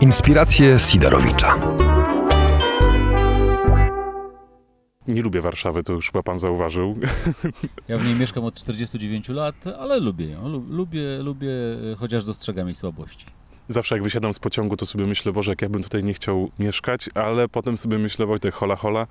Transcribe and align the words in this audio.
Inspiracje 0.00 0.78
Sidorowicza. 0.78 1.54
Nie 5.08 5.22
lubię 5.22 5.40
Warszawy, 5.40 5.82
to 5.82 5.92
już 5.92 6.06
chyba 6.06 6.22
pan 6.22 6.38
zauważył. 6.38 6.98
Ja 7.88 7.98
w 7.98 8.04
niej 8.04 8.14
mieszkam 8.14 8.44
od 8.44 8.54
49 8.54 9.28
lat, 9.28 9.54
ale 9.78 10.00
lubię 10.00 10.26
ją. 10.26 10.48
Lu- 10.48 10.64
Lubię, 10.68 11.18
lubię, 11.22 11.50
e, 11.92 11.96
chociaż 11.96 12.24
dostrzegam 12.24 12.66
jej 12.66 12.74
słabości. 12.74 13.26
Zawsze 13.68 13.94
jak 13.94 14.02
wysiadam 14.04 14.32
z 14.32 14.38
pociągu, 14.38 14.76
to 14.76 14.86
sobie 14.86 15.06
myślę, 15.06 15.32
Boże, 15.32 15.52
jak 15.52 15.62
ja 15.62 15.68
bym 15.68 15.82
tutaj 15.82 16.04
nie 16.04 16.14
chciał 16.14 16.50
mieszkać, 16.58 17.10
ale 17.14 17.48
potem 17.48 17.78
sobie 17.78 17.98
myślę, 17.98 18.26
Wojtek, 18.26 18.54
hola, 18.54 18.76
hola, 18.76 19.06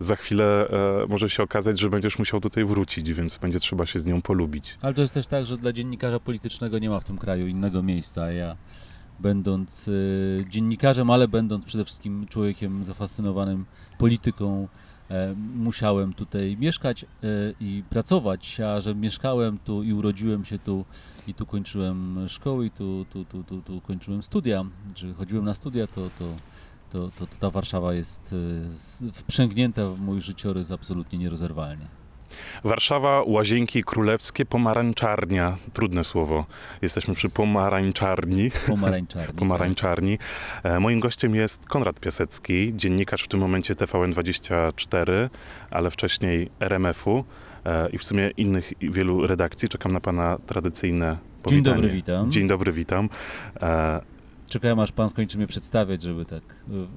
za 0.00 0.16
chwilę 0.16 0.68
e, 0.68 1.06
może 1.08 1.30
się 1.30 1.42
okazać, 1.42 1.80
że 1.80 1.90
będziesz 1.90 2.18
musiał 2.18 2.40
tutaj 2.40 2.64
wrócić, 2.64 3.12
więc 3.12 3.38
będzie 3.38 3.60
trzeba 3.60 3.86
się 3.86 4.00
z 4.00 4.06
nią 4.06 4.22
polubić. 4.22 4.78
Ale 4.82 4.94
to 4.94 5.02
jest 5.02 5.14
też 5.14 5.26
tak, 5.26 5.46
że 5.46 5.58
dla 5.58 5.72
dziennikarza 5.72 6.20
politycznego 6.20 6.78
nie 6.78 6.90
ma 6.90 7.00
w 7.00 7.04
tym 7.04 7.18
kraju 7.18 7.46
innego 7.46 7.82
miejsca. 7.82 8.32
Ja 8.32 8.56
będąc 9.20 9.88
e, 9.88 9.92
dziennikarzem, 10.50 11.10
ale 11.10 11.28
będąc 11.28 11.64
przede 11.64 11.84
wszystkim 11.84 12.26
człowiekiem 12.26 12.84
zafascynowanym 12.84 13.64
polityką, 13.98 14.68
e, 15.10 15.34
musiałem 15.56 16.12
tutaj 16.12 16.56
mieszkać 16.56 17.04
e, 17.04 17.06
i 17.60 17.82
pracować, 17.90 18.60
a 18.60 18.80
że 18.80 18.94
mieszkałem 18.94 19.58
tu 19.58 19.82
i 19.82 19.92
urodziłem 19.92 20.44
się 20.44 20.58
tu 20.58 20.84
i 21.26 21.34
tu 21.34 21.46
kończyłem 21.46 22.28
szkoły 22.28 22.66
i 22.66 22.70
tu, 22.70 23.06
tu, 23.10 23.24
tu, 23.24 23.44
tu, 23.44 23.62
tu 23.62 23.80
kończyłem 23.80 24.22
studia, 24.22 24.64
czy 24.94 25.14
chodziłem 25.14 25.44
na 25.44 25.54
studia, 25.54 25.86
to, 25.86 26.10
to, 26.18 26.24
to, 26.90 27.10
to, 27.18 27.26
to 27.26 27.36
ta 27.40 27.50
Warszawa 27.50 27.94
jest 27.94 28.34
e, 29.02 29.12
wprzęgnięta 29.12 29.88
w 29.88 30.00
mój 30.00 30.20
życiorys 30.20 30.70
absolutnie 30.70 31.18
nierozerwalnie. 31.18 32.03
Warszawa, 32.64 33.22
Łazienki 33.26 33.84
Królewskie, 33.84 34.44
Pomarańczarnia, 34.46 35.56
trudne 35.72 36.04
słowo. 36.04 36.46
Jesteśmy 36.82 37.14
przy 37.14 37.30
Pomarańczarni. 37.30 38.50
Pomarańczarni. 38.66 39.38
Pomarańczarni. 39.42 40.18
E, 40.62 40.80
Moim 40.80 41.00
gościem 41.00 41.34
jest 41.34 41.66
Konrad 41.66 42.00
Piasecki, 42.00 42.72
dziennikarz 42.76 43.22
w 43.22 43.28
tym 43.28 43.40
momencie 43.40 43.74
TVN24, 43.74 45.28
ale 45.70 45.90
wcześniej 45.90 46.50
RMF-u 46.60 47.24
e, 47.66 47.88
i 47.90 47.98
w 47.98 48.04
sumie 48.04 48.30
innych 48.36 48.72
wielu 48.80 49.26
redakcji. 49.26 49.68
Czekam 49.68 49.92
na 49.92 50.00
pana 50.00 50.38
tradycyjne 50.46 51.10
Dzień 51.10 51.42
powitanie. 51.42 51.76
dobry, 51.76 51.90
witam. 51.90 52.30
Dzień 52.30 52.48
dobry, 52.48 52.72
witam 52.72 53.08
czekałem, 54.54 54.78
aż 54.78 54.92
pan 54.92 55.08
skończy 55.08 55.38
mnie 55.38 55.46
przedstawiać, 55.46 56.02
żeby 56.02 56.24
tak 56.24 56.42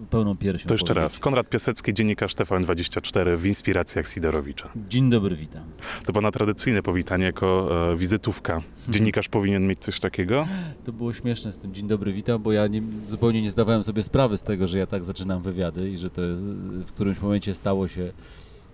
y, 0.06 0.08
pełną 0.10 0.38
piersią 0.38 0.68
To 0.68 0.74
jeszcze 0.74 0.88
powiedzieć. 0.88 1.04
raz. 1.04 1.20
Konrad 1.20 1.50
Piasecki, 1.50 1.94
dziennikarz 1.94 2.36
TVN24 2.36 3.38
w 3.38 3.46
Inspiracjach 3.46 4.08
Sidorowicza. 4.08 4.70
Dzień 4.90 5.10
dobry, 5.10 5.36
witam. 5.36 5.64
To 6.06 6.14
pana 6.14 6.32
tradycyjne 6.32 6.84
powitanie 6.84 7.26
jako 7.26 7.70
e, 7.92 7.98
wizytówka. 7.98 8.54
Mhm. 8.54 8.74
Dziennikarz 8.90 9.30
powinien 9.30 9.68
mieć 9.68 9.80
coś 9.80 10.00
takiego? 10.00 10.48
To 10.86 10.92
było 10.94 11.14
śmieszne 11.14 11.54
z 11.54 11.60
tym 11.60 11.74
dzień 11.74 11.88
dobry, 11.88 12.14
witam, 12.14 12.42
bo 12.42 12.52
ja 12.52 12.68
nie, 12.68 12.82
zupełnie 13.06 13.42
nie 13.42 13.52
zdawałem 13.52 13.84
sobie 13.84 14.04
sprawy 14.04 14.38
z 14.38 14.44
tego, 14.44 14.68
że 14.68 14.78
ja 14.78 14.88
tak 14.88 15.04
zaczynam 15.04 15.42
wywiady 15.42 15.90
i 15.90 15.98
że 15.98 16.10
to 16.10 16.22
jest, 16.22 16.44
w 16.44 16.92
którymś 16.92 17.22
momencie 17.22 17.54
stało 17.54 17.88
się 17.88 18.12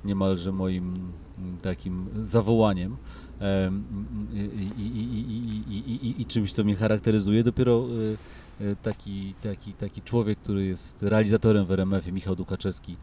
niemalże 0.06 0.52
moim 0.52 0.84
mm, 1.38 1.58
takim 1.58 2.06
zawołaniem. 2.22 2.98
I, 4.78 4.82
i, 4.82 6.08
i, 6.08 6.22
i, 6.22 6.26
czymś, 6.26 6.54
co 6.54 6.64
mnie 6.64 6.76
charakteryzuje. 6.76 7.44
Dopiero 7.44 7.86
e, 8.14 8.43
taki, 8.82 9.34
taki, 9.42 9.74
taki 9.74 10.02
człowiek, 10.02 10.40
który 10.40 10.66
jest 10.66 11.04
realizatorem 11.04 11.66
w 11.66 11.72
RMF-ie, 11.72 12.14
Michał 12.14 12.36
Dukaczewski, 12.36 12.98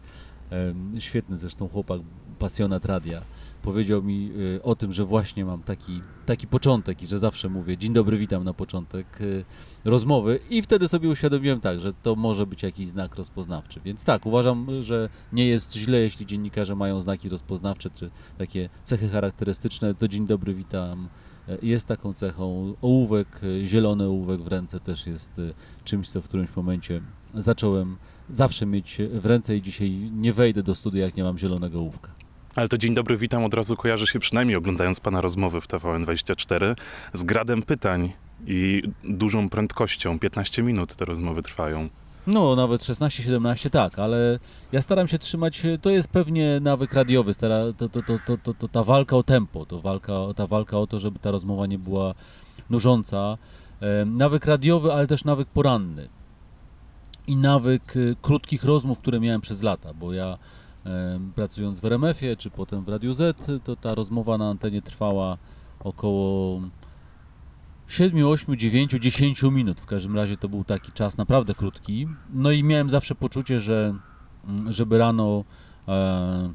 świetny 0.98 1.36
zresztą 1.36 1.68
chłopak, 1.68 2.00
pasjonat 2.38 2.84
radia, 2.84 3.22
powiedział 3.62 4.02
mi 4.02 4.32
y, 4.56 4.62
o 4.62 4.74
tym, 4.74 4.92
że 4.92 5.04
właśnie 5.04 5.44
mam 5.44 5.62
taki, 5.62 6.02
taki 6.26 6.46
początek 6.46 7.02
i 7.02 7.06
że 7.06 7.18
zawsze 7.18 7.48
mówię 7.48 7.76
dzień 7.76 7.92
dobry, 7.92 8.18
witam 8.18 8.44
na 8.44 8.54
początek 8.54 9.20
y, 9.20 9.44
rozmowy. 9.84 10.38
I 10.50 10.62
wtedy 10.62 10.88
sobie 10.88 11.08
uświadomiłem 11.08 11.60
tak, 11.60 11.80
że 11.80 11.92
to 11.92 12.16
może 12.16 12.46
być 12.46 12.62
jakiś 12.62 12.88
znak 12.88 13.16
rozpoznawczy. 13.16 13.80
Więc 13.84 14.04
tak, 14.04 14.26
uważam, 14.26 14.66
że 14.80 15.08
nie 15.32 15.46
jest 15.46 15.74
źle, 15.74 15.98
jeśli 15.98 16.26
dziennikarze 16.26 16.76
mają 16.76 17.00
znaki 17.00 17.28
rozpoznawcze 17.28 17.90
czy 17.90 18.10
takie 18.38 18.68
cechy 18.84 19.08
charakterystyczne, 19.08 19.94
to 19.94 20.08
dzień 20.08 20.26
dobry, 20.26 20.54
witam 20.54 21.08
jest 21.62 21.88
taką 21.88 22.12
cechą. 22.12 22.74
Ołówek, 22.82 23.28
y, 23.42 23.66
zielony 23.66 24.04
ołówek 24.04 24.40
w 24.40 24.46
ręce 24.46 24.80
też 24.80 25.06
jest 25.06 25.38
y, 25.38 25.54
czymś, 25.84 26.08
co 26.08 26.22
w 26.22 26.24
którymś 26.24 26.56
momencie 26.56 27.00
zacząłem 27.34 27.96
zawsze 28.30 28.66
mieć 28.66 28.98
w 29.12 29.26
ręce 29.26 29.56
i 29.56 29.62
dzisiaj 29.62 29.90
nie 30.12 30.32
wejdę 30.32 30.62
do 30.62 30.74
studia, 30.74 31.04
jak 31.04 31.16
nie 31.16 31.24
mam 31.24 31.38
zielonego 31.38 31.78
ołówka. 31.78 32.10
Ale 32.56 32.68
to 32.68 32.78
dzień 32.78 32.94
dobry, 32.94 33.16
witam 33.16 33.44
od 33.44 33.54
razu 33.54 33.76
kojarzy 33.76 34.06
się 34.06 34.18
przynajmniej 34.18 34.56
oglądając 34.56 35.00
pana 35.00 35.20
rozmowy 35.20 35.60
w 35.60 35.68
TVN24 35.68 36.76
z 37.12 37.22
gradem 37.22 37.62
pytań 37.62 38.12
i 38.46 38.82
dużą 39.04 39.48
prędkością. 39.48 40.18
15 40.18 40.62
minut 40.62 40.96
te 40.96 41.04
rozmowy 41.04 41.42
trwają. 41.42 41.88
No, 42.26 42.56
nawet 42.56 42.82
16-17 42.82 43.70
tak, 43.70 43.98
ale 43.98 44.38
ja 44.72 44.82
staram 44.82 45.08
się 45.08 45.18
trzymać, 45.18 45.62
to 45.82 45.90
jest 45.90 46.08
pewnie 46.08 46.60
nawyk 46.60 46.92
radiowy, 46.92 47.34
stara, 47.34 47.58
to, 47.78 47.88
to, 47.88 48.02
to, 48.02 48.18
to, 48.26 48.36
to, 48.36 48.54
to 48.54 48.68
ta 48.68 48.84
walka 48.84 49.16
o 49.16 49.22
tempo, 49.22 49.66
to 49.66 49.80
walka, 49.80 50.12
ta 50.36 50.46
walka 50.46 50.78
o 50.78 50.86
to, 50.86 51.00
żeby 51.00 51.18
ta 51.18 51.30
rozmowa 51.30 51.66
nie 51.66 51.78
była 51.78 52.14
nużąca. 52.70 53.38
Nawyk 54.06 54.46
radiowy, 54.46 54.92
ale 54.92 55.06
też 55.06 55.24
nawyk 55.24 55.48
poranny. 55.48 56.08
I 57.26 57.36
nawyk 57.36 57.96
y, 57.96 58.16
krótkich 58.22 58.64
rozmów, 58.64 58.98
które 58.98 59.20
miałem 59.20 59.40
przez 59.40 59.62
lata, 59.62 59.94
bo 59.94 60.12
ja 60.12 60.38
pracując 61.34 61.80
w 61.80 61.84
RMF-ie, 61.84 62.36
czy 62.36 62.50
potem 62.50 62.84
w 62.84 62.88
Radiu 62.88 63.14
Z, 63.14 63.36
to 63.64 63.76
ta 63.76 63.94
rozmowa 63.94 64.38
na 64.38 64.50
antenie 64.50 64.82
trwała 64.82 65.38
około 65.84 66.60
7, 67.90 68.26
8, 68.26 68.56
9, 68.56 68.90
10 69.00 69.42
minut. 69.42 69.80
W 69.80 69.86
każdym 69.86 70.16
razie 70.16 70.36
to 70.36 70.48
był 70.48 70.64
taki 70.64 70.92
czas 70.92 71.16
naprawdę 71.16 71.54
krótki. 71.54 72.08
No 72.32 72.50
i 72.50 72.64
miałem 72.64 72.90
zawsze 72.90 73.14
poczucie, 73.14 73.60
że 73.60 73.94
mm, 74.44 74.72
żeby 74.72 74.98
rano 74.98 75.44
e, 75.88 76.50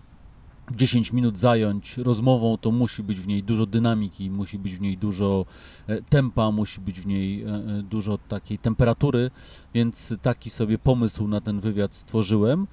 10 0.71 1.13
minut 1.13 1.37
zająć 1.37 1.97
rozmową, 1.97 2.57
to 2.57 2.71
musi 2.71 3.03
być 3.03 3.19
w 3.19 3.27
niej 3.27 3.43
dużo 3.43 3.65
dynamiki, 3.65 4.29
musi 4.29 4.59
być 4.59 4.75
w 4.75 4.81
niej 4.81 4.97
dużo 4.97 5.45
e, 5.87 6.01
tempa, 6.01 6.51
musi 6.51 6.81
być 6.81 7.01
w 7.01 7.07
niej 7.07 7.43
e, 7.43 7.47
e, 7.47 7.83
dużo 7.83 8.17
takiej 8.17 8.59
temperatury, 8.59 9.31
więc 9.73 10.15
taki 10.21 10.49
sobie 10.49 10.77
pomysł 10.77 11.27
na 11.27 11.41
ten 11.41 11.59
wywiad 11.59 11.95
stworzyłem. 11.95 12.67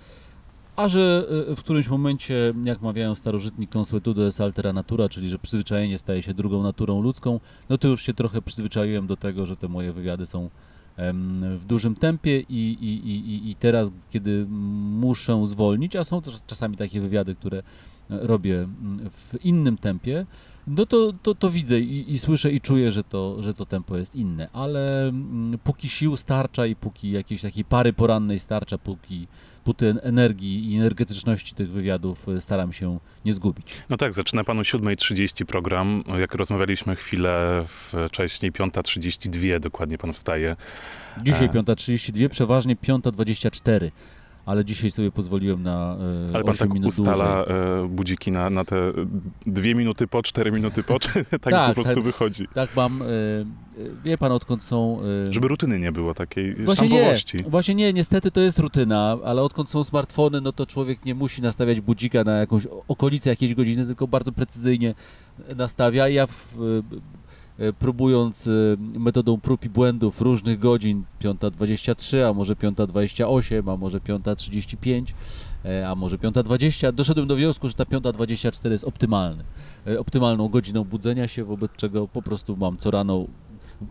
A 0.76 0.88
że 0.88 1.26
e, 1.50 1.56
w 1.56 1.62
którymś 1.62 1.88
momencie, 1.88 2.54
jak 2.64 2.82
mawiają 2.82 3.14
starożytni, 3.14 3.68
consuetudo 3.68 4.26
est 4.26 4.40
altera 4.40 4.72
natura, 4.72 5.08
czyli 5.08 5.28
że 5.28 5.38
przyzwyczajenie 5.38 5.98
staje 5.98 6.22
się 6.22 6.34
drugą 6.34 6.62
naturą 6.62 7.02
ludzką, 7.02 7.40
no 7.68 7.78
to 7.78 7.88
już 7.88 8.02
się 8.02 8.14
trochę 8.14 8.42
przyzwyczaiłem 8.42 9.06
do 9.06 9.16
tego, 9.16 9.46
że 9.46 9.56
te 9.56 9.68
moje 9.68 9.92
wywiady 9.92 10.26
są 10.26 10.50
w 11.58 11.64
dużym 11.66 11.94
tempie 11.96 12.40
i, 12.40 12.76
i, 12.80 13.10
i, 13.10 13.50
i- 13.50 13.54
teraz, 13.54 13.88
kiedy 14.10 14.46
muszę 14.48 15.46
zwolnić, 15.46 15.96
a 15.96 16.04
są 16.04 16.22
też 16.22 16.34
czasami 16.46 16.76
takie 16.76 17.00
wywiady, 17.00 17.34
które 17.34 17.58
e, 17.58 17.62
robię 18.08 18.68
w 19.10 19.44
innym 19.44 19.78
tempie, 19.78 20.26
no 20.66 20.86
to, 20.86 21.12
to, 21.22 21.34
to 21.34 21.50
widzę 21.50 21.80
i, 21.80 22.12
i 22.12 22.18
słyszę 22.18 22.52
i 22.52 22.60
czuję, 22.60 22.92
że 22.92 23.04
to, 23.04 23.42
że 23.42 23.54
to 23.54 23.66
tempo 23.66 23.96
jest 23.96 24.16
inne, 24.16 24.48
ale 24.52 25.12
póki 25.64 25.88
sił 25.88 26.16
starcza 26.16 26.66
i 26.66 26.76
póki 26.76 27.10
jakiejś 27.10 27.42
takiej 27.42 27.64
pary 27.64 27.92
porannej 27.92 28.38
starcza, 28.38 28.78
póki, 28.78 29.26
póki 29.64 29.84
energii 30.02 30.72
i 30.72 30.76
energetyczności 30.76 31.54
tych 31.54 31.70
wywiadów 31.70 32.28
e, 32.28 32.40
staram 32.40 32.72
się 32.72 32.98
nie 33.24 33.32
zgubić. 33.32 33.74
No 33.90 33.96
tak, 33.96 34.12
zaczyna 34.12 34.44
pan 34.44 34.58
o 34.58 34.62
7.30 34.62 35.44
program. 35.44 36.04
Jak 36.20 36.34
rozmawialiśmy 36.34 36.96
chwilę 36.96 37.64
wcześniej, 38.08 38.52
5.32 38.52 39.60
dokładnie 39.60 39.98
pan 39.98 40.12
wstaje. 40.12 40.56
Dzisiaj 41.22 41.46
E. 41.46 41.48
5.32, 41.48 42.28
przeważnie 42.28 42.76
5.24, 42.76 43.90
ale 44.46 44.64
dzisiaj 44.64 44.90
sobie 44.90 45.10
pozwoliłem 45.12 45.62
na 45.62 45.96
e, 46.30 46.34
Ale 46.34 46.44
pan 46.44 46.50
8 46.54 46.68
tak 46.68 46.74
minut 46.74 46.88
ustala 46.88 47.44
dłużej. 47.44 47.84
e, 47.84 47.88
budziki 47.88 48.32
na, 48.32 48.50
na 48.50 48.64
te 48.64 48.92
dwie 49.46 49.74
minuty 49.74 50.06
po, 50.06 50.22
cztery 50.22 50.52
minuty 50.52 50.82
po, 50.82 50.98
tak, 51.30 51.40
Tak, 51.40 51.68
po 51.68 51.74
prostu 51.74 51.94
tak. 51.94 52.04
wychodzi? 52.04 52.48
Tak 52.54 52.76
mam, 52.76 53.02
e, 53.02 53.06
e, 53.06 53.06
wie 54.04 54.18
pan 54.18 54.32
odkąd 54.32 54.62
są... 54.62 55.00
e, 55.28 55.32
Żeby 55.32 55.48
rutyny 55.48 55.78
nie 55.78 55.92
było 55.92 56.14
takiej 56.14 56.54
Właśnie 56.54 56.88
nie, 56.88 57.14
właśnie 57.46 57.74
nie, 57.74 57.92
niestety 57.92 58.30
to 58.30 58.40
jest 58.40 58.58
rutyna, 58.58 59.18
ale 59.24 59.42
odkąd 59.42 59.70
są 59.70 59.84
smartfony, 59.84 60.40
no 60.40 60.52
to 60.52 60.66
człowiek 60.66 61.04
nie 61.04 61.14
musi 61.14 61.42
nastawiać 61.42 61.80
budzika 61.80 62.24
na 62.24 62.32
jakąś 62.32 62.66
okolicę 62.88 63.30
jakiejś 63.30 63.54
godziny, 63.54 63.86
tylko 63.86 64.08
bardzo 64.08 64.32
precyzyjnie 64.32 64.94
nastawia. 65.56 66.08
Ja 66.08 66.26
w, 66.26 66.32
e, 66.32 67.21
próbując 67.78 68.46
e, 68.46 68.50
metodą 68.98 69.40
prób 69.40 69.64
i 69.64 69.68
błędów 69.68 70.20
różnych 70.20 70.58
godzin, 70.58 71.04
5.23, 71.22 72.28
a 72.30 72.32
może 72.32 72.54
5.28, 72.54 73.72
a 73.72 73.76
może 73.76 73.98
5.35, 73.98 75.04
e, 75.64 75.88
a 75.88 75.94
może 75.94 76.18
5.20, 76.18 76.92
doszedłem 76.92 77.26
do 77.26 77.36
wniosku, 77.36 77.68
że 77.68 77.74
ta 77.74 77.84
5.24 77.84 78.70
jest 78.70 78.84
optymalny, 78.84 79.44
e, 79.86 80.00
optymalną 80.00 80.48
godziną 80.48 80.84
budzenia 80.84 81.28
się, 81.28 81.44
wobec 81.44 81.70
czego 81.76 82.08
po 82.08 82.22
prostu 82.22 82.56
mam 82.56 82.76
co 82.76 82.90
rano, 82.90 83.26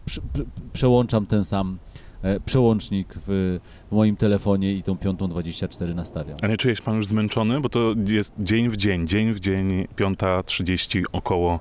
prze, 0.06 0.22
prze, 0.34 0.44
przełączam 0.74 1.26
ten 1.26 1.46
sam 1.46 1.78
e, 2.22 2.40
przełącznik 2.40 3.14
w, 3.28 3.60
w 3.92 3.96
moim 3.96 4.16
telefonie 4.16 4.74
i 4.74 4.84
tą 4.84 4.96
5.24 4.96 5.96
nastawiam. 5.96 6.38
A 6.42 6.48
nie 6.48 6.58
czujesz 6.58 6.82
pan 6.82 6.96
już 6.96 7.08
zmęczony? 7.08 7.62
Bo 7.62 7.70
to 7.70 7.94
jest 8.08 8.34
dzień 8.40 8.70
w 8.70 8.78
dzień, 8.78 9.08
dzień 9.08 9.34
w 9.34 9.40
dzień, 9.40 9.88
5.30 9.98 11.04
około. 11.12 11.60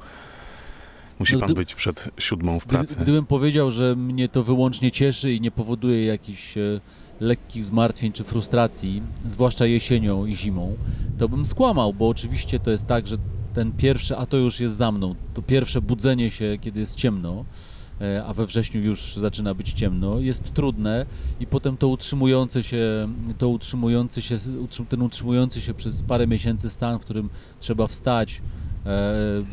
Musi 1.20 1.32
No, 1.34 1.40
pan 1.40 1.46
gdy- 1.46 1.54
być 1.54 1.74
przed 1.74 2.08
siódmą 2.18 2.60
w 2.60 2.64
Gdy, 2.66 2.74
pracy. 2.74 2.96
gdybym 3.00 3.26
powiedział, 3.26 3.70
że 3.70 3.96
mnie 3.96 4.28
to 4.28 4.42
wyłącznie 4.42 4.90
cieszy 4.90 5.32
i 5.32 5.40
nie 5.40 5.50
powoduje 5.50 6.04
jakichś 6.04 6.56
e, 6.58 6.80
lekkich 7.20 7.64
zmartwień 7.64 8.12
czy 8.12 8.24
frustracji, 8.24 9.02
zwłaszcza 9.26 9.66
jesienią 9.66 10.26
i 10.26 10.36
zimą, 10.36 10.76
to 11.18 11.28
bym 11.28 11.46
skłamał, 11.46 11.92
bo 11.94 12.08
oczywiście 12.08 12.58
to 12.60 12.70
jest 12.70 12.86
tak, 12.86 13.06
że 13.06 13.16
ten 13.54 13.72
pierwszy, 13.72 14.16
a 14.16 14.26
to 14.26 14.36
już 14.36 14.60
jest 14.60 14.74
za 14.76 14.92
mną, 14.92 15.14
to 15.34 15.42
pierwsze 15.42 15.80
budzenie 15.82 16.30
się, 16.30 16.58
kiedy 16.60 16.80
jest 16.80 16.96
ciemno, 16.96 17.44
e, 18.00 18.24
a 18.24 18.34
we 18.34 18.46
wrześniu 18.46 18.80
już 18.80 19.14
zaczyna 19.16 19.54
być 19.54 19.72
ciemno, 19.72 20.18
jest 20.20 20.54
trudne 20.54 21.06
i 21.40 21.46
potem 21.46 21.76
to 21.76 21.88
utrzymujące 21.88 22.62
się, 22.62 23.08
to 23.38 23.48
utrzymujący 23.48 24.22
się, 24.22 24.36
ten 24.88 25.02
utrzymujący 25.02 25.60
się 25.62 25.74
przez 25.74 26.02
parę 26.02 26.26
miesięcy 26.26 26.70
stan, 26.70 26.98
w 26.98 27.02
którym 27.02 27.30
trzeba 27.60 27.86
wstać, 27.86 28.42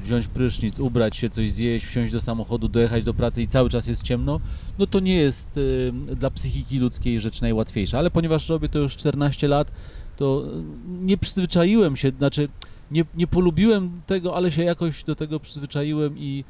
wziąć 0.04 0.28
prysznic, 0.28 0.80
ubrać 0.80 1.18
się, 1.18 1.30
coś 1.30 1.52
zjeść, 1.52 1.86
wsiąść 1.86 2.14
do 2.14 2.22
samochodu, 2.22 2.68
dojechać 2.68 3.04
do 3.04 3.14
pracy 3.14 3.42
i 3.42 3.48
cały 3.48 3.70
czas 3.70 3.88
jest 3.88 4.04
ciemno, 4.04 4.40
no 4.80 4.88
to 4.88 5.00
nie 5.00 5.16
jest 5.16 5.60
e, 6.12 6.16
dla 6.16 6.32
psychiki 6.32 6.80
ludzkiej 6.80 7.20
rzecz 7.20 7.42
najłatwiejsza. 7.42 8.00
Ale 8.00 8.12
ponieważ 8.12 8.50
robię 8.50 8.70
to 8.70 8.80
już 8.80 8.96
14 8.96 9.48
lat, 9.48 9.72
to 10.18 10.44
e, 10.46 10.64
nie 11.06 11.18
przyzwyczaiłem 11.18 11.96
się, 11.96 12.12
znaczy 12.18 12.50
nie, 12.92 13.06
nie 13.16 13.28
polubiłem 13.28 14.02
tego, 14.08 14.36
ale 14.36 14.52
się 14.52 14.64
jakoś 14.64 15.04
do 15.04 15.16
tego 15.16 15.40
przyzwyczaiłem 15.40 16.18
i 16.18 16.44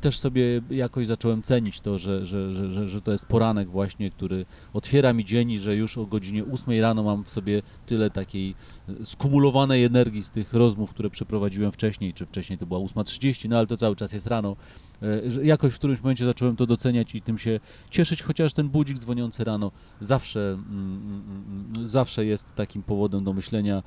też 0.00 0.18
sobie 0.18 0.62
jakoś 0.70 1.06
zacząłem 1.06 1.42
cenić 1.42 1.80
to, 1.80 1.98
że, 1.98 2.26
że, 2.26 2.54
że, 2.54 2.88
że, 2.88 3.02
to 3.02 3.12
jest 3.12 3.26
poranek 3.26 3.70
właśnie, 3.70 4.10
który 4.10 4.46
otwiera 4.72 5.12
mi 5.12 5.24
dzień 5.24 5.50
i 5.50 5.58
że 5.58 5.76
już 5.76 5.98
o 5.98 6.06
godzinie 6.06 6.44
8 6.52 6.80
rano 6.80 7.02
mam 7.02 7.24
w 7.24 7.30
sobie 7.30 7.62
tyle 7.86 8.10
takiej 8.10 8.54
e, 8.88 9.04
skumulowanej 9.04 9.84
energii 9.84 10.22
z 10.22 10.30
tych 10.30 10.52
rozmów, 10.52 10.90
które 10.90 11.10
przeprowadziłem 11.10 11.72
wcześniej, 11.72 12.14
czy 12.14 12.26
wcześniej 12.26 12.58
to 12.58 12.66
była 12.66 12.80
8.30, 12.80 13.48
no 13.48 13.58
ale 13.58 13.66
to 13.66 13.76
cały 13.76 13.96
czas 13.96 14.12
jest 14.12 14.26
rano, 14.26 14.56
e, 15.02 15.44
jakoś 15.44 15.74
w 15.74 15.78
którymś 15.78 16.00
momencie 16.00 16.24
zacząłem 16.24 16.56
to 16.56 16.66
doceniać 16.66 17.14
i 17.14 17.22
tym 17.22 17.38
się 17.38 17.60
cieszyć, 17.90 18.22
chociaż 18.22 18.52
ten 18.52 18.68
budzik 18.68 18.98
dzwoniący 18.98 19.44
rano 19.44 19.70
zawsze, 20.00 20.40
mm, 20.40 20.66
mm, 20.68 21.72
mm, 21.76 21.88
zawsze 21.88 22.24
jest 22.24 22.54
takim 22.54 22.82
powodem 22.82 23.24
do 23.24 23.32
myślenia 23.32 23.82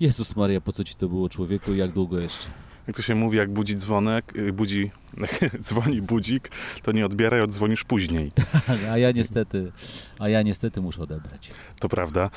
Jezus 0.00 0.36
Maria, 0.36 0.60
po 0.60 0.72
co 0.72 0.84
ci 0.84 0.94
to 0.94 1.08
było 1.08 1.28
człowieku 1.28 1.72
i 1.72 1.78
jak 1.78 1.92
długo 1.92 2.20
jeszcze? 2.20 2.71
Jak 2.86 2.96
to 2.96 3.02
się 3.02 3.14
mówi, 3.14 3.38
jak 3.38 3.50
budzi 3.50 3.74
dzwonek, 3.74 4.36
y, 4.36 4.52
budzi, 4.52 4.90
dzwoni 5.60 6.02
budzik, 6.02 6.50
to 6.82 6.92
nie 6.92 7.06
odbieraj, 7.06 7.40
odzwonisz 7.40 7.84
później. 7.84 8.32
A 8.92 8.98
ja 8.98 9.12
niestety, 9.12 9.72
a 10.18 10.28
ja 10.28 10.42
niestety 10.42 10.80
muszę 10.80 11.02
odebrać. 11.02 11.50
To 11.80 11.88
prawda. 11.88 12.30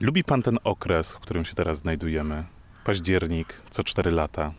Lubi 0.00 0.24
pan 0.24 0.42
ten 0.42 0.58
okres, 0.64 1.14
w 1.14 1.18
którym 1.18 1.44
się 1.44 1.54
teraz 1.54 1.78
znajdujemy? 1.78 2.44
Październik, 2.84 3.62
co 3.70 3.84
cztery 3.84 4.10
lata. 4.10 4.52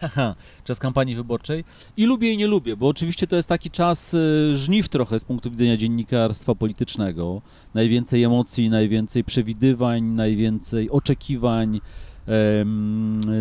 Haha, 0.00 0.34
czas 0.64 0.78
kampanii 0.78 1.16
wyborczej 1.16 1.64
i 1.96 2.06
lubię 2.06 2.32
i 2.32 2.36
nie 2.36 2.46
lubię, 2.46 2.76
bo 2.76 2.88
oczywiście 2.88 3.26
to 3.26 3.36
jest 3.36 3.48
taki 3.48 3.70
czas 3.70 4.14
y, 4.14 4.56
żniw 4.56 4.88
trochę 4.88 5.20
z 5.20 5.24
punktu 5.24 5.50
widzenia 5.50 5.76
dziennikarstwa 5.76 6.54
politycznego. 6.54 7.42
Najwięcej 7.74 8.22
emocji, 8.22 8.70
najwięcej 8.70 9.24
przewidywań, 9.24 10.04
najwięcej 10.04 10.90
oczekiwań, 10.90 11.80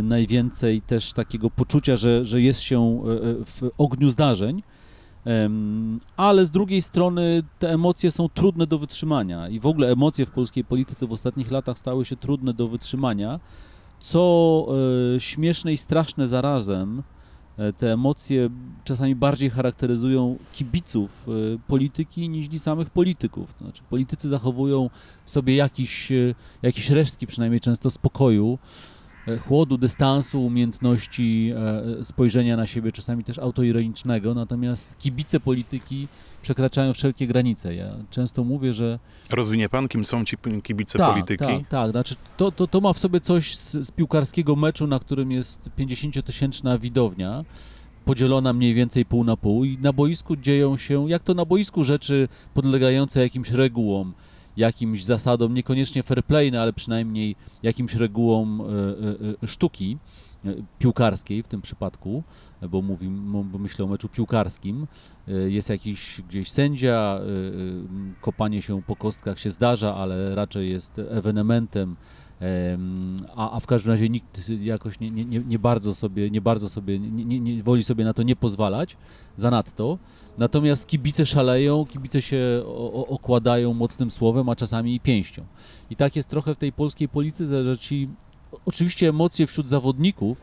najwięcej 0.04 0.82
też 0.82 1.14
takiego 1.14 1.50
poczucia, 1.50 1.96
że, 1.96 2.26
że 2.26 2.42
jest 2.42 2.62
się 2.62 2.82
e, 2.82 3.12
e, 3.12 3.46
w 3.46 3.62
ogniu 3.78 4.10
zdarzeń. 4.10 4.64
Ale 6.18 6.46
z 6.46 6.52
drugiej 6.52 6.82
strony 6.82 7.44
te 7.60 7.72
emocje 7.72 8.12
są 8.12 8.30
trudne 8.30 8.68
do 8.68 8.80
wytrzymania 8.80 9.50
i 9.50 9.60
w 9.60 9.66
ogóle 9.66 9.92
emocje 9.92 10.26
w 10.26 10.32
polskiej 10.32 10.66
polityce 10.66 11.08
w 11.08 11.12
ostatnich 11.12 11.52
latach 11.52 11.80
stały 11.80 12.06
się 12.06 12.16
trudne 12.16 12.54
do 12.54 12.68
wytrzymania 12.68 13.40
co 14.04 14.66
e, 15.16 15.20
śmieszne 15.20 15.74
i 15.74 15.78
straszne 15.78 16.28
zarazem, 16.28 17.04
te 17.78 17.94
emocje 17.94 18.50
czasami 18.84 19.16
bardziej 19.16 19.50
charakteryzują 19.50 20.38
kibiców 20.54 21.26
e, 21.28 21.32
polityki 21.68 22.30
niż 22.30 22.62
samych 22.62 22.90
polityków. 22.90 23.54
To 23.54 23.64
znaczy, 23.64 23.82
politycy 23.90 24.30
zachowują 24.30 24.90
w 25.26 25.30
sobie 25.30 25.56
jakiś, 25.56 26.12
e, 26.12 26.36
jakieś 26.62 26.90
resztki, 26.90 27.28
przynajmniej 27.28 27.62
często 27.62 27.92
spokoju, 27.92 28.58
e, 29.28 29.38
chłodu, 29.38 29.78
dystansu, 29.78 30.46
umiejętności 30.46 31.52
e, 32.00 32.06
spojrzenia 32.06 32.58
na 32.58 32.68
siebie, 32.68 32.92
czasami 32.92 33.24
też 33.24 33.40
autoironicznego, 33.40 34.34
natomiast 34.34 34.98
kibice 34.98 35.40
polityki 35.40 36.08
przekraczają 36.44 36.94
wszelkie 36.94 37.28
granice. 37.28 37.76
Ja 37.76 37.96
często 38.10 38.44
mówię, 38.44 38.74
że 38.74 39.00
Rozwinie 39.30 39.70
pan, 39.70 39.88
kim 39.88 40.06
są 40.06 40.26
ci 40.26 40.38
kibice 40.64 41.00
tak, 41.00 41.12
polityki? 41.12 41.46
Tak, 41.46 41.68
tak. 41.70 41.92
Znaczy, 41.92 42.16
to, 42.38 42.52
to, 42.52 42.68
to 42.68 42.82
ma 42.82 42.94
w 42.94 43.00
sobie 43.00 43.22
coś 43.22 43.58
z, 43.58 43.72
z 43.72 43.92
piłkarskiego 43.92 44.56
meczu, 44.56 44.88
na 44.88 45.00
którym 45.00 45.32
jest 45.32 45.70
50-tysięczna 45.78 46.80
widownia, 46.80 47.46
podzielona 48.06 48.54
mniej 48.54 48.74
więcej 48.74 49.06
pół 49.06 49.24
na 49.24 49.38
pół 49.38 49.64
i 49.64 49.78
na 49.78 49.94
boisku 49.94 50.36
dzieją 50.36 50.78
się, 50.78 51.10
jak 51.10 51.24
to 51.24 51.34
na 51.34 51.46
boisku, 51.46 51.84
rzeczy 51.84 52.28
podlegające 52.54 53.22
jakimś 53.22 53.52
regułom, 53.52 54.14
jakimś 54.58 55.04
zasadom, 55.04 55.54
niekoniecznie 55.54 56.04
fair 56.04 56.24
play, 56.24 56.52
no, 56.52 56.62
ale 56.62 56.74
przynajmniej 56.74 57.36
jakimś 57.64 57.94
regułom 57.94 58.62
e, 58.62 58.66
e, 58.66 59.44
e, 59.44 59.48
sztuki 59.48 59.98
piłkarskiej 60.80 61.44
w 61.44 61.48
tym 61.48 61.62
przypadku, 61.62 62.24
bo, 62.70 62.82
mówi, 62.82 63.10
bo 63.44 63.58
myślę 63.58 63.86
o 63.86 63.88
meczu 63.88 64.10
piłkarskim. 64.10 64.88
E, 65.28 65.32
Jest 65.32 65.70
jakiś 65.70 66.22
gdzieś 66.30 66.52
sędzia, 66.52 67.20
e, 67.20 67.22
e, 67.22 67.24
kopanie 68.22 68.62
się 68.62 68.82
po 68.82 68.96
kostkach 68.96 69.40
się 69.40 69.50
zdarza, 69.52 69.96
ale 69.96 70.36
raczej 70.36 70.70
jest 70.70 71.02
ewenementem, 71.10 71.96
em, 72.40 73.26
a, 73.36 73.52
a 73.52 73.60
w 73.60 73.68
każdym 73.68 73.92
razie 73.92 74.10
nikt 74.10 74.50
jakoś 74.50 75.00
nie, 75.00 75.12
nie, 75.12 75.26
nie, 75.26 75.60
bardzo 75.60 75.96
sobie, 75.96 76.30
nie 76.30 76.42
bardzo 76.42 76.70
sobie, 76.70 77.00
nie, 77.00 77.26
nie, 77.26 77.40
nie 77.40 77.64
woli 77.64 77.84
sobie 77.84 78.06
na 78.06 78.14
to 78.14 78.24
nie 78.24 78.36
pozwalać 78.36 78.98
zanadto. 79.38 79.98
Natomiast 80.38 80.88
kibice 80.88 81.26
szaleją, 81.26 81.86
kibice 81.86 82.22
się 82.22 82.64
okładają 83.08 83.74
mocnym 83.74 84.12
słowem, 84.12 84.50
a 84.50 84.56
czasami 84.56 84.96
i 84.96 85.00
pięścią. 85.00 85.46
I 85.90 85.96
tak 85.96 86.16
jest 86.16 86.30
trochę 86.30 86.56
w 86.56 86.58
tej 86.58 86.74
polskiej 86.74 87.10
polityce, 87.10 87.64
że 87.64 87.78
ci 87.78 88.10
oczywiście 88.66 89.10
emocje 89.10 89.48
wśród 89.48 89.70
zawodników, 89.70 90.42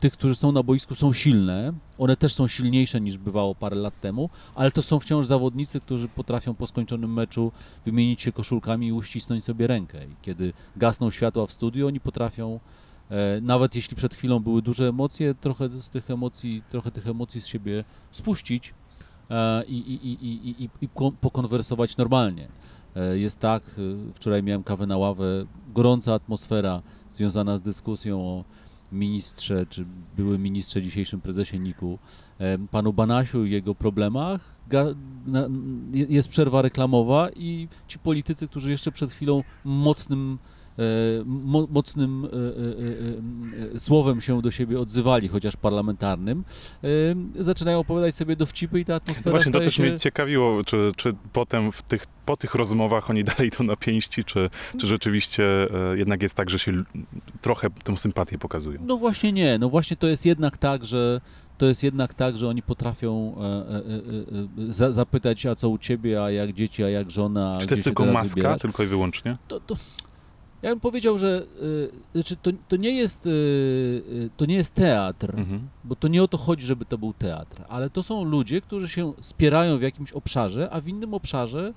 tych, 0.00 0.12
którzy 0.12 0.34
są 0.34 0.52
na 0.52 0.62
boisku, 0.62 0.94
są 0.94 1.12
silne. 1.12 1.72
One 1.98 2.16
też 2.16 2.34
są 2.34 2.48
silniejsze 2.48 3.00
niż 3.00 3.18
bywało 3.18 3.54
parę 3.54 3.76
lat 3.76 4.00
temu, 4.00 4.30
ale 4.54 4.70
to 4.70 4.82
są 4.82 5.00
wciąż 5.00 5.26
zawodnicy, 5.26 5.80
którzy 5.80 6.08
potrafią 6.08 6.54
po 6.54 6.66
skończonym 6.66 7.12
meczu 7.12 7.52
wymienić 7.84 8.22
się 8.22 8.32
koszulkami 8.32 8.86
i 8.86 8.92
uścisnąć 8.92 9.44
sobie 9.44 9.66
rękę. 9.66 10.04
I 10.04 10.16
kiedy 10.22 10.52
gasną 10.76 11.10
światła 11.10 11.46
w 11.46 11.52
studiu, 11.52 11.86
oni 11.86 12.00
potrafią, 12.00 12.60
e, 13.10 13.40
nawet 13.40 13.74
jeśli 13.74 13.96
przed 13.96 14.14
chwilą 14.14 14.38
były 14.40 14.62
duże 14.62 14.88
emocje, 14.88 15.34
trochę 15.34 15.68
z 15.68 15.90
tych 15.90 16.10
emocji, 16.10 16.62
trochę 16.68 16.90
tych 16.90 17.06
emocji 17.08 17.40
z 17.40 17.46
siebie 17.46 17.84
spuścić 18.12 18.74
e, 19.30 19.64
i, 19.64 19.76
i, 19.78 20.06
i, 20.06 20.26
i, 20.26 20.62
i, 20.64 20.68
i 20.80 20.88
ko- 20.88 21.12
pokonwersować 21.20 21.96
normalnie. 21.96 22.48
E, 22.96 23.18
Jest 23.18 23.40
tak, 23.40 23.62
e, 23.62 24.12
wczoraj 24.14 24.42
miałem 24.42 24.62
kawę 24.64 24.86
na 24.86 24.96
ławę, 24.96 25.46
gorąca 25.74 26.14
atmosfera 26.14 26.82
związana 27.16 27.56
z 27.56 27.62
dyskusją 27.62 28.20
o 28.20 28.44
ministrze, 28.92 29.66
czy 29.66 29.84
byłym 30.16 30.42
ministrze, 30.42 30.82
dzisiejszym 30.82 31.20
prezesie 31.20 31.58
NIK-u, 31.58 31.98
panu 32.70 32.92
Banasiu 32.92 33.44
i 33.44 33.50
jego 33.50 33.74
problemach. 33.74 34.56
Jest 35.92 36.28
przerwa 36.28 36.62
reklamowa 36.62 37.28
i 37.36 37.68
ci 37.88 37.98
politycy, 37.98 38.48
którzy 38.48 38.70
jeszcze 38.70 38.92
przed 38.92 39.10
chwilą 39.10 39.42
mocnym, 39.64 40.38
mo, 41.24 41.66
mocnym 41.70 42.24
e, 42.24 42.28
e, 42.28 43.70
e, 43.70 43.74
e, 43.74 43.80
słowem 43.80 44.20
się 44.20 44.42
do 44.42 44.50
siebie 44.50 44.80
odzywali, 44.80 45.28
chociaż 45.28 45.56
parlamentarnym, 45.56 46.44
e, 46.84 47.44
zaczynają 47.44 47.78
opowiadać 47.78 48.14
sobie 48.14 48.36
dowcipy 48.36 48.80
i 48.80 48.84
ta 48.84 48.94
atmosfera 48.94 49.30
właśnie, 49.30 49.52
to 49.52 49.60
też 49.60 49.74
się... 49.74 49.82
mnie 49.82 49.98
ciekawiło, 49.98 50.64
czy, 50.64 50.92
czy 50.96 51.14
potem 51.32 51.72
w 51.72 51.82
tych, 51.82 52.06
po 52.26 52.36
tych 52.36 52.54
rozmowach 52.54 53.10
oni 53.10 53.24
dalej 53.36 53.48
idą 53.48 53.64
na 53.64 53.76
pięści, 53.76 54.24
czy, 54.24 54.50
czy 54.78 54.86
rzeczywiście 54.86 55.44
e, 55.92 55.98
jednak 55.98 56.22
jest 56.22 56.34
tak, 56.34 56.50
że 56.50 56.58
się 56.58 56.72
trochę 57.40 57.70
tę 57.70 57.96
sympatię 57.96 58.38
pokazują. 58.38 58.80
No 58.86 58.96
właśnie 58.96 59.32
nie, 59.32 59.58
no 59.58 59.68
właśnie 59.68 59.96
to 59.96 60.06
jest 60.06 60.26
jednak 60.26 60.58
tak, 60.58 60.84
że 60.84 61.20
to 61.58 61.66
jest 61.66 61.82
jednak 61.82 62.14
tak, 62.14 62.36
że 62.36 62.48
oni 62.48 62.62
potrafią 62.62 63.34
e, 63.36 63.44
e, 63.44 63.46
e, 63.46 64.68
e, 64.68 64.72
za, 64.72 64.92
zapytać, 64.92 65.46
a 65.46 65.54
co 65.54 65.68
u 65.68 65.78
ciebie, 65.78 66.22
a 66.22 66.30
jak 66.30 66.52
dzieci, 66.52 66.84
a 66.84 66.88
jak 66.88 67.10
żona, 67.10 67.58
Czy 67.60 67.66
to 67.66 67.74
jest 67.74 67.84
tylko 67.84 68.06
maska, 68.06 68.34
wybierasz? 68.34 68.60
tylko 68.60 68.82
i 68.82 68.86
wyłącznie? 68.86 69.36
To, 69.48 69.60
to, 69.60 69.76
ja 70.62 70.70
bym 70.70 70.80
powiedział, 70.80 71.18
że 71.18 71.46
y, 71.62 71.90
znaczy 72.14 72.36
to, 72.36 72.50
to 72.68 72.76
nie 72.76 72.90
jest 72.90 73.26
y, 73.26 73.30
y, 73.30 74.30
to 74.36 74.46
nie 74.46 74.54
jest 74.54 74.74
teatr, 74.74 75.30
Mhm. 75.38 75.68
bo 75.84 75.96
to 75.96 76.08
nie 76.08 76.22
o 76.22 76.28
to 76.28 76.38
chodzi, 76.38 76.66
żeby 76.66 76.84
to 76.84 76.98
był 76.98 77.12
teatr, 77.12 77.64
ale 77.68 77.90
to 77.90 78.02
są 78.02 78.24
ludzie, 78.24 78.60
którzy 78.60 78.88
się 78.88 79.12
spierają 79.20 79.78
w 79.78 79.82
jakimś 79.82 80.12
obszarze, 80.12 80.70
a 80.70 80.80
w 80.80 80.88
innym 80.88 81.14
obszarze 81.14 81.72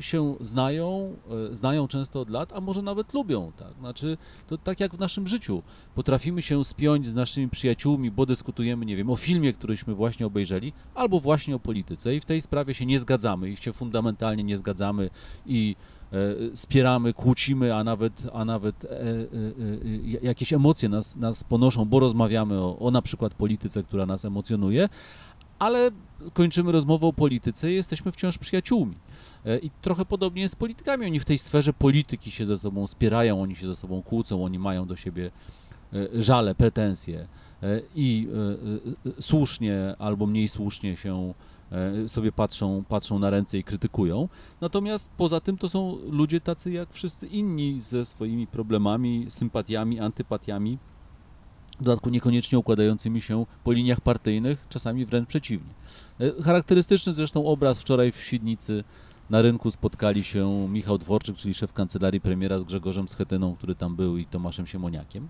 się 0.00 0.34
znają, 0.40 1.16
znają 1.52 1.88
często 1.88 2.20
od 2.20 2.30
lat, 2.30 2.52
a 2.52 2.60
może 2.60 2.82
nawet 2.82 3.14
lubią, 3.14 3.52
tak? 3.56 3.72
Znaczy, 3.78 4.16
to 4.46 4.58
tak 4.58 4.80
jak 4.80 4.94
w 4.94 4.98
naszym 4.98 5.26
życiu. 5.28 5.62
Potrafimy 5.94 6.42
się 6.42 6.64
spiąć 6.64 7.06
z 7.06 7.14
naszymi 7.14 7.48
przyjaciółmi, 7.48 8.10
bo 8.10 8.26
dyskutujemy, 8.26 8.86
nie 8.86 8.96
wiem, 8.96 9.10
o 9.10 9.16
filmie, 9.16 9.52
któryśmy 9.52 9.94
właśnie 9.94 10.26
obejrzeli, 10.26 10.72
albo 10.94 11.20
właśnie 11.20 11.56
o 11.56 11.58
polityce 11.58 12.14
i 12.16 12.20
w 12.20 12.24
tej 12.24 12.40
sprawie 12.42 12.74
się 12.74 12.86
nie 12.86 12.98
zgadzamy 13.00 13.50
i 13.50 13.56
się 13.56 13.72
fundamentalnie 13.72 14.44
nie 14.44 14.56
zgadzamy 14.58 15.10
i 15.46 15.76
spieramy, 16.54 17.12
kłócimy, 17.12 17.74
a 17.74 17.84
nawet, 17.84 18.22
a 18.32 18.44
nawet 18.44 18.84
e, 18.84 18.88
e, 18.88 18.94
e, 18.94 20.18
jakieś 20.22 20.52
emocje 20.52 20.88
nas, 20.88 21.16
nas 21.16 21.44
ponoszą, 21.44 21.84
bo 21.84 22.00
rozmawiamy 22.00 22.58
o, 22.60 22.78
o 22.78 22.90
na 22.90 23.02
przykład 23.02 23.34
polityce, 23.34 23.82
która 23.82 24.06
nas 24.06 24.24
emocjonuje, 24.24 24.88
ale 25.58 25.90
kończymy 26.32 26.72
rozmowę 26.72 27.06
o 27.06 27.12
polityce 27.12 27.72
i 27.72 27.74
jesteśmy 27.74 28.12
wciąż 28.12 28.38
przyjaciółmi. 28.38 28.94
I 29.62 29.70
trochę 29.82 30.04
podobnie 30.04 30.42
jest 30.42 30.52
z 30.52 30.56
politykami. 30.56 31.06
Oni 31.06 31.20
w 31.20 31.24
tej 31.24 31.38
sferze 31.38 31.72
polityki 31.72 32.30
się 32.30 32.46
ze 32.46 32.58
sobą 32.58 32.86
spierają, 32.86 33.42
oni 33.42 33.56
się 33.56 33.66
ze 33.66 33.76
sobą 33.76 34.02
kłócą, 34.02 34.44
oni 34.44 34.58
mają 34.58 34.86
do 34.86 34.96
siebie 34.96 35.30
żale, 36.14 36.54
pretensje 36.54 37.28
i 37.94 38.28
słusznie 39.20 39.94
albo 39.98 40.26
mniej 40.26 40.48
słusznie 40.48 40.96
się 40.96 41.34
E, 41.55 41.55
sobie 42.06 42.32
patrzą, 42.32 42.84
patrzą 42.88 43.18
na 43.18 43.30
ręce 43.30 43.58
i 43.58 43.64
krytykują. 43.64 44.28
Natomiast 44.60 45.10
poza 45.16 45.40
tym 45.40 45.58
to 45.58 45.68
są 45.68 45.96
ludzie 46.10 46.40
tacy 46.40 46.72
jak 46.72 46.92
wszyscy 46.92 47.26
inni 47.26 47.80
ze 47.80 48.04
swoimi 48.04 48.46
problemami, 48.46 49.26
sympatiami, 49.28 50.00
antypatiami, 50.00 50.78
w 51.80 51.84
dodatku 51.84 52.10
niekoniecznie 52.10 52.58
układającymi 52.58 53.22
się 53.22 53.46
po 53.64 53.72
liniach 53.72 54.00
partyjnych, 54.00 54.66
czasami 54.68 55.06
wręcz 55.06 55.28
przeciwnie. 55.28 55.74
E, 56.20 56.42
charakterystyczny 56.42 57.12
zresztą 57.12 57.46
obraz 57.46 57.80
wczoraj 57.80 58.12
w 58.12 58.20
Świdnicy 58.20 58.84
na 59.30 59.42
rynku 59.42 59.70
spotkali 59.70 60.24
się 60.24 60.68
Michał 60.68 60.98
Dworczyk, 60.98 61.36
czyli 61.36 61.54
szef 61.54 61.72
kancelarii 61.72 62.20
premiera 62.20 62.58
z 62.58 62.64
Grzegorzem 62.64 63.08
Schetyną, 63.08 63.56
który 63.56 63.74
tam 63.74 63.96
był 63.96 64.16
i 64.16 64.26
Tomaszem 64.26 64.66
Siemoniakiem 64.66 65.28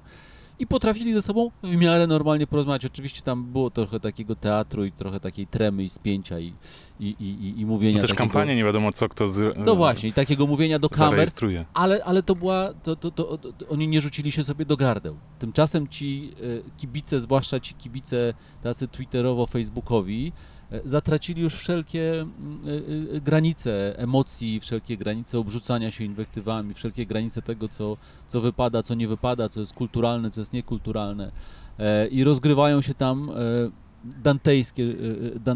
i 0.58 0.66
potrafili 0.66 1.12
ze 1.12 1.22
sobą 1.22 1.50
w 1.62 1.76
miarę 1.76 2.06
normalnie 2.06 2.46
porozmawiać. 2.46 2.84
Oczywiście 2.84 3.22
tam 3.22 3.44
było 3.44 3.70
trochę 3.70 4.00
takiego 4.00 4.36
teatru 4.36 4.84
i 4.84 4.92
trochę 4.92 5.20
takiej 5.20 5.46
tremy 5.46 5.84
i 5.84 5.88
spięcia 5.88 6.38
i, 6.40 6.52
i, 7.00 7.06
i, 7.20 7.60
i 7.60 7.66
mówienia. 7.66 7.96
No 7.96 8.00
też 8.00 8.10
takiego... 8.10 8.24
kampania, 8.24 8.54
nie 8.54 8.64
wiadomo 8.64 8.92
co 8.92 9.08
kto 9.08 9.28
z... 9.28 9.56
No 9.58 9.76
właśnie, 9.76 10.08
i 10.08 10.12
takiego 10.12 10.46
mówienia 10.46 10.78
do 10.78 10.88
kamer, 10.88 11.28
ale, 11.74 12.04
ale 12.04 12.22
to 12.22 12.34
była, 12.34 12.72
to, 12.82 12.96
to, 12.96 13.10
to, 13.10 13.38
to, 13.38 13.68
oni 13.68 13.88
nie 13.88 14.00
rzucili 14.00 14.32
się 14.32 14.44
sobie 14.44 14.64
do 14.64 14.76
gardeł. 14.76 15.16
Tymczasem 15.38 15.88
ci 15.88 16.32
e, 16.66 16.70
kibice, 16.76 17.20
zwłaszcza 17.20 17.60
ci 17.60 17.74
kibice 17.74 18.34
tacy 18.62 18.88
twitterowo-facebookowi, 18.88 20.32
zatracili 20.84 21.42
już 21.42 21.54
wszelkie 21.54 22.20
mm, 22.20 22.60
e, 23.12 23.16
e, 23.16 23.20
granice 23.20 23.98
emocji, 23.98 24.60
wszelkie 24.60 24.96
granice 24.96 25.38
obrzucania 25.38 25.90
się 25.90 26.04
inwektywami, 26.04 26.74
wszelkie 26.74 27.06
granice 27.06 27.42
tego, 27.42 27.68
co, 27.68 27.96
co 28.28 28.40
wypada, 28.40 28.82
co 28.82 28.94
nie 28.94 29.08
wypada, 29.08 29.48
co 29.48 29.60
jest 29.60 29.72
kulturalne, 29.72 30.30
co 30.30 30.40
jest 30.40 30.52
niekulturalne. 30.52 31.32
I 32.10 32.24
rozgrywają 32.24 32.82
się 32.82 32.94
tam 32.94 33.30
dantejskie, 34.04 34.94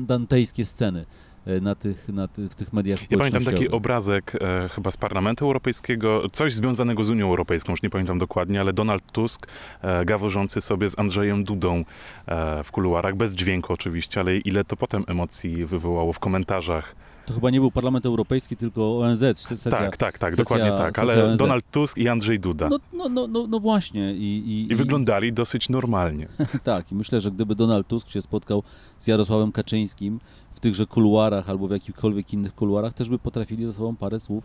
dantejskie 0.07 0.65
sceny. 0.65 1.07
E, 1.47 1.61
na 1.61 1.75
tych, 1.75 2.09
na 2.09 2.29
ty, 2.29 2.49
w 2.49 2.55
tych 2.55 2.73
mediach 2.73 3.11
Ja 3.11 3.19
pamiętam 3.19 3.45
taki 3.45 3.69
obrazek 3.69 4.33
e, 4.41 4.69
chyba 4.69 4.91
z 4.91 4.97
Parlamentu 4.97 5.45
Europejskiego, 5.45 6.23
coś 6.33 6.55
związanego 6.55 7.05
z 7.05 7.11
Unią 7.11 7.27
Europejską, 7.27 7.73
już 7.73 7.83
nie 7.83 7.91
pamiętam 7.91 8.19
dokładnie, 8.19 8.61
ale 8.61 8.73
Donald 8.73 9.13
Tusk 9.13 9.47
e, 9.83 10.05
gaworzący 10.05 10.61
sobie 10.61 10.89
z 10.89 10.99
Andrzejem 10.99 11.45
Dudą 11.45 11.85
e, 12.27 12.65
w 12.65 12.73
kuluarach, 12.73 13.17
bez 13.17 13.35
dźwięku 13.35 13.73
oczywiście, 13.73 14.21
ale 14.21 14.37
ile 14.37 14.65
to 14.65 14.77
potem 14.77 15.05
emocji 15.07 15.67
wywołało 15.67 16.13
w 16.13 16.19
komentarzach. 16.19 16.95
To 17.27 17.35
chyba 17.35 17.51
nie 17.51 17.61
był 17.61 17.71
Parlament 17.71 18.07
Europejski, 18.07 18.57
tylko 18.57 18.99
ONZ, 18.99 19.39
sesja, 19.39 19.71
Tak, 19.71 19.97
tak, 19.97 20.19
tak, 20.19 20.35
sesja, 20.35 20.45
dokładnie 20.45 20.71
tak, 20.79 20.99
ale 20.99 21.25
ONZ. 21.25 21.39
Donald 21.39 21.65
Tusk 21.71 21.99
i 21.99 22.09
Andrzej 22.09 22.41
Duda. 22.41 22.69
No, 22.69 22.79
no, 22.93 23.09
no, 23.09 23.27
no, 23.27 23.47
no 23.49 23.61
właśnie. 23.61 24.15
I, 24.15 24.25
i, 24.25 24.73
I 24.73 24.77
wyglądali 24.77 25.33
dosyć 25.33 25.69
normalnie. 25.69 26.29
tak, 26.65 26.93
i 26.93 26.95
myślę, 26.95 27.21
że 27.21 27.31
gdyby 27.31 27.55
Donald 27.55 27.89
Tusk 27.89 28.11
się 28.11 28.23
spotkał 28.23 28.63
z 28.99 29.07
Jarosławem 29.07 29.53
Kaczyńskim 29.53 30.19
w 30.61 30.63
tychże 30.63 30.87
kuluarach 30.87 31.51
albo 31.51 31.69
w 31.69 31.71
jakichkolwiek 31.71 32.33
innych 32.33 32.55
kuluarach, 32.55 32.95
też 32.95 33.09
by 33.09 33.19
potrafili 33.19 33.67
ze 33.67 33.73
sobą 33.73 33.97
parę 33.97 34.21
słów 34.21 34.45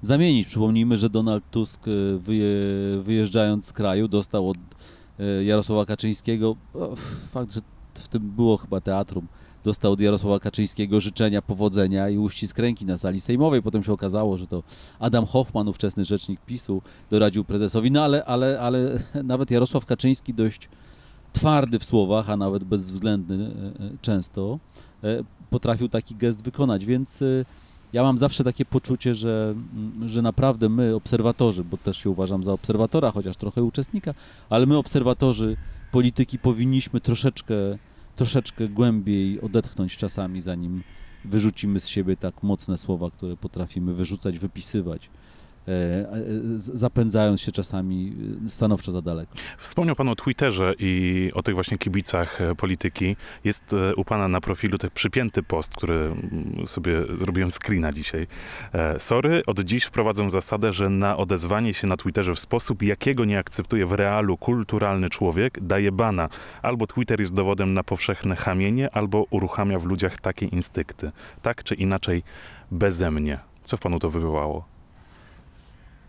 zamienić. 0.00 0.46
Przypomnijmy, 0.46 0.98
że 0.98 1.10
Donald 1.10 1.44
Tusk 1.50 1.88
e, 1.88 2.18
wyje, 2.18 2.46
wyjeżdżając 3.02 3.66
z 3.66 3.72
kraju 3.72 4.08
dostał 4.08 4.50
od 4.50 4.56
e, 5.18 5.44
Jarosława 5.44 5.84
Kaczyńskiego, 5.86 6.56
fakt, 7.32 7.52
że 7.52 7.60
w 7.94 8.08
tym 8.08 8.30
było 8.30 8.56
chyba 8.56 8.80
teatrum, 8.80 9.26
dostał 9.64 9.92
od 9.92 10.00
Jarosława 10.00 10.40
Kaczyńskiego 10.40 11.00
życzenia 11.00 11.42
powodzenia 11.42 12.08
i 12.08 12.18
uścisk 12.18 12.58
ręki 12.58 12.86
na 12.86 12.98
sali 12.98 13.20
sejmowej. 13.20 13.62
Potem 13.62 13.82
się 13.82 13.92
okazało, 13.92 14.36
że 14.36 14.46
to 14.46 14.62
Adam 14.98 15.26
Hoffman, 15.26 15.68
ówczesny 15.68 16.04
rzecznik 16.04 16.40
PiSu, 16.40 16.82
doradził 17.10 17.44
prezesowi. 17.44 17.90
No 17.90 18.04
ale, 18.04 18.24
ale, 18.24 18.60
ale 18.60 19.02
nawet 19.24 19.50
Jarosław 19.50 19.86
Kaczyński 19.86 20.34
dość 20.34 20.68
twardy 21.32 21.78
w 21.78 21.84
słowach, 21.84 22.30
a 22.30 22.36
nawet 22.36 22.64
bezwzględny 22.64 23.50
e, 23.80 23.96
często, 24.00 24.58
potrafił 25.52 25.88
taki 25.88 26.14
gest 26.14 26.44
wykonać, 26.44 26.84
więc 26.84 27.22
y, 27.22 27.44
ja 27.92 28.02
mam 28.02 28.18
zawsze 28.18 28.44
takie 28.44 28.64
poczucie, 28.64 29.14
że, 29.14 29.54
mm, 29.54 30.08
że 30.08 30.22
naprawdę 30.22 30.68
my, 30.68 30.94
obserwatorzy, 30.94 31.64
bo 31.64 31.76
też 31.76 31.96
się 31.96 32.10
uważam 32.10 32.44
za 32.44 32.52
obserwatora, 32.52 33.10
chociaż 33.10 33.36
trochę 33.36 33.62
uczestnika, 33.62 34.14
ale 34.50 34.66
my, 34.66 34.76
obserwatorzy 34.76 35.56
polityki, 35.90 36.38
powinniśmy 36.38 37.00
troszeczkę, 37.00 37.54
troszeczkę 38.16 38.68
głębiej 38.68 39.40
odetchnąć 39.40 39.96
czasami, 39.96 40.40
zanim 40.40 40.82
wyrzucimy 41.24 41.80
z 41.80 41.88
siebie 41.88 42.16
tak 42.16 42.42
mocne 42.42 42.78
słowa, 42.78 43.10
które 43.10 43.36
potrafimy 43.36 43.94
wyrzucać, 43.94 44.38
wypisywać. 44.38 45.10
E, 45.68 45.72
e, 45.72 46.14
zapędzając 46.56 47.40
się 47.40 47.52
czasami 47.52 48.12
e, 48.46 48.48
stanowczo 48.48 48.92
za 48.92 49.02
daleko. 49.02 49.34
Wspomniał 49.58 49.96
Pan 49.96 50.08
o 50.08 50.16
Twitterze 50.16 50.74
i 50.78 51.30
o 51.34 51.42
tych 51.42 51.54
właśnie 51.54 51.78
kibicach 51.78 52.38
polityki. 52.56 53.16
Jest 53.44 53.74
u 53.96 54.04
Pana 54.04 54.28
na 54.28 54.40
profilu 54.40 54.78
ten 54.78 54.90
przypięty 54.94 55.42
post, 55.42 55.74
który 55.74 55.94
mm, 55.94 56.66
sobie 56.66 57.02
zrobiłem 57.18 57.50
screena 57.50 57.92
dzisiaj. 57.92 58.26
Sorry, 58.98 59.42
od 59.46 59.60
dziś 59.60 59.84
wprowadzę 59.84 60.30
zasadę, 60.30 60.72
że 60.72 60.88
na 60.90 61.16
odezwanie 61.16 61.74
się 61.74 61.86
na 61.86 61.96
Twitterze 61.96 62.34
w 62.34 62.38
sposób, 62.38 62.82
jakiego 62.82 63.24
nie 63.24 63.38
akceptuje 63.38 63.86
w 63.86 63.92
realu 63.92 64.36
kulturalny 64.36 65.10
człowiek, 65.10 65.58
daje 65.60 65.92
bana. 65.92 66.28
Albo 66.62 66.86
Twitter 66.86 67.20
jest 67.20 67.34
dowodem 67.34 67.74
na 67.74 67.82
powszechne 67.82 68.36
chamienie, 68.36 68.90
albo 68.90 69.26
uruchamia 69.30 69.78
w 69.78 69.84
ludziach 69.84 70.20
takie 70.20 70.46
instynkty. 70.46 71.12
Tak 71.42 71.64
czy 71.64 71.74
inaczej, 71.74 72.22
bezemnie. 72.70 73.38
Co 73.62 73.76
w 73.76 73.80
Panu 73.80 73.98
to 73.98 74.10
wywołało? 74.10 74.71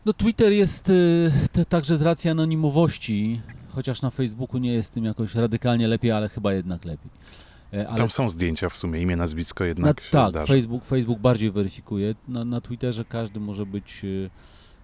No 0.06 0.14
Twitter 0.14 0.52
jest 0.52 0.90
y, 0.90 1.32
te, 1.52 1.66
także 1.66 1.98
z 1.98 2.02
racji 2.02 2.30
anonimowości, 2.30 3.42
chociaż 3.70 4.02
na 4.02 4.10
Facebooku 4.10 4.58
nie 4.58 4.74
jest 4.74 4.94
tym 4.94 5.06
jakoś 5.06 5.36
radykalnie 5.36 5.88
lepiej, 5.88 6.12
ale 6.12 6.30
chyba 6.30 6.54
jednak 6.54 6.86
lepiej. 6.86 7.12
E, 7.74 7.88
ale... 7.88 7.98
Tam 7.98 8.10
są 8.10 8.30
zdjęcia 8.30 8.70
w 8.70 8.76
sumie, 8.76 9.02
imię, 9.02 9.16
nazwisko 9.16 9.64
jednak 9.64 10.02
na, 10.14 10.32
Tak. 10.32 10.48
Facebook, 10.48 10.86
Facebook 10.86 11.20
bardziej 11.20 11.52
weryfikuje. 11.52 12.16
Na, 12.28 12.46
na 12.46 12.62
Twitterze 12.62 13.06
każdy 13.06 13.40
może 13.40 13.66
być 13.66 14.02
y, 14.04 14.30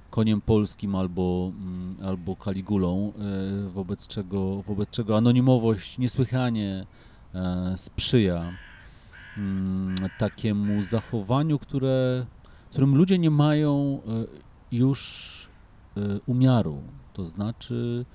koniem 0.10 0.42
polskim 0.42 0.96
albo, 0.96 1.52
mm, 1.56 1.96
albo 2.04 2.36
kaligulą, 2.36 3.14
y, 3.68 3.70
wobec 3.70 4.08
czego, 4.08 4.62
wobec 4.62 4.90
czego 4.90 5.18
anonimowość 5.18 5.98
niesłychanie 5.98 6.86
e, 7.36 7.74
sprzyja 7.78 8.54
mm, 9.38 9.96
takiemu 10.20 10.84
zachowaniu, 10.84 11.60
które, 11.60 12.26
którym 12.70 12.96
ludzie 12.96 13.20
nie 13.20 13.32
mają 13.32 14.02
już 14.72 15.50
e, 15.98 16.20
umiaru, 16.26 16.82
to 17.14 17.26
znaczy 17.26 18.06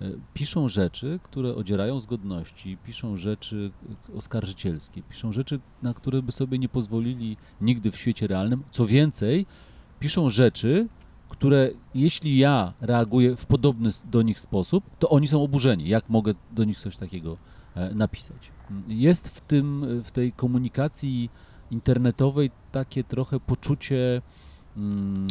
e, 0.00 0.10
piszą 0.34 0.68
rzeczy, 0.68 1.20
które 1.22 1.54
odzierają 1.54 2.00
zgodności, 2.00 2.78
piszą 2.84 3.16
rzeczy 3.16 3.70
oskarżycielskie, 4.16 5.02
piszą 5.02 5.32
rzeczy, 5.32 5.60
na 5.82 5.94
które 5.94 6.22
by 6.22 6.32
sobie 6.32 6.58
nie 6.58 6.68
pozwolili 6.68 7.36
nigdy 7.60 7.90
w 7.90 7.96
świecie 7.96 8.26
realnym. 8.26 8.62
Co 8.70 8.86
więcej, 8.86 9.46
piszą 10.00 10.30
rzeczy, 10.30 10.88
które 11.28 11.70
jeśli 11.94 12.38
ja 12.38 12.72
reaguję 12.80 13.36
w 13.36 13.46
podobny 13.46 13.90
do 14.04 14.22
nich 14.22 14.40
sposób, 14.40 14.84
to 14.98 15.08
oni 15.08 15.28
są 15.28 15.42
oburzeni. 15.42 15.88
Jak 15.88 16.08
mogę 16.08 16.34
do 16.52 16.64
nich 16.64 16.80
coś 16.80 16.96
takiego 16.96 17.36
e, 17.74 17.94
napisać? 17.94 18.52
Jest 18.88 19.28
w 19.28 19.40
tym, 19.40 19.86
w 20.04 20.10
tej 20.10 20.32
komunikacji 20.32 21.30
internetowej 21.70 22.50
takie 22.72 23.04
trochę 23.04 23.40
poczucie 23.40 24.22
mm, 24.76 25.28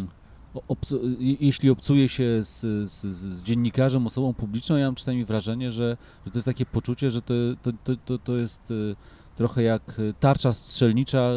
obcu 0.68 1.02
jeśli 1.20 1.70
obcuje 1.70 2.10
się 2.10 2.44
z, 2.44 2.60
z, 2.92 3.06
z, 3.06 3.44
dziennikarzem, 3.44 4.06
osobą 4.06 4.34
publiczną, 4.34 4.76
ja 4.76 4.86
mam 4.86 4.96
czasami 4.96 5.26
wrażenie, 5.26 5.72
że, 5.72 5.98
że 6.26 6.32
to 6.32 6.38
jest 6.38 6.46
takie 6.46 6.66
poczucie, 6.66 7.12
że 7.12 7.22
to, 7.22 7.34
to, 7.84 7.96
to, 8.06 8.18
to 8.18 8.36
jest 8.36 8.72
y, 8.72 8.96
trochę 9.36 9.64
jak 9.64 10.02
tarcza 10.20 10.54
strzelnicza, 10.54 11.32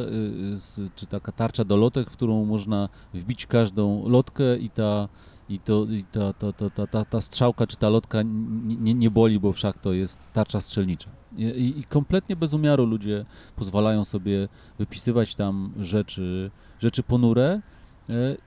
y, 0.78 0.90
czy 0.96 1.06
taka 1.06 1.32
tarcza 1.32 1.64
do 1.64 1.76
lotek, 1.76 2.10
w 2.10 2.12
którą 2.12 2.44
można 2.44 2.88
wbić 3.14 3.46
każdą 3.46 4.08
lotkę 4.08 4.56
i 4.56 4.70
ta, 4.70 5.08
i 5.48 5.58
to, 5.58 5.84
i 5.84 6.04
ta, 6.12 6.32
ta, 6.32 6.52
ta, 6.52 6.86
ta, 6.86 7.04
ta, 7.04 7.20
strzałka 7.20 7.66
czy 7.66 7.76
ta 7.76 7.88
lotka 7.88 8.18
nie, 8.22 8.94
nie 8.94 9.10
boli, 9.10 9.40
bo 9.40 9.52
wszak 9.52 9.78
to 9.78 9.92
jest 9.92 10.32
tarcza 10.32 10.60
strzelnicza. 10.60 11.10
I, 11.36 11.78
I, 11.78 11.84
kompletnie 11.84 12.36
bez 12.36 12.52
umiaru 12.52 12.86
ludzie 12.86 13.24
pozwalają 13.56 14.04
sobie 14.04 14.48
wypisywać 14.78 15.34
tam 15.34 15.72
rzeczy, 15.80 16.50
rzeczy 16.80 17.02
ponure, 17.02 17.62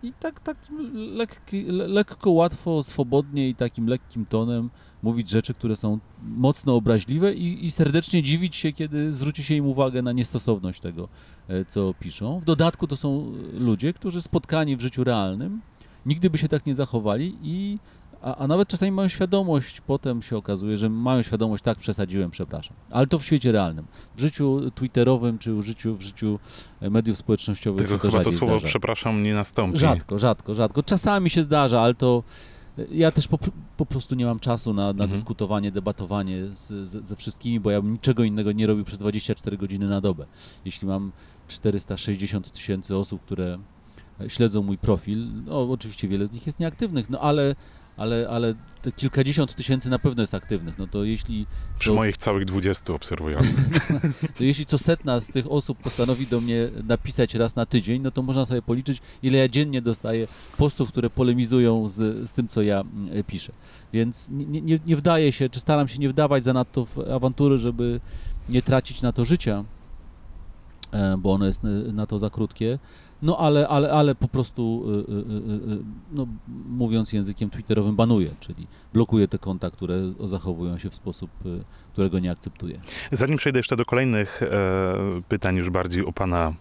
I 0.03 0.13
tak, 0.19 0.39
takim 0.39 0.91
lekki, 0.93 1.63
le, 1.63 1.87
lekko, 1.87 2.31
łatwo, 2.31 2.83
swobodnie 2.83 3.49
i 3.49 3.55
takim 3.55 3.87
lekkim 3.87 4.25
tonem 4.25 4.69
mówić 5.03 5.29
rzeczy, 5.29 5.53
które 5.53 5.75
są 5.75 5.99
mocno 6.21 6.75
obraźliwe 6.75 7.33
i, 7.33 7.65
i 7.65 7.71
serdecznie 7.71 8.23
dziwić 8.23 8.55
się, 8.55 8.73
kiedy 8.73 9.13
zwróci 9.13 9.43
się 9.43 9.53
im 9.55 9.65
uwagę 9.65 10.01
na 10.01 10.11
niestosowność 10.11 10.79
tego, 10.79 11.07
e, 11.47 11.65
co 11.65 11.93
piszą. 11.99 12.39
W 12.39 12.45
dodatku 12.45 12.87
to 12.87 12.97
są 12.97 13.33
ludzie, 13.53 13.93
którzy 13.93 14.21
spotkani 14.21 14.77
w 14.77 14.81
życiu 14.81 15.03
realnym 15.03 15.61
nigdy 16.05 16.29
by 16.29 16.37
się 16.37 16.47
tak 16.47 16.65
nie 16.65 16.75
zachowali 16.75 17.37
i 17.41 17.79
a, 18.23 18.35
a, 18.35 18.47
nawet 18.47 18.67
czasami 18.67 18.91
mają 18.91 19.07
świadomość, 19.07 19.81
potem 19.81 20.21
się 20.21 20.37
okazuje, 20.37 20.77
że 20.77 20.89
mają 20.89 21.21
świadomość, 21.21 21.63
tak, 21.63 21.77
przesadziłem, 21.77 22.31
przepraszam. 22.31 22.77
Ale 22.91 23.07
to 23.07 23.19
w 23.19 23.25
świecie 23.25 23.51
realnym. 23.51 23.85
W 24.15 24.19
życiu 24.21 24.71
twitterowym, 24.75 25.37
czy 25.39 25.53
w 25.53 25.61
życiu, 25.61 25.95
w 25.95 26.01
życiu 26.01 26.39
e, 26.81 26.89
mediów 26.89 27.17
społecznościowych 27.17 27.87
Tego 27.87 27.99
to 27.99 28.11
chyba 28.11 28.23
to 28.23 28.31
słowo, 28.31 28.53
zdarza. 28.53 28.67
przepraszam, 28.67 29.23
nie 29.23 29.33
nastąpi. 29.33 29.79
Rzadko, 29.79 30.19
rzadko, 30.19 30.55
rzadko. 30.55 30.83
Czasami 30.83 31.29
się 31.29 31.43
zdarza, 31.43 31.81
ale 31.81 31.93
to 31.93 32.23
e, 32.77 32.85
ja 32.91 33.11
też 33.11 33.27
po, 33.27 33.39
po 33.77 33.85
prostu 33.85 34.15
nie 34.15 34.25
mam 34.25 34.39
czasu 34.39 34.73
na, 34.73 34.83
na 34.83 34.89
Mhm. 34.89 35.09
dyskutowanie, 35.11 35.71
debatowanie 35.71 36.45
z, 36.45 36.67
z, 36.89 37.07
ze 37.07 37.15
wszystkimi, 37.15 37.59
bo 37.59 37.71
ja 37.71 37.81
bym 37.81 37.91
niczego 37.93 38.23
innego 38.23 38.51
nie 38.51 38.67
robił 38.67 38.85
przez 38.85 38.99
24 38.99 39.57
godziny 39.57 39.87
na 39.87 40.01
dobę. 40.01 40.25
Jeśli 40.65 40.87
mam 40.87 41.11
460 41.47 42.51
tysięcy 42.51 42.95
osób, 42.97 43.21
które 43.21 43.57
e, 44.21 44.29
śledzą 44.29 44.63
mój 44.63 44.77
profil, 44.77 45.27
no 45.45 45.61
oczywiście 45.71 46.07
wiele 46.07 46.27
z 46.27 46.31
nich 46.31 46.45
jest 46.45 46.59
nieaktywnych, 46.59 47.09
no 47.09 47.19
ale, 47.19 47.55
ale, 47.97 48.29
ale 48.29 48.53
te 48.81 48.91
kilkadziesiąt 48.91 49.55
tysięcy 49.55 49.89
na 49.89 49.99
pewno 49.99 50.23
jest 50.23 50.33
aktywnych, 50.33 50.77
no 50.77 50.87
to 50.87 51.03
jeśli 51.03 51.45
Przy 51.79 51.89
co, 51.89 51.95
moich 51.95 52.17
całych 52.17 52.45
20 52.45 52.93
obserwujących. 52.93 53.69
to 54.37 54.43
jeśli 54.43 54.65
co 54.65 54.77
setna 54.77 55.19
z 55.19 55.27
tych 55.27 55.51
osób 55.51 55.77
postanowi 55.77 56.27
do 56.27 56.41
mnie 56.41 56.69
napisać 56.87 57.35
raz 57.35 57.55
na 57.55 57.65
tydzień, 57.65 58.01
no 58.01 58.11
to 58.11 58.21
można 58.21 58.45
sobie 58.45 58.61
policzyć, 58.61 59.01
ile 59.23 59.37
ja 59.37 59.47
dziennie 59.47 59.81
dostaję 59.81 60.27
postów, 60.57 60.89
które 60.89 61.09
polemizują 61.09 61.89
z, 61.89 62.29
z 62.29 62.33
tym, 62.33 62.47
co 62.47 62.61
ja 62.61 62.81
mm, 62.81 63.23
piszę. 63.23 63.51
Więc 63.93 64.29
nie, 64.29 64.61
nie, 64.61 64.79
nie 64.85 64.95
wdaję 64.95 65.31
się, 65.31 65.49
czy 65.49 65.59
staram 65.59 65.87
się 65.87 65.99
nie 65.99 66.09
wdawać 66.09 66.43
zanadto 66.43 66.85
w 66.85 66.99
awantury, 66.99 67.57
żeby 67.57 67.99
nie 68.49 68.61
tracić 68.61 69.01
na 69.01 69.11
to 69.11 69.25
życia, 69.25 69.63
e, 70.91 71.17
bo 71.17 71.33
ono 71.33 71.45
jest 71.45 71.65
e, 71.65 71.67
na 71.67 72.05
to 72.05 72.19
za 72.19 72.29
krótkie. 72.29 72.79
No 73.23 73.37
ale, 73.37 73.67
ale, 73.67 73.91
ale 73.91 74.15
po 74.15 74.27
prostu, 74.27 74.83
y, 74.87 75.11
y, 75.11 75.73
y, 75.73 75.79
no, 76.11 76.27
mówiąc 76.67 77.13
językiem 77.13 77.49
twitterowym, 77.49 77.95
banuję, 77.95 78.35
czyli 78.39 78.67
blokuję 78.93 79.27
te 79.27 79.37
konta, 79.37 79.71
które 79.71 80.13
zachowują 80.23 80.77
się 80.77 80.89
w 80.89 80.95
sposób, 80.95 81.29
którego 81.91 82.19
nie 82.19 82.31
akceptuję. 82.31 82.79
Zanim 83.11 83.37
przejdę 83.37 83.59
jeszcze 83.59 83.75
do 83.75 83.85
kolejnych 83.85 84.43
e, 84.43 85.21
pytań, 85.27 85.55
już 85.55 85.69
bardziej 85.69 86.05
o 86.05 86.13
pana, 86.13 86.53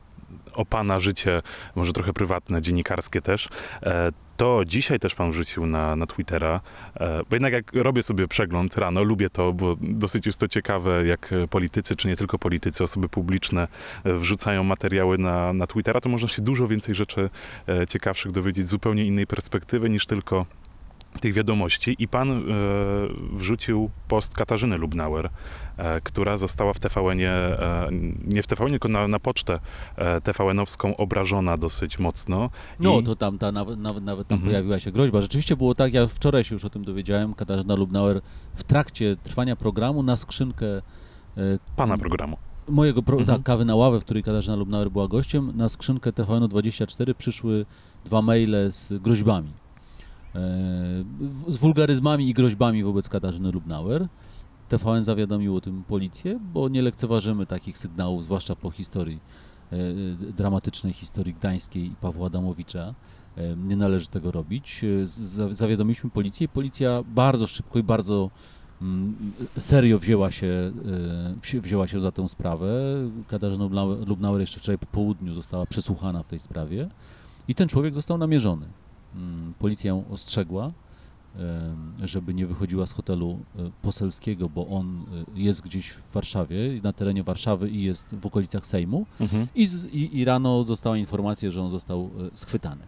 o 0.54 0.66
pana 0.66 0.98
życie, 0.98 1.42
może 1.74 1.92
trochę 1.92 2.12
prywatne, 2.12 2.62
dziennikarskie 2.62 3.22
też, 3.22 3.48
e, 3.82 4.12
to 4.36 4.64
dzisiaj 4.66 4.98
też 4.98 5.14
pan 5.14 5.30
wrzucił 5.30 5.66
na, 5.66 5.96
na 5.96 6.06
Twittera, 6.06 6.60
e, 6.94 7.22
bo 7.30 7.36
jednak 7.36 7.52
jak 7.52 7.72
robię 7.74 8.02
sobie 8.02 8.28
przegląd 8.28 8.78
rano, 8.78 9.02
lubię 9.02 9.30
to, 9.30 9.52
bo 9.52 9.76
dosyć 9.80 10.26
jest 10.26 10.40
to 10.40 10.48
ciekawe, 10.48 11.06
jak 11.06 11.30
politycy, 11.50 11.96
czy 11.96 12.08
nie 12.08 12.16
tylko 12.16 12.38
politycy, 12.38 12.84
osoby 12.84 13.08
publiczne 13.08 13.68
e, 14.04 14.12
wrzucają 14.12 14.64
materiały 14.64 15.18
na, 15.18 15.52
na 15.52 15.66
Twittera, 15.66 16.00
to 16.00 16.08
można 16.08 16.28
się 16.28 16.42
dużo 16.42 16.68
więcej 16.68 16.94
rzeczy 16.94 17.30
ciekawszych 17.88 18.32
dowiedzieć 18.32 18.66
z 18.66 18.70
zupełnie 18.70 19.04
innej 19.04 19.26
perspektywy 19.26 19.90
niż 19.90 20.06
tylko 20.06 20.46
tych 21.20 21.34
wiadomości. 21.34 21.96
I 21.98 22.08
pan 22.08 22.30
e, 22.30 22.42
wrzucił 23.32 23.90
post 24.08 24.34
Katarzyny 24.34 24.78
Lubnauer, 24.78 25.30
która 26.04 26.36
została 26.36 26.72
w 26.72 26.78
TVN-ie, 26.78 27.30
e, 27.30 27.88
nie 28.26 28.42
w 28.42 28.46
TVN, 28.46 28.68
tylko 28.70 28.88
na, 28.88 29.08
na 29.08 29.18
pocztę 29.18 29.60
e, 29.96 30.20
TVN-owską 30.20 30.96
obrażona 30.96 31.56
dosyć 31.56 31.98
mocno. 31.98 32.50
No, 32.80 32.98
I- 33.00 33.02
to 33.02 33.16
tam 33.16 33.38
ta, 33.38 33.52
nawet, 33.52 33.78
nawet, 33.78 34.04
tam 34.04 34.36
Mhm. 34.36 34.42
pojawiła 34.42 34.80
się 34.80 34.92
groźba. 34.92 35.20
Rzeczywiście 35.22 35.56
było 35.56 35.74
tak, 35.74 35.94
ja 35.94 36.06
wczoraj 36.06 36.44
się 36.44 36.54
już 36.54 36.64
o 36.64 36.70
tym 36.70 36.84
dowiedziałem, 36.84 37.34
Katarzyna 37.34 37.74
Lubnauer 37.74 38.20
w 38.54 38.64
trakcie 38.64 39.16
trwania 39.22 39.56
programu 39.56 40.02
na 40.02 40.16
skrzynkę 40.16 40.66
e, 40.76 40.80
pana 41.76 41.98
programu. 41.98 42.36
mojego 42.68 43.02
pro, 43.02 43.18
Mhm. 43.18 43.36
tak, 43.38 43.46
kawy 43.46 43.64
na 43.64 43.74
ławę, 43.76 44.00
w 44.00 44.04
której 44.04 44.22
Katarzyna 44.22 44.56
Lubnauer 44.56 44.90
była 44.90 45.08
gościem, 45.08 45.52
na 45.56 45.68
skrzynkę 45.68 46.10
TVN24 46.12 47.14
przyszły 47.14 47.66
dwa 48.04 48.22
maile 48.22 48.56
z 48.72 48.92
groźbami. 49.02 49.50
E, 50.34 50.38
z 51.48 51.56
wulgaryzmami 51.56 52.28
i 52.28 52.34
groźbami 52.34 52.84
wobec 52.84 53.08
Katarzyny 53.08 53.52
Lubnauer. 53.52 54.08
TVN 54.78 55.04
zawiadomił 55.04 55.56
o 55.56 55.60
tym 55.60 55.84
policję, 55.84 56.40
bo 56.52 56.68
nie 56.68 56.82
lekceważymy 56.82 57.46
takich 57.46 57.78
sygnałów, 57.78 58.24
zwłaszcza 58.24 58.56
po 58.56 58.70
historii, 58.70 59.20
e, 59.72 59.76
dramatycznej 60.32 60.92
historii 60.92 61.34
gdańskiej 61.34 61.86
i 61.86 61.94
Pawła 62.00 62.26
Adamowicza. 62.26 62.94
E, 63.36 63.56
Nie 63.56 63.76
należy 63.76 64.08
tego 64.08 64.30
robić. 64.30 64.84
E, 64.84 65.54
Zawiadomiliśmy 65.54 66.10
policję 66.10 66.44
i 66.44 66.48
policja 66.48 67.02
bardzo 67.14 67.46
szybko 67.46 67.78
i 67.78 67.82
bardzo 67.82 68.30
mm, 68.82 69.14
serio 69.58 69.98
wzięła 69.98 70.30
się, 70.30 70.72
e, 71.54 71.60
wzięła 71.60 71.88
się 71.88 72.00
za 72.00 72.12
tę 72.12 72.28
sprawę. 72.28 72.68
Katarzyna 73.28 73.64
Lubnauer- 73.64 74.40
jeszcze 74.40 74.60
wczoraj 74.60 74.78
po 74.78 74.86
południu 74.86 75.34
została 75.34 75.66
przesłuchana 75.66 76.22
w 76.22 76.28
tej 76.28 76.38
sprawie 76.38 76.88
i 77.48 77.54
ten 77.54 77.68
człowiek 77.68 77.94
został 77.94 78.18
namierzony. 78.18 78.66
Mm, 79.14 79.54
Policja 79.58 79.88
ją 79.88 80.04
ostrzegła, 80.10 80.66
e, 80.66 80.72
żeby 82.04 82.34
nie 82.34 82.46
wychodziła 82.46 82.86
z 82.86 82.92
hotelu 82.92 83.38
e, 83.58 83.70
poselskiego, 83.82 84.48
bo 84.48 84.66
on 84.66 85.04
e, 85.36 85.40
jest 85.40 85.60
gdzieś 85.60 85.90
w 85.90 86.12
Warszawie, 86.14 86.56
na 86.82 86.92
terenie 86.92 87.22
Warszawy 87.22 87.70
i 87.70 87.82
jest 87.82 88.14
w 88.14 88.26
okolicach 88.26 88.66
Sejmu. 88.66 89.06
Mhm. 89.20 89.46
I, 89.54 89.66
z, 89.66 89.84
i, 89.84 90.18
I 90.18 90.24
rano 90.24 90.64
dostała 90.64 90.96
informacja, 90.96 91.50
że 91.50 91.62
on 91.62 91.70
został 91.70 92.10
e, 92.32 92.36
schwytany. 92.36 92.82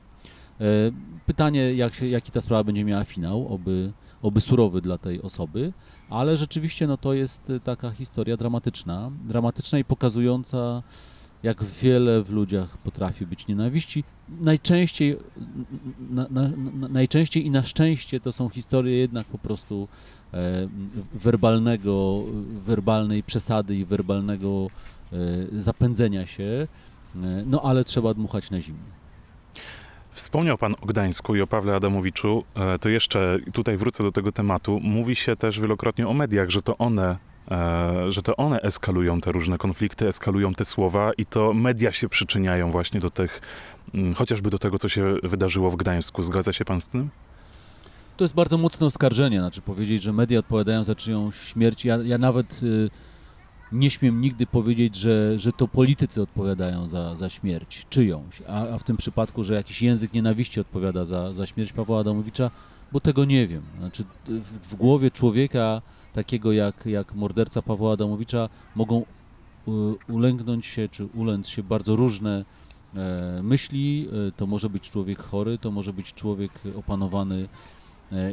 Pytanie, 1.27 1.75
jak 1.75 1.95
się, 1.95 2.09
jaki 2.09 2.33
ta 2.33 2.41
sprawa 2.41 2.65
będzie 2.65 2.85
miała 2.85 3.05
finał, 3.05 3.55
oby, 3.55 3.93
oby 4.23 4.41
surowy 4.41 4.81
dla 4.81 4.99
tej 4.99 5.23
osoby, 5.23 5.73
ale 6.11 6.37
rzeczywiście 6.37 6.87
no, 6.87 6.97
to 6.97 7.15
jest 7.15 7.53
taka 7.65 7.91
historia 7.91 8.37
dramatyczna, 8.37 9.11
dramatyczna 9.25 9.79
i 9.79 9.85
pokazująca, 9.85 10.83
jak 11.45 11.65
wiele 11.65 12.23
w 12.23 12.31
ludziach 12.31 12.79
potrafi 12.79 13.27
być 13.27 13.47
nienawiści. 13.47 14.05
Najczęściej, 14.29 15.17
na, 16.11 16.27
na, 16.31 16.49
na, 16.49 16.89
najczęściej 16.89 17.47
i 17.47 17.51
na 17.51 17.63
szczęście 17.63 18.21
to 18.21 18.33
są 18.33 18.49
historie 18.49 18.99
jednak 18.99 19.27
po 19.27 19.39
prostu 19.39 19.89
e, 20.33 20.69
werbalnego, 21.15 22.23
werbalnej 22.67 23.23
przesady 23.23 23.77
i 23.77 23.85
werbalnego 23.85 24.67
e, 25.13 25.17
zapędzenia 25.61 26.27
się, 26.27 26.45
e, 26.45 26.69
no 27.47 27.63
ale 27.63 27.85
trzeba 27.85 28.15
dmuchać 28.15 28.51
na 28.51 28.61
zimno. 28.61 28.85
Wspomniał 30.11 30.59
pan 30.59 30.75
o 30.81 30.87
Gdańsku 30.87 31.37
i 31.37 31.41
o 31.41 31.47
Pawle 31.47 31.77
Adamowiczu, 31.77 32.45
e, 32.55 32.79
to 32.79 32.89
jeszcze 32.89 33.39
tutaj 33.53 33.77
wrócę 33.77 34.03
do 34.03 34.13
tego 34.13 34.33
tematu. 34.33 34.81
Mówi 34.83 35.17
się 35.17 35.37
też 35.37 35.61
wielokrotnie 35.61 36.09
o 36.09 36.15
mediach, 36.15 36.51
że 36.51 36.63
to 36.63 36.79
one, 36.79 37.17
że 38.09 38.23
to 38.23 38.37
one 38.37 38.61
eskalują 38.61 39.21
te 39.21 39.33
różne 39.33 39.59
konflikty, 39.59 40.09
eskalują 40.09 40.53
te 40.53 40.65
słowa 40.65 41.13
i 41.19 41.27
to 41.27 41.53
media 41.53 41.93
się 41.93 42.09
przyczyniają 42.09 42.71
właśnie 42.71 43.01
do 43.01 43.11
tych, 43.11 43.41
mm, 43.95 44.15
chociażby 44.15 44.51
do 44.51 44.59
tego, 44.59 44.79
co 44.79 44.89
się 44.89 45.15
wydarzyło 45.23 45.71
w 45.71 45.77
Gdańsku. 45.77 46.23
Zgadza 46.23 46.53
się 46.53 46.65
pan 46.65 46.81
z 46.81 46.89
tym? 46.89 47.11
To 48.17 48.25
jest 48.25 48.35
bardzo 48.35 48.59
mocne 48.59 48.87
oskarżenie, 48.87 49.39
znaczy 49.39 49.61
powiedzieć, 49.61 50.03
że 50.03 50.13
media 50.13 50.39
odpowiadają 50.39 50.85
za 50.85 50.95
czyjąś 50.95 51.37
śmierć. 51.37 51.85
Ja, 51.85 51.97
ja 51.97 52.19
nawet 52.19 52.63
y, 52.63 52.91
nie 53.73 53.91
śmiem 53.91 54.21
nigdy 54.21 54.47
powiedzieć, 54.47 54.97
że, 54.97 55.39
że 55.39 55.53
to 55.53 55.69
politycy 55.69 56.23
odpowiadają 56.23 56.89
za, 56.89 57.17
za 57.17 57.29
śmierć 57.31 57.87
czyjąś, 57.91 58.43
a, 58.49 58.69
a 58.69 58.79
w 58.79 58.85
tym 58.85 58.97
przypadku, 58.97 59.45
że 59.45 59.55
jakiś 59.55 59.83
język 59.83 60.13
nienawiści 60.13 60.61
odpowiada 60.61 61.05
za, 61.05 61.33
za 61.33 61.47
śmierć 61.47 61.73
Pawła 61.73 62.01
Adamowicza, 62.01 62.51
bo 62.93 63.01
tego 63.01 63.25
nie 63.25 63.47
wiem. 63.47 63.63
Znaczy 63.79 64.05
w, 64.27 64.69
w 64.71 64.75
głowie 64.75 65.11
człowieka 65.11 65.83
takiego 66.15 66.53
jak, 66.53 66.87
jak 66.87 67.15
morderca 67.15 67.63
Pawła 67.63 67.93
Adamowicza 67.93 68.49
mogą 68.75 69.03
y, 69.03 69.71
ulęknąć 70.09 70.67
się, 70.67 70.89
czy 70.89 71.07
ulęc 71.07 71.49
się 71.49 71.63
bardzo 71.63 71.97
różne 71.97 72.45
e, 72.95 73.41
myśli. 73.43 74.09
E, 74.29 74.33
To 74.33 74.47
może 74.47 74.71
być 74.71 74.91
człowiek 74.91 75.23
chory, 75.23 75.59
to 75.59 75.71
może 75.71 75.93
być 75.93 76.15
człowiek 76.15 76.53
opanowany 76.77 77.49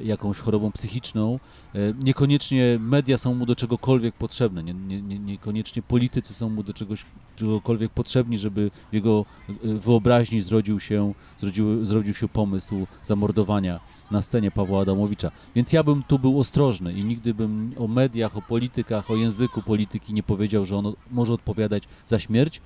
jakąś 0.04 0.38
chorobą 0.38 0.72
psychiczną. 0.72 1.39
E, 1.76 1.80
Niekoniecznie 2.00 2.78
media 2.80 3.17
są 3.17 3.36
mu 3.36 3.46
do 3.46 3.56
czegokolwiek 3.56 4.15
potrzebne, 4.15 4.63
nie, 4.63 4.74
nie, 4.74 5.02
nie, 5.02 5.20
niekoniecznie 5.20 5.82
politycy 5.82 6.34
są 6.34 6.50
mu 6.50 6.63
do 6.63 6.74
czegoś, 6.74 7.06
czegokolwiek 7.36 7.91
potrzebni, 7.91 8.38
żeby 8.38 8.72
w 8.91 8.94
jego 8.94 9.26
e, 9.50 9.54
wyobraźni 9.63 10.41
zrodził 10.41 10.80
się, 10.80 11.13
zrodził, 11.38 11.86
zrodził 11.86 12.13
się 12.13 12.28
pomysł 12.28 12.88
zamordowania 13.04 13.80
na 14.12 14.22
scenie 14.22 14.52
Pawła 14.52 14.82
Adamowicza. 14.82 15.32
Więc 15.56 15.74
ja 15.74 15.84
bym 15.84 16.04
tu 16.04 16.20
był 16.20 16.39
ostrożny 16.39 16.94
i 16.94 17.04
nigdy 17.04 17.34
bym 17.34 17.74
o 17.78 17.88
mediach, 17.88 18.38
o 18.38 18.41
politykach, 18.41 19.12
o 19.12 19.15
języku 19.15 19.62
polityki 19.62 20.13
nie 20.13 20.24
powiedział, 20.24 20.65
że 20.65 20.78
on 20.78 20.94
może 21.12 21.34
odpowiadać 21.34 21.84
za 22.08 22.20
śmierć, 22.20 22.62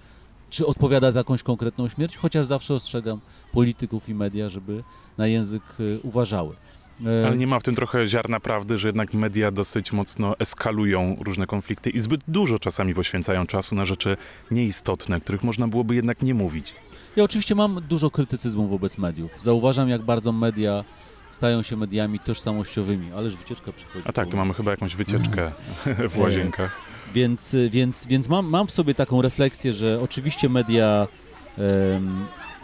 czy 0.49 0.65
odpowiada 0.65 1.11
za 1.11 1.19
jakąś 1.19 1.43
konkretną 1.43 1.89
śmierć, 1.89 2.17
chociaż 2.17 2.45
zawsze 2.45 2.73
ostrzegam 2.73 3.21
polityków 3.51 4.09
i 4.09 4.13
media, 4.13 4.49
żeby 4.49 4.83
na 5.17 5.27
język 5.27 5.63
e, 5.79 5.99
uważały. 5.99 6.55
E, 7.05 7.27
Ale 7.27 7.37
nie 7.37 7.47
ma 7.47 7.59
w 7.59 7.63
tym 7.63 7.75
trochę 7.75 8.07
ziarna 8.07 8.39
prawdy, 8.39 8.77
że 8.77 8.87
jednak 8.87 9.13
media 9.13 9.51
dosyć 9.51 9.91
mocno 9.91 10.39
eskalują 10.39 11.17
różne 11.21 11.45
konflikty 11.45 11.89
i 11.89 11.99
zbyt 11.99 12.21
dużo 12.27 12.59
czasami 12.59 12.93
poświęcają 12.93 13.45
czasu 13.45 13.75
na 13.75 13.85
rzeczy 13.85 14.17
nieistotne, 14.51 15.19
których 15.19 15.43
można 15.43 15.67
byłoby 15.67 15.95
jednak 15.95 16.21
nie 16.21 16.33
mówić. 16.33 16.73
Ja 17.15 17.23
oczywiście 17.23 17.55
mam 17.55 17.81
dużo 17.89 18.09
krytycyzmu 18.09 18.67
wobec 18.67 18.97
mediów. 18.97 19.41
Zauważam, 19.41 19.89
jak 19.89 20.01
bardzo 20.01 20.31
media 20.31 20.83
stają 21.31 21.61
się 21.61 21.77
mediami 21.77 22.19
tożsamościowymi, 22.19 23.11
ależ 23.11 23.35
wycieczka 23.35 23.71
przychodzi. 23.71 24.05
A 24.07 24.11
tak, 24.11 24.25
nas. 24.27 24.35
mamy 24.35 24.53
chyba 24.53 24.71
jakąś 24.71 24.95
wycieczkę 24.95 25.51
w 26.09 26.17
łazienkach. 26.17 26.71
Więc, 27.13 27.55
więc, 27.69 28.07
więc 28.07 28.29
mam, 28.29 28.45
mam 28.45 28.67
w 28.67 28.71
sobie 28.71 28.95
taką 28.95 29.21
refleksję, 29.21 29.73
że 29.73 29.99
oczywiście 30.03 30.49
media, 30.49 31.07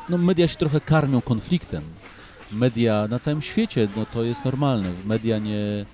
no 0.10 0.17
media 0.17 0.48
się 0.48 0.56
trochę 0.56 0.82
karmią 0.82 1.22
konfliktem. 1.22 1.84
Media 2.52 3.08
na 3.08 3.20
całym 3.20 3.42
świecie, 3.42 3.88
no 3.96 4.06
to 4.06 4.24
jest 4.24 4.46
normalne. 4.46 4.90
Media 5.06 5.38
nie, 5.38 5.86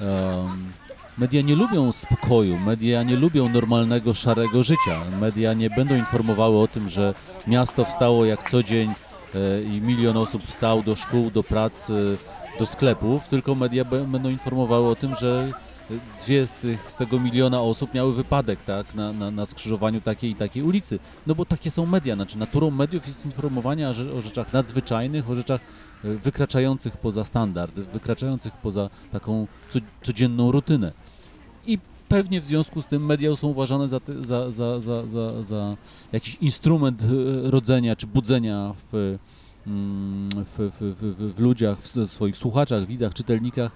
em, 0.00 0.72
media 1.18 1.42
nie 1.42 1.56
lubią 1.56 1.92
spokoju, 1.92 2.58
media 2.58 3.02
nie 3.02 3.16
lubią 3.16 3.48
normalnego, 3.48 4.14
szarego 4.14 4.62
życia. 4.62 5.00
Media 5.20 5.52
nie 5.52 5.70
będą 5.70 5.96
informowały 5.96 6.58
o 6.58 6.68
tym, 6.68 6.88
że 6.88 7.14
miasto 7.46 7.84
wstało 7.84 8.24
jak 8.24 8.50
co 8.50 8.62
dzień 8.62 8.90
e, 9.34 9.62
i 9.62 9.80
milion 9.80 10.16
osób 10.16 10.42
wstał 10.42 10.82
do 10.82 10.96
szkół, 10.96 11.30
do 11.30 11.42
pracy, 11.42 12.16
do 12.58 12.66
sklepów, 12.66 13.28
tylko 13.28 13.54
media 13.54 13.84
będą 13.84 14.28
informowały 14.28 14.88
o 14.88 14.94
tym, 14.94 15.14
że 15.20 15.52
dwie 16.20 16.46
z, 16.46 16.52
tych, 16.52 16.90
z 16.90 16.96
tego 16.96 17.20
miliona 17.20 17.60
osób 17.60 17.94
miały 17.94 18.14
wypadek 18.14 18.58
tak, 18.66 18.94
na, 18.94 19.12
na, 19.12 19.30
na 19.30 19.46
skrzyżowaniu 19.46 20.00
takiej 20.00 20.30
i 20.30 20.34
takiej 20.34 20.62
ulicy. 20.62 20.98
No 21.26 21.34
bo 21.34 21.44
takie 21.44 21.70
są 21.70 21.86
media, 21.86 22.14
znaczy 22.14 22.38
naturą 22.38 22.70
mediów 22.70 23.06
jest 23.06 23.24
informowanie 23.24 23.88
o, 23.88 23.92
rze- 23.92 24.18
o 24.18 24.22
rzeczach 24.22 24.52
nadzwyczajnych, 24.52 25.30
o 25.30 25.34
rzeczach 25.34 25.60
wykraczających 26.04 26.96
poza 26.96 27.24
standard, 27.24 27.74
wykraczających 27.74 28.52
poza 28.52 28.90
taką 29.12 29.46
co, 29.70 29.78
codzienną 30.02 30.52
rutynę. 30.52 30.92
I 31.66 31.78
pewnie 32.08 32.40
w 32.40 32.44
związku 32.44 32.82
z 32.82 32.86
tym 32.86 33.06
media 33.06 33.36
są 33.36 33.48
uważane 33.48 33.88
za, 33.88 34.00
za, 34.22 34.52
za, 34.52 34.80
za, 34.80 35.06
za, 35.06 35.42
za 35.42 35.76
jakiś 36.12 36.34
instrument 36.34 37.02
e, 37.02 37.50
rodzenia 37.50 37.96
czy 37.96 38.06
budzenia 38.06 38.74
w, 38.92 39.18
mm, 39.66 40.28
w, 40.44 40.70
w, 40.80 40.94
w, 41.00 41.34
w, 41.34 41.40
ludziach, 41.40 41.80
w 41.80 42.10
swoich 42.10 42.36
słuchaczach, 42.36 42.86
widzach, 42.86 43.14
czytelnikach 43.14 43.72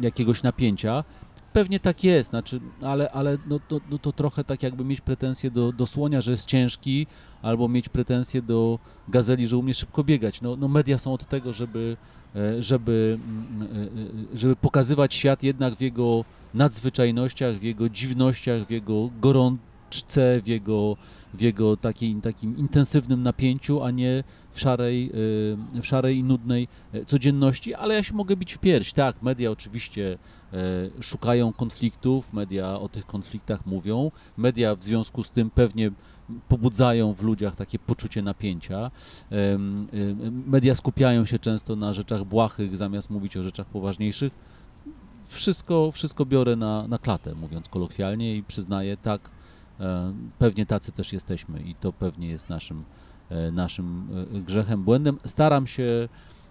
jakiegoś 0.00 0.42
napięcia. 0.42 1.04
Pewnie 1.56 1.80
tak 1.80 2.04
jest, 2.04 2.30
znaczy, 2.30 2.60
ale, 2.82 3.10
ale 3.10 3.38
no, 3.46 3.60
to, 3.68 3.80
no 3.90 3.98
to 3.98 4.12
trochę 4.12 4.44
tak 4.44 4.62
jakby 4.62 4.84
mieć 4.84 5.00
pretensje 5.00 5.50
do, 5.50 5.72
do 5.72 5.86
słonia, 5.86 6.20
że 6.20 6.30
jest 6.30 6.44
ciężki, 6.44 7.06
albo 7.42 7.68
mieć 7.68 7.88
pretensje 7.88 8.42
do 8.42 8.78
gazeli, 9.08 9.48
że 9.48 9.56
umie 9.56 9.74
szybko 9.74 10.04
biegać. 10.04 10.40
No, 10.40 10.56
no 10.56 10.68
media 10.68 10.98
są 10.98 11.12
od 11.12 11.28
tego, 11.28 11.52
żeby, 11.52 11.96
e, 12.36 12.62
żeby, 12.62 13.18
mm, 13.22 13.62
e, 13.62 14.32
e, 14.32 14.36
żeby 14.36 14.56
pokazywać 14.56 15.14
świat 15.14 15.42
jednak 15.42 15.74
w 15.74 15.80
jego 15.80 16.24
nadzwyczajnościach, 16.54 17.54
w 17.54 17.62
jego 17.62 17.88
dziwnościach, 17.88 18.66
w 18.66 18.70
jego 18.70 19.10
gorączce, 19.20 20.40
w 20.42 20.46
jego, 20.46 20.96
w 21.34 21.40
jego 21.40 21.76
takim, 21.76 22.20
takim 22.20 22.56
intensywnym 22.56 23.22
napięciu, 23.22 23.82
a 23.82 23.90
nie 23.90 24.24
w 24.52 24.60
szarej, 24.60 25.10
w 25.82 25.82
szarej 25.82 26.16
i 26.16 26.22
nudnej 26.22 26.68
codzienności, 27.06 27.74
ale 27.74 27.94
ja 27.94 28.02
się 28.02 28.14
mogę 28.14 28.36
bić 28.36 28.54
w 28.54 28.58
pierś. 28.58 28.92
Tak, 28.92 29.22
media 29.22 29.50
oczywiście 29.50 30.18
szukają 31.00 31.52
konfliktów, 31.52 32.32
media 32.32 32.80
o 32.80 32.88
tych 32.88 33.06
konfliktach 33.06 33.66
mówią, 33.66 34.10
media 34.36 34.76
w 34.76 34.82
związku 34.82 35.24
z 35.24 35.30
tym 35.30 35.50
pewnie 35.50 35.90
pobudzają 36.48 37.12
w 37.12 37.22
ludziach 37.22 37.56
takie 37.56 37.78
poczucie 37.78 38.22
napięcia. 38.22 38.90
Em, 39.30 39.86
Media 40.46 40.74
skupiają 40.74 41.24
się 41.24 41.38
często 41.38 41.76
na 41.76 41.92
rzeczach 41.92 42.24
błahych, 42.24 42.76
zamiast 42.76 43.10
mówić 43.10 43.36
o 43.36 43.42
rzeczach 43.42 43.66
poważniejszych. 43.66 44.32
Wszystko, 45.26 45.92
wszystko 45.92 46.26
biorę 46.26 46.56
na, 46.56 46.88
na 46.88 46.98
klatę, 46.98 47.34
mówiąc 47.34 47.68
kolokwialnie, 47.68 48.36
i 48.36 48.42
przyznaję, 48.42 48.96
tak, 48.96 49.20
e, 49.80 50.12
pewnie 50.38 50.66
tacy 50.66 50.92
też 50.92 51.12
jesteśmy 51.12 51.60
i 51.60 51.74
to 51.74 51.92
pewnie 51.92 52.28
jest 52.28 52.48
naszym, 52.48 52.84
e, 53.28 53.50
naszym 53.50 54.08
e, 54.36 54.40
grzechem, 54.40 54.82
błędem. 54.82 55.18
Staram 55.24 55.66
się 55.66 56.08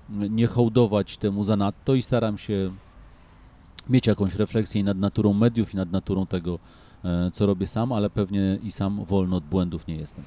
nie 0.09 0.47
hołdować 0.47 1.17
temu 1.17 1.43
zanadto 1.43 1.95
i 1.95 2.01
staram 2.01 2.37
się 2.37 2.71
mieć 3.89 4.07
jakąś 4.07 4.35
refleksję 4.35 4.83
nad 4.83 4.97
naturą 4.97 5.33
mediów 5.33 5.73
i 5.73 5.77
nad 5.77 5.91
naturą 5.91 6.25
tego, 6.25 6.59
e, 7.05 7.31
co 7.33 7.45
robię 7.45 7.67
sam, 7.67 7.91
ale 7.91 8.09
pewnie 8.09 8.59
i 8.63 8.71
sam 8.71 9.05
wolny 9.05 9.35
od 9.35 9.43
błędów 9.43 9.87
nie 9.87 9.95
jestem. 9.95 10.23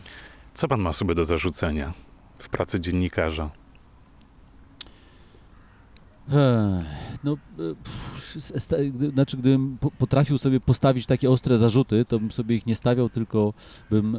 Co 0.54 0.68
pan 0.68 0.80
ma 0.80 0.92
sobie 0.92 1.14
do 1.14 1.24
zarzucenia 1.24 1.92
w 2.38 2.48
pracy 2.48 2.80
dziennikarza? 2.80 3.50
No, 7.24 7.32
e, 7.32 7.36
pff, 7.84 8.07
znaczy, 9.12 9.36
gdybym 9.36 9.76
po- 9.80 9.90
potrafił 9.90 10.38
sobie 10.38 10.60
postawić 10.60 11.06
takie 11.06 11.30
ostre 11.30 11.58
zarzuty, 11.58 12.04
to 12.04 12.20
bym 12.20 12.30
sobie 12.30 12.56
ich 12.56 12.66
nie 12.66 12.74
stawiał, 12.74 13.08
tylko 13.10 13.52
bym 13.90 14.16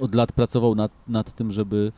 od 0.00 0.14
lat 0.14 0.32
pracował 0.32 0.74
nad, 0.74 0.92
nad 1.08 1.32
tym, 1.34 1.52
żeby 1.52 1.92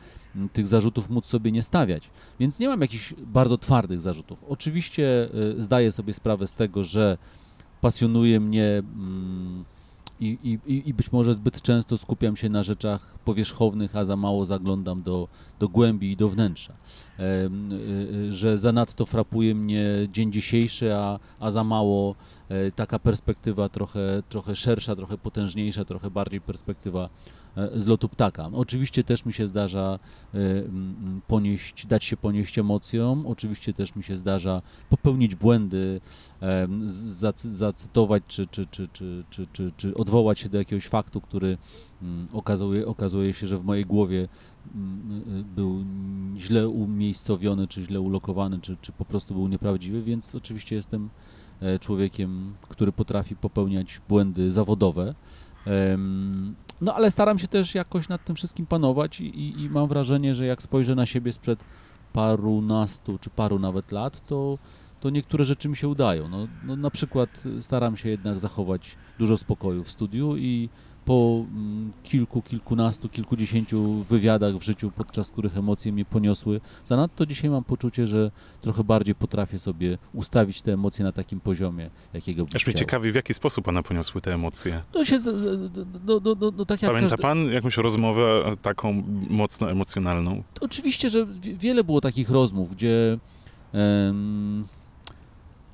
tych 0.53 0.67
zarzutów 0.67 1.09
móc 1.09 1.25
sobie 1.25 1.51
nie 1.51 1.63
stawiać. 1.63 2.09
Więc 2.39 2.59
nie 2.59 2.67
mam 2.67 2.81
jakichś 2.81 3.13
bardzo 3.13 3.57
twardych 3.57 4.01
zarzutów. 4.01 4.43
Oczywiście 4.49 5.29
e, 5.57 5.61
zdaję 5.61 5.91
sobie 5.91 6.13
sprawę 6.13 6.47
z 6.47 6.53
tego, 6.53 6.83
że 6.83 7.17
pasjonuje 7.81 8.39
mnie 8.39 8.65
mm, 8.65 9.63
i, 10.19 10.37
i- 10.67 10.89
i 10.89 10.93
być 10.93 11.11
może 11.11 11.33
zbyt 11.33 11.61
często 11.61 11.97
skupiam 11.97 12.35
się 12.37 12.49
na 12.49 12.63
rzeczach 12.63 13.17
powierzchownych, 13.25 13.95
a 13.95 14.05
za 14.05 14.15
mało 14.15 14.45
zaglądam 14.45 15.01
do, 15.03 15.27
do 15.59 15.69
głębi 15.69 16.11
i 16.11 16.17
do 16.17 16.29
wnętrza. 16.29 16.73
Y, 17.19 17.49
y, 17.73 18.33
że 18.33 18.57
zanadto 18.57 19.05
frapuje 19.05 19.55
mnie 19.55 19.85
dzień 20.11 20.31
dzisiejszy, 20.31 20.95
a, 20.95 21.19
a 21.39 21.51
za 21.51 21.63
mało 21.63 22.15
e, 22.49 22.71
taka 22.71 22.99
perspektywa 22.99 23.69
trochę, 23.69 24.23
trochę 24.29 24.55
szersza, 24.55 24.95
trochę 24.95 25.17
potężniejsza, 25.17 25.85
trochę 25.85 26.11
bardziej 26.11 26.41
perspektywa 26.41 27.09
e, 27.57 27.79
z 27.79 27.87
lotu 27.87 28.09
ptaka. 28.09 28.49
Oczywiście 28.53 29.03
też 29.03 29.25
mi 29.25 29.33
się 29.33 29.47
zdarza 29.47 29.99
e, 30.33 30.37
ponieść, 31.27 31.85
dać 31.85 32.03
się 32.03 32.17
ponieść 32.17 32.59
emocjom, 32.59 33.27
oczywiście 33.27 33.73
też 33.73 33.95
mi 33.95 34.03
się 34.03 34.17
zdarza 34.17 34.61
popełnić 34.89 35.35
błędy, 35.35 36.01
zacytować 37.35 38.23
czy, 38.27 38.47
czy, 38.47 38.67
czy, 38.67 38.87
czy, 38.93 39.23
czy, 39.29 39.47
czy, 39.53 39.71
czy 39.77 39.95
odwołać 39.95 40.39
się 40.39 40.49
do 40.49 40.57
jakiegoś 40.57 40.87
faktu, 40.87 41.21
który 41.21 41.57
mm, 42.01 42.27
okazuje, 42.33 42.87
okazuje 42.87 43.33
się, 43.33 43.47
że 43.47 43.57
w 43.57 43.63
mojej 43.63 43.85
głowie 43.85 44.27
był 45.55 45.85
źle 46.37 46.69
umiejscowiony, 46.69 47.67
czy 47.67 47.81
źle 47.81 48.01
ulokowany, 48.01 48.59
czy, 48.61 48.77
czy 48.81 48.91
po 48.91 49.05
prostu 49.05 49.33
był 49.33 49.47
nieprawdziwy, 49.47 50.01
więc 50.01 50.35
oczywiście 50.35 50.75
jestem 50.75 51.09
e, 51.61 51.79
człowiekiem, 51.79 52.53
który 52.69 52.91
potrafi 52.91 53.35
popełniać 53.35 54.01
błędy 54.09 54.51
zawodowe. 54.51 55.15
No 56.81 56.95
ale 56.95 57.11
staram 57.11 57.39
się 57.39 57.47
też 57.47 57.75
jakoś 57.75 58.09
nad 58.09 58.25
tym 58.25 58.35
wszystkim 58.35 58.65
panować 58.65 59.21
i, 59.21 59.61
i 59.61 59.69
mam 59.69 59.87
wrażenie, 59.87 60.35
że 60.35 60.45
jak 60.45 60.61
spojrzę 60.61 60.95
na 60.95 61.05
siebie 61.05 61.33
sprzed 61.33 61.63
parunastu 62.13 63.17
czy 63.17 63.29
paru 63.29 63.59
nawet 63.59 63.91
lat, 63.91 64.27
to, 64.27 64.57
to 64.99 65.09
niektóre 65.09 65.45
rzeczy 65.45 65.69
mi 65.69 65.75
się 65.75 65.87
udają. 65.87 66.29
No, 66.29 66.47
no, 66.63 66.75
na 66.75 66.91
przykład 66.91 67.43
staram 67.61 67.97
się 67.97 68.09
jednak 68.09 68.39
zachować 68.39 68.95
dużo 69.19 69.37
spokoju 69.37 69.83
w 69.83 69.91
studiu 69.91 70.37
i 70.37 70.69
po 71.09 71.45
mm, 71.51 71.91
kilku, 72.03 72.41
kilkunastu, 72.41 73.09
kilkudziesięciu 73.09 74.03
wywiadach 74.03 74.55
w 74.57 74.61
życiu, 74.63 74.91
podczas 74.95 75.31
których 75.31 75.57
emocje 75.57 75.91
mnie 75.91 76.05
poniosły, 76.05 76.61
zanadto 76.85 77.25
dzisiaj 77.25 77.49
mam 77.49 77.63
poczucie, 77.63 78.07
że 78.07 78.31
trochę 78.61 78.83
bardziej 78.83 79.15
potrafię 79.15 79.59
sobie 79.59 79.97
ustawić 80.13 80.61
te 80.61 80.73
emocje 80.73 81.05
na 81.05 81.11
takim 81.11 81.39
poziomie, 81.39 81.89
jakiego 82.13 82.45
bym 82.45 82.55
Aż 82.55 82.67
mnie 82.67 82.73
ciekawi, 82.73 83.11
w 83.11 83.15
jaki 83.15 83.33
sposób 83.33 83.65
pana 83.65 83.83
poniosły 83.83 84.21
te 84.21 84.33
emocje. 84.33 84.81
To 84.91 85.05
się, 85.05 85.19
z- 85.19 85.25
no, 86.07 86.19
no, 86.25 86.35
no, 86.41 86.51
no, 86.57 86.65
tak 86.65 86.81
jak 86.81 86.91
Pamięta 86.91 87.09
każdy, 87.09 87.21
pan 87.21 87.51
jakąś 87.51 87.77
rozmowę 87.77 88.43
e, 88.45 88.57
taką 88.57 89.03
mocno 89.29 89.71
emocjonalną? 89.71 90.43
To 90.53 90.65
Oczywiście, 90.65 91.09
że 91.09 91.25
wi- 91.25 91.55
wiele 91.57 91.83
było 91.83 92.01
takich 92.01 92.29
rozmów, 92.29 92.71
gdzie 92.75 93.17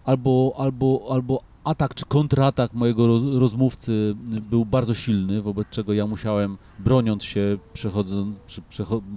albo, 0.05 0.53
albo, 0.57 1.07
albo 1.11 1.41
atak 1.65 1.95
czy 1.95 2.06
kontratak 2.06 2.73
mojego 2.73 3.08
roz, 3.08 3.23
rozmówcy 3.39 4.15
był 4.49 4.65
bardzo 4.65 4.93
silny, 4.93 5.41
wobec 5.41 5.69
czego 5.69 5.93
ja 5.93 6.08
musiałem, 6.08 6.58
broniąc 6.79 7.23
się, 7.23 7.57
przechodząc, 7.73 8.38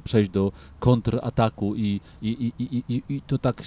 przejść 0.04 0.30
do 0.30 0.52
kontrataku 0.80 1.76
i, 1.76 2.00
i, 2.22 2.52
i, 2.58 2.84
i, 2.88 3.02
i, 3.08 3.22
to 3.26 3.38
tak 3.38 3.62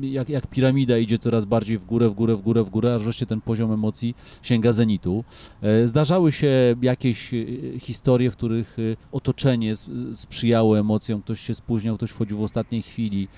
jak, 0.00 0.28
jak 0.28 0.46
piramida 0.46 0.98
idzie 0.98 1.18
coraz 1.18 1.44
bardziej 1.44 1.78
w 1.78 1.84
górę, 1.84 2.08
w 2.08 2.14
górę, 2.14 2.36
w 2.36 2.40
górę, 2.40 2.64
w 2.64 2.70
górę, 2.70 2.94
aż 2.94 3.02
wreszcie 3.02 3.26
ten 3.26 3.40
poziom 3.40 3.72
emocji 3.72 4.14
sięga 4.42 4.72
zenitu. 4.72 5.24
E, 5.62 5.88
Zdarzały 5.88 6.32
się 6.32 6.76
jakieś 6.82 7.34
e, 7.34 7.46
historie, 7.80 8.30
w 8.30 8.36
których 8.36 8.76
e, 8.78 8.96
otoczenie 9.12 9.74
sprzyjało 10.12 10.78
emocjom, 10.78 11.22
ktoś 11.22 11.40
się 11.40 11.54
spóźniał, 11.54 11.96
ktoś 11.96 12.10
wchodził 12.10 12.38
w 12.38 12.42
ostatniej 12.42 12.82
chwili. 12.82 13.28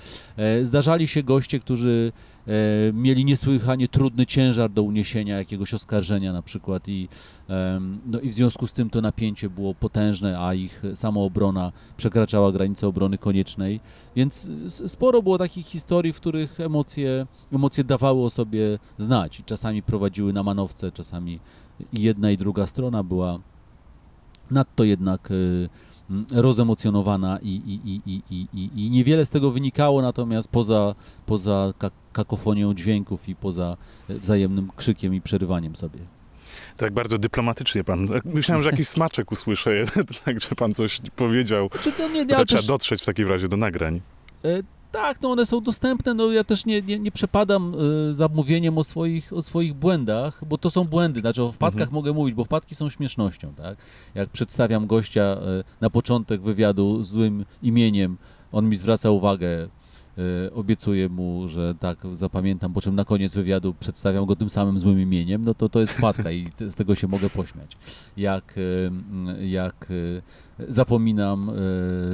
Zdarzali 0.62 1.09
się 1.09 1.22
goście, 1.22 1.61
którzy 1.61 2.12
mieli 2.92 3.24
niesłychanie 3.24 3.88
trudny 3.88 4.26
ciężar 4.26 4.70
do 4.70 4.83
uniesienia 4.83 5.38
jakiegoś 5.38 5.74
oskarżenia 5.74 6.33
na 6.33 6.42
przykład 6.42 6.88
i, 6.88 7.09
no 8.07 8.20
i 8.20 8.28
w 8.28 8.35
związku 8.35 8.66
z 8.66 8.72
tym 8.72 8.90
to 8.90 9.00
napięcie 9.00 9.50
było 9.50 9.74
potężne, 9.74 10.40
a 10.40 10.55
ich 10.55 10.83
samoobrona 10.94 11.72
przekraczała 11.96 12.52
granicę 12.52 12.88
obrony 12.88 13.18
koniecznej, 13.18 13.81
więc 14.16 14.50
sporo 14.66 15.22
było 15.22 15.38
takich 15.38 15.66
historii, 15.66 16.12
w 16.12 16.16
których 16.16 16.61
emocje, 16.61 17.26
emocje 17.52 17.85
dawały 17.85 18.24
o 18.24 18.31
sobie 18.31 18.78
znać 18.98 19.40
i 19.40 19.44
czasami 19.44 19.83
prowadziły 19.83 20.33
na 20.33 20.42
manowce, 20.42 20.92
czasami 20.92 21.40
jedna 21.92 22.31
i 22.31 22.37
druga 22.37 22.66
strona 22.66 23.02
była 23.02 23.38
nadto 24.50 24.85
jednak 24.85 25.31
y, 25.31 25.68
mm, 26.11 26.26
rozemocjonowana 26.31 27.38
i, 27.42 27.48
i, 27.48 27.90
i, 27.90 28.22
i, 28.31 28.46
i, 28.52 28.70
i, 28.87 28.90
niewiele 28.90 29.26
z 29.26 29.31
tego 29.31 29.50
wynikało, 29.50 30.02
natomiast 30.02 30.48
poza, 30.48 30.94
poza 31.26 31.72
ka- 31.78 31.90
kakofonią 32.12 32.74
dźwięków 32.74 33.28
i 33.28 33.35
poza 33.37 33.76
e, 34.09 34.14
wzajemnym 34.14 34.70
krzykiem 34.76 35.14
i 35.14 35.20
przerywaniem 35.20 35.76
sobie. 35.76 35.98
Tak 36.76 36.92
bardzo 36.92 37.18
dyplomatycznie 37.18 37.85
pan. 37.85 38.06
Myślałem, 38.24 38.62
że 38.62 38.70
jakiś 38.70 38.88
smaczek 38.88 39.32
usłyszę, 39.32 39.70
tak, 40.24 40.40
że 40.40 40.48
pan 40.56 40.74
coś 40.74 41.00
powiedział. 41.16 41.70
Czy 41.82 41.92
to 41.92 42.08
nie, 42.08 42.37
ale 42.37 42.44
trzeba 42.46 42.62
dotrzeć 42.62 43.02
w 43.02 43.06
takim 43.06 43.28
razie 43.28 43.48
do 43.48 43.56
nagrań. 43.56 44.00
e, 44.44 44.48
tak, 44.92 45.20
no 45.22 45.30
one 45.30 45.46
są 45.46 45.61
dostępne, 45.61 46.14
no 46.14 46.30
ja 46.32 46.44
też 46.44 46.64
nie, 46.66 46.82
nie, 46.82 46.98
nie 46.98 47.12
przepadam 47.12 47.74
e, 48.11 48.14
za 48.14 48.28
mówieniem 48.28 48.78
o 48.78 48.85
swoich, 48.85 49.32
o 49.32 49.42
swoich 49.42 49.74
błędach, 49.74 50.44
bo 50.46 50.58
to 50.58 50.70
są 50.70 50.85
błędy, 50.85 51.20
znaczy 51.20 51.42
o 51.42 51.52
wpadkach 51.52 51.80
Mhm. 51.82 51.94
mogę 51.94 52.12
mówić, 52.12 52.35
bo 52.35 52.44
wpadki 52.44 52.74
są 52.74 52.90
śmiesznością, 52.90 53.54
tak? 53.54 53.76
Jak 54.14 54.28
przedstawiam 54.28 54.87
gościa 54.87 55.22
e, 55.22 55.38
na 55.80 55.90
początek 55.90 56.40
wywiadu 56.42 57.02
z 57.02 57.08
złym 57.08 57.44
imieniem, 57.62 58.16
on 58.52 58.68
mi 58.68 58.76
zwraca 58.76 59.11
uwagę, 59.11 59.68
obiecuję 60.55 61.09
mu, 61.09 61.48
że 61.48 61.75
tak 61.81 61.98
zapamiętam, 62.12 62.72
po 62.72 62.81
czym 62.81 62.94
na 62.94 63.05
koniec 63.05 63.35
wywiadu 63.35 63.75
przedstawiam 63.81 64.27
go 64.27 64.37
tym 64.37 64.51
samym 64.51 64.79
złym 64.79 65.01
imieniem, 65.01 65.44
no 65.44 65.55
to 65.55 65.68
to 65.68 65.81
jest 65.81 65.92
wpadka 65.92 66.31
i 66.31 66.48
z 66.61 66.75
tego 66.75 66.94
się 66.94 67.09
mogę 67.09 67.31
pośmiać. 67.31 67.77
Jak, 68.16 68.55
e, 68.59 69.46
jak 69.46 69.88
e, 69.90 70.22
zapominam, 70.68 71.51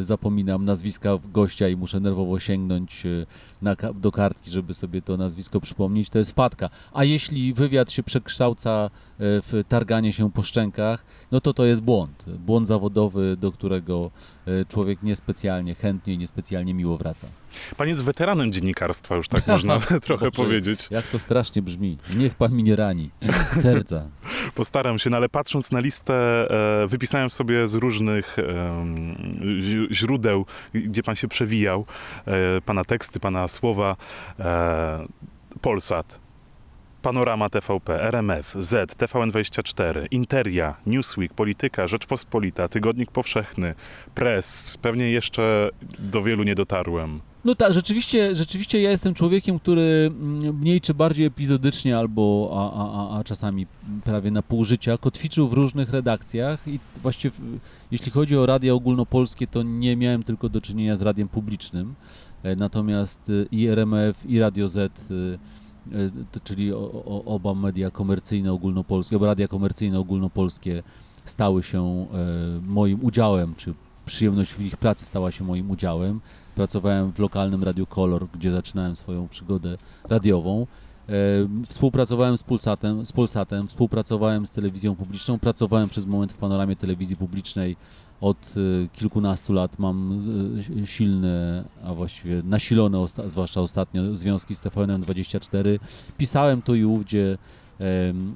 e, 0.00 0.04
zapominam 0.04 0.64
nazwiska 0.64 1.18
gościa 1.32 1.68
i 1.68 1.76
muszę 1.76 2.00
nerwowo 2.00 2.38
sięgnąć 2.38 3.06
e, 3.06 3.26
na, 3.62 3.76
do 3.94 4.12
kartki, 4.12 4.50
żeby 4.50 4.74
sobie 4.74 5.02
to 5.02 5.16
nazwisko 5.16 5.60
przypomnieć, 5.60 6.10
to 6.10 6.18
jest 6.18 6.30
wpadka. 6.30 6.70
A 6.92 7.04
jeśli 7.04 7.54
wywiad 7.54 7.90
się 7.90 8.02
przekształca 8.02 8.70
e, 8.80 8.88
w 9.18 9.62
targanie 9.68 10.12
się 10.12 10.32
po 10.32 10.42
szczękach, 10.42 11.04
no 11.32 11.40
to 11.40 11.54
to 11.54 11.64
jest 11.64 11.80
błąd. 11.80 12.24
Błąd 12.38 12.66
zawodowy, 12.66 13.36
do 13.36 13.52
którego 13.52 14.10
człowiek 14.68 15.02
niespecjalnie 15.02 15.74
chętnie 15.74 16.14
i 16.14 16.18
niespecjalnie 16.18 16.74
miło 16.74 16.98
wraca. 16.98 17.26
Pan 17.76 17.88
jest 17.88 18.04
weteranem 18.04 18.52
dziennikarstwa, 18.52 19.16
już 19.16 19.28
tak 19.28 19.46
można 19.54 19.78
trochę 20.06 20.24
Dobrze. 20.24 20.42
powiedzieć. 20.44 20.88
Jak 20.90 21.06
to 21.06 21.18
strasznie 21.18 21.62
brzmi. 21.62 21.96
Niech 22.16 22.34
pan 22.34 22.52
mi 22.52 22.62
nie 22.62 22.76
rani 22.76 23.10
serca. 23.62 24.08
Postaram 24.54 24.98
się, 24.98 25.10
no 25.10 25.16
ale 25.16 25.28
patrząc 25.28 25.70
na 25.70 25.80
listę, 25.80 26.48
wypisałem 26.88 27.30
sobie 27.30 27.68
z 27.68 27.74
różnych 27.74 28.36
źródeł, 29.90 30.46
gdzie 30.74 31.02
pan 31.02 31.16
się 31.16 31.28
przewijał, 31.28 31.86
e, 32.26 32.60
pana 32.60 32.84
teksty, 32.84 33.20
pana 33.20 33.48
słowa. 33.48 33.96
E, 34.40 35.06
Polsat, 35.60 36.20
Panorama 37.02 37.50
TVP, 37.50 38.02
RMF, 38.02 38.54
Z, 38.58 38.96
TVN24, 38.96 40.06
Interia, 40.10 40.74
Newsweek, 40.86 41.34
Polityka, 41.34 41.86
Rzeczpospolita, 41.86 42.68
Tygodnik 42.68 43.10
Powszechny, 43.10 43.74
Press. 44.14 44.78
Pewnie 44.82 45.10
jeszcze 45.10 45.70
do 45.98 46.22
wielu 46.22 46.42
nie 46.42 46.54
dotarłem. 46.54 47.20
No 47.44 47.54
tak, 47.54 47.72
rzeczywiście, 47.72 48.34
rzeczywiście 48.34 48.82
ja 48.82 48.90
jestem 48.90 49.14
człowiekiem, 49.14 49.58
który 49.58 50.10
mm, 50.20 50.58
mniej 50.58 50.80
czy 50.80 50.94
bardziej 50.94 51.26
epizodycznie 51.26 51.98
albo 51.98 52.50
a, 52.54 52.82
a, 52.82 53.18
a, 53.18 53.24
czasami 53.24 53.66
prawie 54.04 54.30
na 54.30 54.42
pół 54.42 54.64
życia 54.64 54.98
kotwiczył 54.98 55.48
w 55.48 55.52
różnych 55.52 55.90
redakcjach 55.90 56.68
i 56.68 56.78
właściwie 57.02 57.36
jeśli 57.90 58.12
chodzi 58.12 58.36
o 58.36 58.46
radia 58.46 58.74
ogólnopolskie, 58.74 59.46
to 59.46 59.62
nie 59.62 59.96
miałem 59.96 60.22
tylko 60.22 60.48
do 60.48 60.60
czynienia 60.60 60.96
z 60.96 61.02
radiem 61.02 61.28
publicznym, 61.28 61.94
e, 62.42 62.56
natomiast 62.56 63.30
e, 63.30 63.46
i 63.52 63.66
RMF 63.66 64.26
i 64.26 64.40
Radio 64.40 64.68
Z, 64.68 65.10
e, 65.10 66.40
czyli 66.44 66.72
oba 67.26 67.54
media 67.54 67.90
komercyjne 67.90 68.52
ogólnopolskie, 68.52 69.16
oba 69.16 69.26
radia 69.26 69.48
komercyjne 69.48 69.98
ogólnopolskie 69.98 70.82
stały 71.24 71.62
się 71.62 72.06
moim 72.62 73.04
udziałem, 73.04 73.54
czy 73.54 73.74
przyjemność 74.06 74.54
w 74.54 74.60
ich 74.60 74.76
pracy 74.76 75.04
stała 75.04 75.30
się 75.30 75.44
moim 75.44 75.70
udziałem. 75.70 76.20
Pracowałem 76.58 77.12
w 77.12 77.18
lokalnym 77.18 77.64
Radiu 77.64 77.86
Kolor, 77.86 78.26
gdzie 78.34 78.52
zaczynałem 78.52 78.96
swoją 78.96 79.28
przygodę 79.28 79.78
radiową. 80.08 80.66
E, 81.08 81.12
Współpracowałem 81.68 82.38
z 82.38 82.42
Pulsatem, 82.42 83.06
z 83.06 83.12
Polsatem, 83.12 83.68
współpracowałem 83.68 84.46
z 84.46 84.52
telewizją 84.52 84.94
publiczną, 84.94 85.38
pracowałem 85.38 85.88
przez 85.88 86.06
moment 86.06 86.32
w 86.32 86.36
panoramie 86.36 86.76
telewizji 86.76 87.16
publicznej. 87.16 87.76
Od 88.20 88.54
e, 88.56 88.88
kilkunastu 88.88 89.52
lat 89.52 89.78
mam 89.78 90.20
e, 90.82 90.86
silne, 90.86 91.64
a 91.84 91.94
właściwie 91.94 92.42
nasilone, 92.44 93.04
zwłaszcza 93.26 93.60
ostatnio, 93.60 94.16
związki 94.16 94.54
z 94.54 94.62
TVN24. 94.62 95.78
Pisałem 96.16 96.62
tu 96.62 96.74
i 96.74 96.84
ówdzie, 96.84 97.38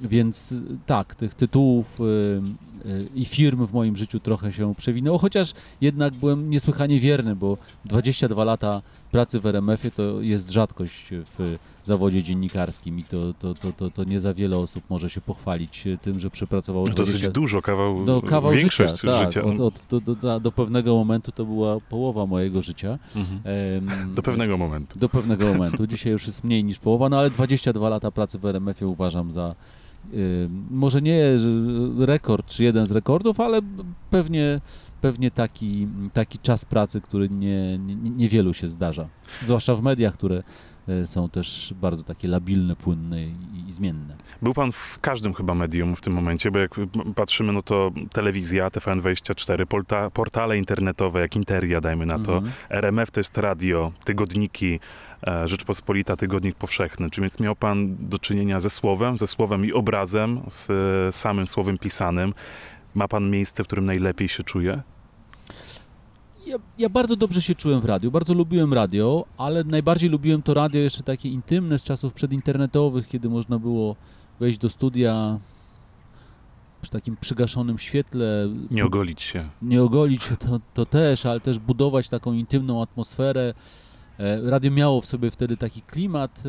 więc 0.03 0.53
e, 0.53 0.57
tak, 0.87 1.15
tych 1.15 1.35
tytułów 1.35 2.01
em, 2.01 2.07
e, 2.07 3.03
i 3.15 3.25
firm 3.25 3.67
w 3.67 3.73
moim 3.73 3.97
życiu 3.97 4.21
trochę 4.21 4.53
się 4.53 4.75
przewinęło, 4.75 5.19
chociaż 5.19 5.53
jednak 5.81 6.15
byłem 6.15 6.51
niesłychanie 6.51 7.01
wierny, 7.01 7.37
bo 7.37 7.59
22 7.85 8.45
lata 8.45 8.83
pracy 9.11 9.41
w 9.41 9.47
RMF-ie 9.47 9.91
to 9.91 10.21
jest 10.21 10.51
rzadkość 10.51 11.07
w 11.39 11.59
zawodzie 11.87 12.23
dziennikarskim 12.23 12.99
i 12.99 13.05
to, 13.05 13.35
to, 13.35 13.55
to, 13.55 13.73
to, 13.73 13.91
to 13.91 14.05
nie 14.05 14.21
za 14.21 14.35
wiele 14.35 14.59
osób 14.59 14.85
może 14.91 15.11
się 15.11 15.21
pochwalić 15.21 15.85
tym, 16.03 16.21
że 16.21 16.31
przepracowało 16.31 16.87
No 16.87 16.95
dosyć 16.95 17.15
20 17.15 17.33
dużo, 17.33 17.63
kawał, 17.63 18.05
no, 18.05 18.23
kawał 18.23 18.53
większość 18.53 18.93
życia, 18.93 19.13
tak, 19.13 19.27
życia. 19.27 19.45
Od, 19.45 19.61
od, 19.61 19.83
do, 19.91 20.15
do, 20.15 20.41
do, 20.41 20.53
pewnego 20.53 20.95
momentu 20.95 21.33
to 21.33 21.45
była 21.45 21.81
połowa 21.81 22.27
mojego 22.27 22.63
życia. 22.63 22.99
Mhm. 23.17 24.15
Do 24.15 24.23
pewnego 24.23 24.59
momentu. 24.59 24.99
do 24.99 25.09
pewnego 25.09 25.47
momentu. 25.47 25.87
Dzisiaj 25.87 26.13
już 26.13 26.27
jest 26.27 26.45
mniej 26.45 26.65
niż 26.65 26.79
połowa, 26.79 27.09
no 27.09 27.19
ale 27.19 27.31
22 27.31 27.89
lata 27.89 28.11
pracy 28.11 28.39
w 28.39 28.47
RMF-ie 28.47 28.89
uważam 28.89 29.33
za 29.33 29.55
może 30.71 31.03
nie 31.03 31.21
rekord, 31.99 32.47
czy 32.47 32.65
jeden 32.65 32.87
z 32.87 32.91
rekordów, 32.91 33.41
ale 33.41 33.61
pewnie, 34.11 34.61
pewnie 35.01 35.31
taki, 35.31 35.89
taki 36.13 36.39
czas 36.39 36.65
pracy, 36.65 37.01
który 37.01 37.29
nie, 37.29 37.79
nie, 37.79 38.11
niewielu 38.11 38.55
się 38.55 38.69
zdarza. 38.69 39.09
Zwłaszcza 39.39 39.77
w 39.77 39.83
mediach, 39.83 40.15
które 40.15 40.37
e, 40.37 40.43
są 41.05 41.29
też 41.29 41.75
bardzo 41.81 42.03
takie 42.03 42.29
labilne, 42.29 42.77
płynne 42.77 43.23
i, 43.23 43.35
i 43.69 43.73
zmienne. 43.73 44.17
Był 44.43 44.55
pan 44.55 44.73
w 44.73 44.99
każdym 45.01 45.35
chyba 45.35 45.55
medium 45.55 45.97
w 45.97 46.01
tym 46.01 46.13
momencie, 46.13 46.51
bo 46.51 46.59
jak 46.59 46.75
patrzymy, 47.15 47.53
no 47.53 47.63
to 47.63 47.91
telewizja, 48.13 48.69
TVN24, 48.69 49.67
porta, 49.67 50.11
portale 50.11 50.59
internetowe, 50.59 51.21
jak 51.21 51.37
Interia, 51.37 51.81
dajmy 51.81 52.07
na 52.07 52.19
to, 52.19 52.33
Mhm. 52.37 52.53
RMF 52.71 53.11
to 53.11 53.21
jest 53.21 53.39
radio, 53.39 53.93
tygodniki, 54.05 54.81
e, 55.27 55.49
Rzeczpospolita, 55.49 56.17
Tygodnik 56.17 56.57
Powszechny. 56.57 57.11
Czy 57.11 57.21
więc 57.21 57.41
miał 57.41 57.57
pan 57.57 57.97
do 58.09 58.19
czynienia 58.19 58.61
ze 58.61 58.71
słowem, 58.71 59.19
ze 59.19 59.27
słowem 59.27 59.65
i 59.65 59.73
obrazem, 59.73 60.41
z 60.49 60.71
e, 60.71 61.13
samym 61.13 61.47
słowem 61.47 61.79
pisanym? 61.79 62.35
Ma 62.95 63.09
pan 63.09 63.31
miejsce, 63.31 63.65
w 63.65 63.67
którym 63.67 63.87
najlepiej 63.87 64.29
się 64.29 64.43
czuje? 64.43 64.83
Ja, 66.53 66.59
ja 66.79 66.89
bardzo 66.89 67.17
dobrze 67.17 67.43
się 67.43 67.55
czułem 67.55 67.81
w 67.81 67.85
radiu, 67.85 68.11
bardzo 68.11 68.35
lubiłem 68.35 68.75
radio, 68.75 69.25
ale 69.39 69.65
najbardziej 69.65 70.11
lubiłem 70.11 70.43
to 70.43 70.55
radio 70.55 70.81
jeszcze 70.81 71.03
takie 71.03 71.29
intymne 71.29 71.79
z 71.79 71.85
czasów 71.85 72.13
przedinternetowych, 72.13 73.09
kiedy 73.09 73.29
można 73.29 73.59
było 73.59 73.97
wejść 74.41 74.59
do 74.59 74.71
studia 74.71 75.39
przy 76.83 76.91
takim 76.91 77.17
przygaszonym 77.17 77.79
świetle, 77.79 78.49
Nie 78.71 78.85
ogolić 78.85 79.23
się. 79.23 79.49
nie 79.63 79.83
ogolić 79.83 80.23
się 80.23 80.37
to, 80.37 80.61
to 80.75 80.87
też, 80.87 81.27
ale 81.27 81.41
też 81.41 81.59
budować 81.59 82.09
taką 82.09 82.33
intymną 82.33 82.83
atmosferę. 82.83 83.55
E, 84.19 84.51
Radio 84.51 84.71
miało 84.71 85.01
w 85.01 85.07
sobie 85.07 85.31
wtedy 85.31 85.57
taki 85.57 85.83
klimat, 85.83 86.39
e, 86.39 86.43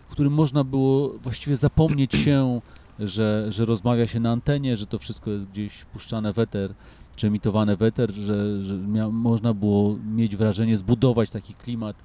w 0.00 0.06
którym 0.06 0.32
można 0.32 0.64
było 0.64 1.18
właściwie 1.18 1.56
zapomnieć 1.56 2.12
się, 2.14 2.60
że, 2.98 3.46
że 3.48 3.64
rozmawia 3.64 4.06
się 4.06 4.20
na 4.20 4.30
antenie, 4.30 4.76
że 4.76 4.86
to 4.86 4.98
wszystko 4.98 5.30
jest 5.30 5.44
gdzieś 5.44 5.84
puszczane 5.84 6.32
w 6.32 6.38
eter, 6.38 6.74
czy 7.16 7.26
emitowane 7.26 7.76
w 7.76 7.82
eter, 7.82 8.14
że, 8.14 8.62
że 8.62 8.74
mia, 8.74 9.08
można 9.08 9.54
było 9.54 9.96
mieć 10.14 10.36
wrażenie, 10.36 10.76
zbudować 10.76 11.30
taki 11.30 11.54
klimat 11.54 11.96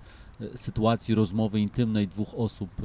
e, 0.42 0.58
sytuacji 0.58 1.16
rozmowy 1.16 1.60
intymnej 1.60 2.08
dwóch 2.08 2.34
osób, 2.38 2.70
e, 2.80 2.84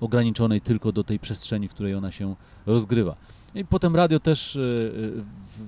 ograniczonej 0.00 0.60
tylko 0.60 0.92
do 0.92 1.04
tej 1.04 1.18
przestrzeni, 1.18 1.68
w 1.68 1.70
której 1.70 1.94
ona 1.94 2.12
się 2.12 2.36
rozgrywa. 2.66 3.16
I 3.54 3.64
potem 3.64 3.96
radio 3.96 4.20
też 4.20 4.56
e, 4.56 4.60
e, 4.60 4.62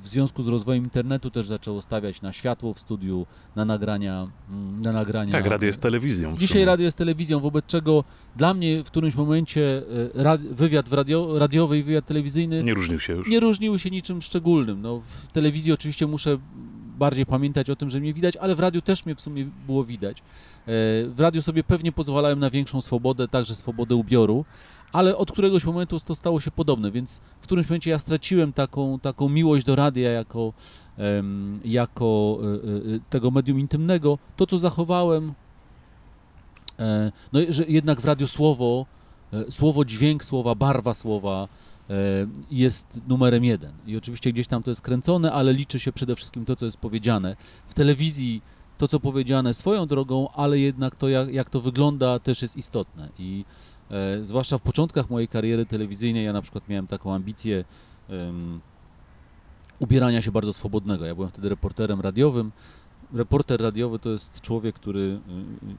w- 0.03 0.09
związku 0.09 0.43
z 0.43 0.49
rozwojem 0.49 0.85
internetu 0.85 1.31
też 1.31 1.47
zaczęło 1.47 1.83
stawiać 1.83 2.23
na 2.23 2.33
światło 2.33 2.75
w 2.75 2.81
studiu, 2.81 3.27
na 3.57 3.65
nagrania. 3.65 4.29
mm, 4.51 4.81
Na 4.81 4.93
nagrania. 4.93 5.33
Tak, 5.33 5.47
radio 5.47 5.67
jest 5.67 5.83
telewizją. 5.83 6.37
Dzisiaj 6.37 6.65
radio 6.65 6.85
jest 6.85 6.99
telewizją, 6.99 7.41
wobec 7.41 7.67
czego 7.67 8.05
dla 8.37 8.55
mnie 8.55 8.83
w 8.83 8.87
którymś 8.87 9.15
momencie 9.15 9.83
rad, 10.15 10.41
wywiad 10.43 10.89
w 10.89 10.93
radio, 10.93 11.39
radiowy 11.39 11.79
i 11.79 11.83
wywiad 11.83 12.07
telewizyjny 12.07 12.63
Nie 12.65 12.75
różnił 12.75 13.01
się 13.01 13.13
już. 13.13 13.29
nie 13.29 13.41
różniły 13.41 13.79
się 13.79 13.91
niczym 13.91 14.23
szczególnym. 14.23 14.83
No, 14.83 15.01
w 15.27 15.33
telewizji 15.33 15.73
oczywiście 15.73 16.07
muszę 16.07 16.39
bardziej 16.99 17.27
pamiętać 17.27 17.71
o 17.71 17.77
tym, 17.77 17.91
że 17.91 18.01
mnie 18.01 18.15
widać, 18.15 18.37
ale 18.37 18.55
w 18.55 18.61
radiu 18.61 18.81
też 18.83 19.07
mnie 19.07 19.15
w 19.15 19.21
sumie 19.21 19.47
było 19.67 19.85
widać. 19.85 20.19
E, 20.19 20.23
W 21.09 21.15
radiu 21.21 21.43
sobie 21.43 21.65
pewnie 21.65 21.93
pozwalałem 21.93 22.39
na 22.39 22.51
większą 22.51 22.81
swobodę, 22.81 23.29
także 23.29 23.55
swobodę 23.55 23.95
ubioru, 23.95 24.45
ale 24.93 25.17
od 25.17 25.33
któregoś 25.33 25.65
momentu 25.65 26.01
to 26.01 26.15
stało 26.15 26.41
się 26.41 26.51
podobne, 26.51 26.91
więc 26.91 27.21
w 27.41 27.43
którymś 27.43 27.69
momencie 27.69 27.91
ja 27.91 27.99
straciłem 27.99 28.53
taką, 28.53 29.01
taką 29.01 29.29
miłość 29.29 29.65
do 29.67 29.77
radia 29.77 30.11
jako, 30.11 30.53
jako 31.65 32.39
e, 32.43 32.95
e, 32.95 33.01
tego 33.11 33.31
medium 33.31 33.61
intymnego. 33.61 34.19
To, 34.37 34.47
co 34.47 34.59
zachowałem, 34.59 35.35
e, 36.79 37.13
no, 37.33 37.41
że 37.49 37.65
jednak 37.69 38.01
w 38.01 38.05
radiu 38.05 38.29
słowo, 38.29 38.87
e, 39.33 39.51
słowo, 39.51 39.85
dźwięk 39.85 40.25
słowa, 40.25 40.55
barwa 40.55 40.95
słowa, 40.95 41.49
jest 42.51 43.01
numerem 43.09 43.45
jeden. 43.45 43.73
I 43.87 43.97
oczywiście 43.97 44.33
gdzieś 44.33 44.47
tam 44.47 44.63
to 44.63 44.71
jest 44.71 44.81
kręcone, 44.81 45.33
ale 45.33 45.53
liczy 45.53 45.81
się 45.81 45.93
przede 45.93 46.17
wszystkim 46.17 46.45
to, 46.45 46.57
co 46.57 46.65
jest 46.65 46.77
powiedziane. 46.77 47.37
W 47.69 47.75
telewizji 47.75 48.43
to, 48.79 48.89
co 48.89 49.01
powiedziane 49.01 49.55
swoją 49.55 49.87
drogą, 49.87 50.29
ale 50.29 50.59
jednak 50.59 50.97
to, 50.97 51.09
jak, 51.09 51.33
jak 51.33 51.51
to 51.51 51.61
wygląda, 51.61 52.19
też 52.19 52.43
jest 52.43 52.57
istotne. 52.57 53.09
I 53.19 53.45
e, 53.91 54.25
zwłaszcza 54.25 54.59
w 54.59 54.63
początkach 54.63 55.11
mojej 55.11 55.29
kariery 55.29 55.67
telewizyjnej, 55.67 56.25
ja 56.25 56.33
na 56.33 56.43
przykład 56.43 56.69
miałem 56.69 56.87
taką 56.87 57.15
ambicję 57.15 57.65
um, 58.09 58.61
ubierania 59.79 60.23
się 60.23 60.33
bardzo 60.33 60.53
swobodnego. 60.53 61.07
Ja 61.07 61.15
byłem 61.15 61.31
wtedy 61.31 61.49
reporterem 61.49 62.01
radiowym. 62.01 62.53
Reporter 63.13 63.61
radiowy 63.63 63.99
to 63.99 64.11
jest 64.11 64.41
człowiek, 64.41 64.75
który 64.75 65.01
y, 65.01 65.21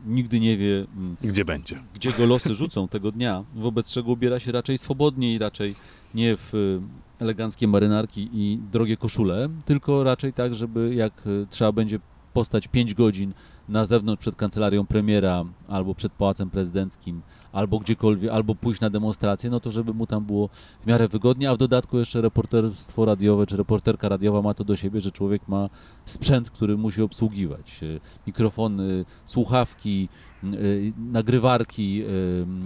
nigdy 0.05 0.39
nie 0.39 0.57
wie, 0.57 0.85
gdzie 1.21 1.45
będzie, 1.45 1.83
gdzie 1.93 2.11
go 2.11 2.25
losy 2.25 2.55
rzucą 2.55 2.87
tego 2.87 3.11
dnia, 3.11 3.43
wobec 3.55 3.91
czego 3.91 4.11
ubiera 4.11 4.39
się 4.39 4.51
raczej 4.51 4.77
swobodnie 4.77 5.33
i 5.33 5.37
raczej 5.37 5.75
nie 6.13 6.37
w 6.37 6.55
y, 6.55 6.81
eleganckie 7.19 7.67
marynarki 7.67 8.29
i 8.33 8.59
drogie 8.71 8.97
koszule, 8.97 9.49
tylko 9.65 10.03
raczej 10.03 10.33
tak, 10.33 10.55
żeby 10.55 10.95
jak 10.95 11.27
y, 11.27 11.47
trzeba 11.49 11.71
będzie 11.71 11.99
postać 12.33 12.67
5 12.67 12.93
godzin 12.93 13.33
na 13.69 13.85
zewnątrz 13.85 14.21
przed 14.21 14.35
kancelarią 14.35 14.85
premiera 14.85 15.45
albo 15.67 15.95
przed 15.95 16.13
pałacem 16.13 16.49
prezydenckim, 16.49 17.21
albo 17.53 17.79
gdziekolwiek, 17.79 18.31
albo 18.31 18.55
pójść 18.55 18.81
na 18.81 18.89
demonstrację, 18.89 19.49
no 19.49 19.59
to 19.59 19.71
żeby 19.71 19.93
mu 19.93 20.07
tam 20.07 20.25
było 20.25 20.49
w 20.83 20.87
miarę 20.87 21.07
wygodnie, 21.07 21.49
a 21.49 21.55
w 21.55 21.57
dodatku 21.57 21.97
jeszcze 21.97 22.21
reporterstwo 22.21 23.05
radiowe 23.05 23.47
czy 23.47 23.57
reporterka 23.57 24.09
radiowa 24.09 24.41
ma 24.41 24.53
to 24.53 24.63
do 24.63 24.75
siebie, 24.75 25.01
że 25.01 25.11
człowiek 25.11 25.47
ma 25.47 25.69
sprzęt, 26.05 26.49
który 26.49 26.77
musi 26.77 27.01
obsługiwać. 27.01 27.79
Mikrofony, 28.27 29.05
słuchawki, 29.25 30.09
y, 30.43 30.93
nagrywarki, 30.97 32.03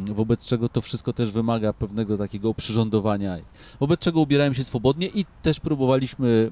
y, 0.10 0.14
wobec 0.14 0.46
czego 0.46 0.70
to 0.70 0.82
wszystko 0.82 1.14
też 1.14 1.32
wymaga 1.32 1.74
pewnego 1.74 2.18
takiego 2.18 2.54
przyrządowania, 2.54 3.38
wobec 3.80 4.00
czego 4.00 4.22
ubierałem 4.22 4.54
się 4.54 4.64
swobodnie 4.64 5.08
i 5.08 5.26
też 5.42 5.60
próbowaliśmy 5.60 6.52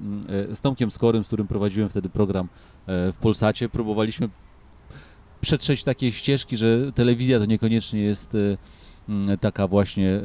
y, 0.52 0.56
z 0.56 0.62
Tomkiem 0.62 0.92
Skorym, 0.92 1.24
z 1.24 1.28
którym 1.28 1.48
prowadziłem 1.48 1.90
wtedy 1.90 2.10
program 2.10 2.48
w 2.88 3.14
Polsacie, 3.22 3.70
próbowaliśmy 3.70 4.30
przetrzeć 5.44 5.84
takie 5.84 6.12
ścieżki, 6.12 6.58
że 6.58 6.92
telewizja 6.92 7.40
to 7.40 7.46
niekoniecznie 7.46 8.02
jest 8.02 8.36
e, 8.36 9.38
taka 9.38 9.68
właśnie 9.68 10.10
e, 10.10 10.22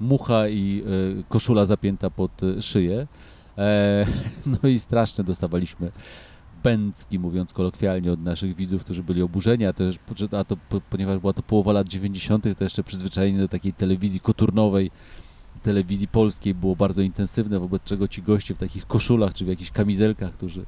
mucha 0.00 0.48
i 0.48 0.82
e, 1.20 1.22
koszula 1.28 1.66
zapięta 1.66 2.10
pod 2.10 2.40
szyję. 2.60 3.06
No 4.46 4.68
i 4.68 4.78
straszne 4.78 5.24
dostawaliśmy 5.24 5.92
pęcki, 6.62 7.18
mówiąc 7.18 7.52
kolokwialnie, 7.52 8.12
od 8.12 8.20
naszych 8.20 8.56
widzów, 8.56 8.84
którzy 8.84 9.02
byli 9.02 9.22
oburzeni, 9.22 9.66
a 9.66 9.72
a 10.38 10.44
to 10.44 10.56
ponieważ 10.90 11.18
była 11.18 11.32
to 11.32 11.42
połowa 11.42 11.72
lat 11.72 11.88
90., 11.88 12.44
to 12.58 12.64
jeszcze 12.64 12.84
przyzwyczajenie 12.84 13.38
do 13.38 13.48
takiej 13.48 13.72
telewizji 13.72 14.20
koturnowej, 14.20 14.90
telewizji 15.62 16.08
polskiej 16.08 16.54
było 16.54 16.76
bardzo 16.76 17.02
intensywne, 17.02 17.60
wobec 17.60 17.82
czego 17.82 18.08
ci 18.08 18.22
goście 18.22 18.54
w 18.54 18.58
takich 18.58 18.86
koszulach 18.86 19.34
czy 19.34 19.44
w 19.44 19.48
jakichś 19.48 19.70
kamizelkach, 19.70 20.32
którzy 20.32 20.64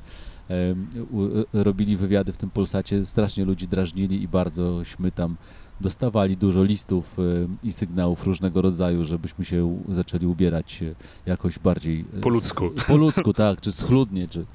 robili 1.53 1.97
wywiady 1.97 2.33
w 2.33 2.37
tym 2.37 2.51
Polsacie, 2.51 3.05
strasznie 3.05 3.45
ludzi 3.45 3.69
drażnili 3.69 4.23
i 4.23 4.29
barzośmy 4.29 5.13
tam 5.13 5.37
dostawali 5.81 6.37
dużo 6.37 6.65
listów 6.65 7.19
e, 7.19 7.23
i 7.63 7.73
sygnałów 7.73 8.27
różnego 8.27 8.63
rodzaju, 8.63 9.05
żebyśmy 9.05 9.45
się 9.45 9.83
zaczęli 9.89 10.27
ubierać 10.27 10.85
jakoś 11.27 11.59
bardziej... 11.59 12.05
Po 12.05 12.29
ludzku. 12.29 12.71
Po 12.87 12.97
ludzku, 12.97 13.33
tak, 13.33 13.61
czy 13.61 13.73
schludnie, 13.73 14.29
czy, 14.29 14.47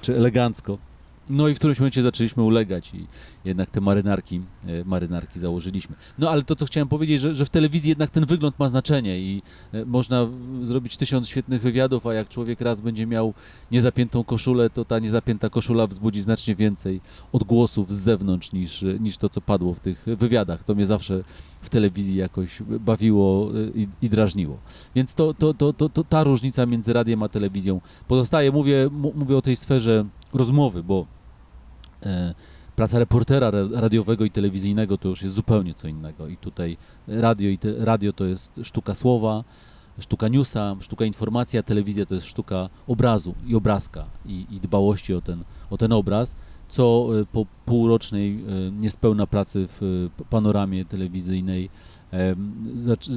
czy 0.00 0.16
elegancko. 0.16 0.78
No 1.30 1.48
i 1.48 1.54
w 1.54 1.58
którymś 1.58 1.78
momencie 1.78 2.02
zaczęliśmy 2.02 2.42
ulegać 2.42 2.94
i 2.94 3.06
jednak 3.44 3.70
te 3.70 3.80
marynarki, 3.80 4.40
e, 4.66 4.84
marynarki 4.84 5.38
założyliśmy. 5.38 5.96
No 6.18 6.30
ale 6.30 6.42
to, 6.42 6.56
co 6.56 6.66
chciałem 6.66 6.88
powiedzieć, 6.88 7.20
że, 7.20 7.34
że 7.34 7.44
w 7.44 7.50
telewizji 7.50 7.88
jednak 7.88 8.10
ten 8.10 8.26
wygląd 8.26 8.58
ma 8.58 8.68
znaczenie 8.68 9.18
i 9.18 9.42
e, 9.72 9.84
można 9.84 10.26
zrobić 10.62 10.96
tysiąc 10.96 11.28
świetnych 11.28 11.62
wywiadów, 11.62 12.06
a 12.06 12.14
jak 12.14 12.28
człowiek 12.28 12.60
raz 12.60 12.80
będzie 12.80 13.06
miał 13.06 13.34
niezapiętą 13.70 14.24
koszulę, 14.24 14.70
to 14.70 14.84
ta 14.84 14.98
niezapięta 14.98 15.50
koszula 15.50 15.86
wzbudzi 15.86 16.22
znacznie 16.22 16.54
więcej 16.54 17.00
odgłosów 17.32 17.94
z 17.94 18.00
zewnątrz 18.00 18.52
niż, 18.52 18.84
niż 19.00 19.16
to, 19.16 19.28
co 19.28 19.40
padło 19.40 19.74
w 19.74 19.80
tych 19.80 20.04
wywiadach. 20.06 20.64
To 20.64 20.74
mnie 20.74 20.86
zawsze 20.86 21.22
w 21.62 21.68
telewizji 21.68 22.16
jakoś 22.16 22.62
bawiło 22.62 23.50
e, 23.50 23.78
i, 23.78 23.88
i 24.02 24.10
drażniło. 24.10 24.58
Więc 24.94 25.14
to, 25.14 25.34
to, 25.34 25.54
to, 25.54 25.72
to, 25.72 25.88
to 25.88 26.04
ta 26.04 26.24
różnica 26.24 26.66
między 26.66 26.92
radiem 26.92 27.22
a 27.22 27.28
telewizją 27.28 27.80
pozostaje. 28.08 28.52
Mówię, 28.52 28.90
mówię 29.14 29.36
o 29.36 29.42
tej 29.42 29.56
sferze 29.56 30.04
rozmowy, 30.32 30.82
bo 30.82 31.06
E, 31.10 31.19
praca 32.76 32.98
reportera 32.98 33.50
radiowego 33.72 34.24
i 34.24 34.30
telewizyjnego 34.30 34.98
to 34.98 35.08
już 35.08 35.22
jest 35.22 35.34
zupełnie 35.34 35.74
co 35.74 35.88
innego. 35.88 36.28
I 36.28 36.36
tutaj 36.36 36.76
radio, 37.08 37.50
i 37.50 37.58
te, 37.58 37.84
radio 37.84 38.12
to 38.12 38.24
jest 38.24 38.60
sztuka 38.62 38.94
słowa, 38.94 39.44
sztuka 39.98 40.28
newsa, 40.28 40.76
sztuka 40.80 41.04
informacji, 41.04 41.58
a 41.58 41.62
telewizja 41.62 42.06
to 42.06 42.14
jest 42.14 42.26
sztuka 42.26 42.68
obrazu 42.86 43.34
i 43.46 43.54
obrazka 43.54 44.06
i, 44.26 44.46
i 44.50 44.60
dbałości 44.60 45.14
o 45.14 45.20
ten, 45.20 45.44
o 45.70 45.76
ten 45.76 45.92
obraz, 45.92 46.36
co 46.68 47.08
e, 47.20 47.24
po 47.24 47.46
półrocznej 47.66 48.34
e, 48.34 48.70
niespełna 48.70 49.26
pracy 49.26 49.68
w 49.80 50.08
panoramie 50.30 50.84
telewizyjnej 50.84 51.70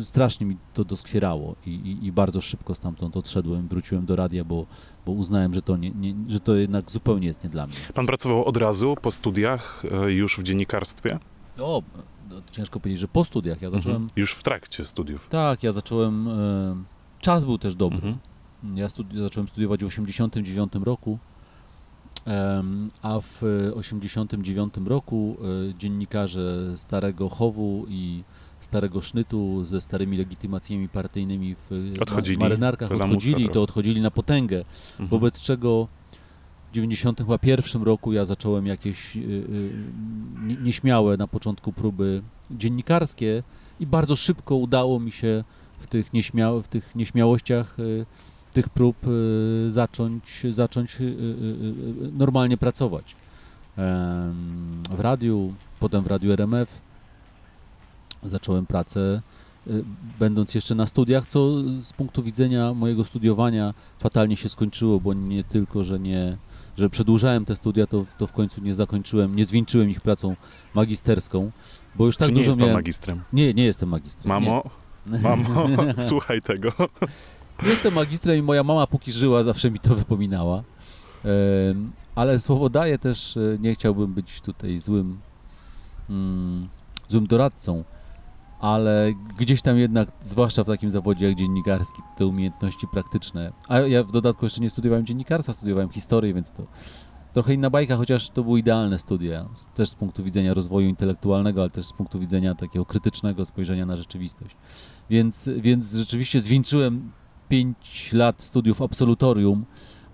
strasznie 0.03 0.45
mi 0.45 0.57
to 0.73 0.83
doskwierało 0.85 1.55
i, 1.65 1.69
i, 1.69 2.05
i, 2.05 2.11
bardzo 2.11 2.41
szybko 2.41 2.75
stamtąd 2.75 3.17
odszedłem, 3.17 3.67
wróciłem 3.67 4.05
do 4.05 4.15
radia, 4.15 4.43
bo, 4.43 4.65
bo 5.05 5.11
uznałem, 5.11 5.53
że 5.53 5.61
to, 5.61 5.77
nie, 5.77 5.91
nie, 5.91 6.15
że 6.27 6.39
to 6.39 6.55
jednak 6.55 6.91
zupełnie 6.91 7.27
jest 7.27 7.43
nie 7.43 7.49
dla 7.49 7.67
mnie. 7.67 7.75
Pan 7.93 8.05
pracował 8.05 8.45
od 8.45 8.57
razu 8.57 8.95
po 9.01 9.11
studiach 9.11 9.83
e, 9.91 10.11
już 10.11 10.37
w 10.37 10.43
dziennikarstwie? 10.43 11.19
O, 11.59 11.83
no, 12.29 12.35
ciężko 12.51 12.79
powiedzieć, 12.79 13.01
że 13.01 13.07
po 13.07 13.25
studiach. 13.25 13.61
Ja 13.61 13.69
zacząłem... 13.69 14.01
Mhm. 14.01 14.09
Już 14.15 14.33
w 14.33 14.43
trakcie 14.43 14.85
studiów? 14.85 15.27
Tak, 15.29 15.63
ja 15.63 15.71
zacząłem... 15.71 16.27
E, 16.27 16.75
czas 17.19 17.45
był 17.45 17.57
też 17.57 17.75
dobry. 17.75 17.97
Mhm. 17.97 18.17
Ja 18.75 18.89
studi 18.89 19.19
zacząłem 19.19 19.47
studiować 19.47 19.83
w 19.83 19.89
1989 19.89 20.85
roku, 20.85 21.19
a 23.01 23.19
w 23.19 23.37
1989 23.37 24.73
roku 24.85 25.37
e, 25.69 25.73
dziennikarze 25.77 26.77
Starego 26.77 27.29
Chowu 27.29 27.85
i 27.89 28.23
starego 28.63 29.01
sznytu 29.01 29.65
ze 29.65 29.81
starymi 29.81 30.17
legitymacjami 30.17 30.89
partyjnymi 30.89 31.55
w 31.55 31.93
odchodzili, 32.01 32.37
marynarkach 32.37 32.91
odchodzili, 32.91 33.49
to 33.49 33.63
odchodzili 33.63 34.01
na 34.01 34.11
potęgę, 34.11 34.57
mhm. 34.91 35.09
wobec 35.09 35.41
czego 35.41 35.87
w 36.71 36.75
1991 36.75 37.83
roku 37.83 38.13
ja 38.13 38.25
zacząłem 38.25 38.67
jakieś 38.67 39.17
y, 39.17 39.19
y, 39.19 39.71
nieśmiałe 40.61 41.17
na 41.17 41.27
początku 41.27 41.73
próby 41.73 42.21
dziennikarskie 42.51 43.43
i 43.79 43.87
bardzo 43.87 44.15
szybko 44.15 44.55
udało 44.55 44.99
mi 44.99 45.11
się 45.11 45.43
w 45.79 45.87
tych, 45.87 46.13
nieśmia 46.13 46.51
w 46.51 46.67
tych 46.67 46.95
nieśmiałościach 46.95 47.79
y, 47.79 48.05
tych 48.53 48.69
prób 48.69 48.97
zacząć, 49.67 50.45
zacząć 50.49 50.97
normalnie 52.11 52.57
pracować. 52.57 53.15
W 54.91 54.99
radiu, 54.99 55.53
potem 55.79 56.03
w 56.03 56.07
radiu 56.07 56.31
RMF, 56.31 56.81
zacząłem 58.29 58.65
pracę 58.65 59.21
y, 59.67 59.83
będąc 60.19 60.55
jeszcze 60.55 60.75
na 60.75 60.87
studiach, 60.87 61.27
co 61.27 61.49
z 61.81 61.93
punktu 61.93 62.23
widzenia 62.23 62.73
mojego 62.73 63.05
studiowania 63.05 63.73
fatalnie 63.99 64.37
się 64.37 64.49
skończyło, 64.49 64.99
bo 64.99 65.13
nie 65.13 65.43
tylko, 65.43 65.83
że 65.83 65.99
nie, 65.99 66.37
że 66.77 66.89
przedłużałem 66.89 67.45
te 67.45 67.55
studia, 67.55 67.87
to, 67.87 68.05
to 68.17 68.27
w 68.27 68.33
końcu 68.33 68.61
nie 68.61 68.75
zakończyłem, 68.75 69.35
nie 69.35 69.45
zwieńczyłem 69.45 69.89
ich 69.89 70.01
pracą 70.01 70.35
magisterską, 70.73 71.51
bo 71.95 72.05
już 72.05 72.17
tak 72.17 72.27
Czy 72.27 72.31
nie 72.31 72.37
dużo 72.37 72.49
jest 72.49 72.59
miałem... 72.59 72.73
magistrem? 72.73 73.21
Nie, 73.33 73.53
nie 73.53 73.63
jestem 73.63 73.89
magistrem. 73.89 74.29
Mamo, 74.29 74.63
nie. 75.07 75.19
mamo, 75.19 75.65
słuchaj 76.09 76.41
tego. 76.41 76.71
Jestem 77.63 77.93
magistrem 77.93 78.39
i 78.39 78.41
moja 78.41 78.63
mama 78.63 78.87
póki 78.87 79.11
żyła 79.11 79.43
zawsze 79.43 79.71
mi 79.71 79.79
to 79.79 79.95
wypominała, 79.95 80.63
ale 82.15 82.39
słowo 82.39 82.69
daję 82.69 82.99
też, 82.99 83.37
e, 83.37 83.57
nie 83.59 83.73
chciałbym 83.73 84.13
być 84.13 84.41
tutaj 84.41 84.79
złym, 84.79 85.19
mm, 86.09 86.67
złym 87.07 87.27
doradcą, 87.27 87.83
ale 88.63 89.13
gdzieś 89.37 89.61
tam 89.61 89.77
jednak, 89.77 90.11
zwłaszcza 90.21 90.63
w 90.63 90.67
takim 90.67 90.91
zawodzie 90.91 91.27
jak 91.27 91.35
dziennikarski, 91.35 92.01
te 92.17 92.27
umiejętności 92.27 92.87
praktyczne, 92.87 93.51
a 93.67 93.79
ja 93.79 94.03
w 94.03 94.11
dodatku 94.11 94.45
jeszcze 94.45 94.61
nie 94.61 94.69
studiowałem 94.69 95.05
dziennikarstwa, 95.05 95.53
studiowałem 95.53 95.89
historię, 95.89 96.33
więc 96.33 96.51
to 96.51 96.67
trochę 97.33 97.53
inna 97.53 97.69
bajka, 97.69 97.97
chociaż 97.97 98.29
to 98.29 98.43
były 98.43 98.59
idealne 98.59 98.99
studia, 98.99 99.49
też 99.75 99.89
z 99.89 99.95
punktu 99.95 100.23
widzenia 100.23 100.53
rozwoju 100.53 100.87
intelektualnego, 100.87 101.61
ale 101.61 101.69
też 101.69 101.85
z 101.85 101.93
punktu 101.93 102.19
widzenia 102.19 102.55
takiego 102.55 102.85
krytycznego 102.85 103.45
spojrzenia 103.45 103.85
na 103.85 103.97
rzeczywistość. 103.97 104.55
Więc, 105.09 105.49
więc 105.57 105.93
rzeczywiście 105.93 106.41
zwieńczyłem 106.41 107.11
5 107.49 108.13
lat 108.13 108.41
studiów 108.41 108.81
absolutorium, 108.81 109.65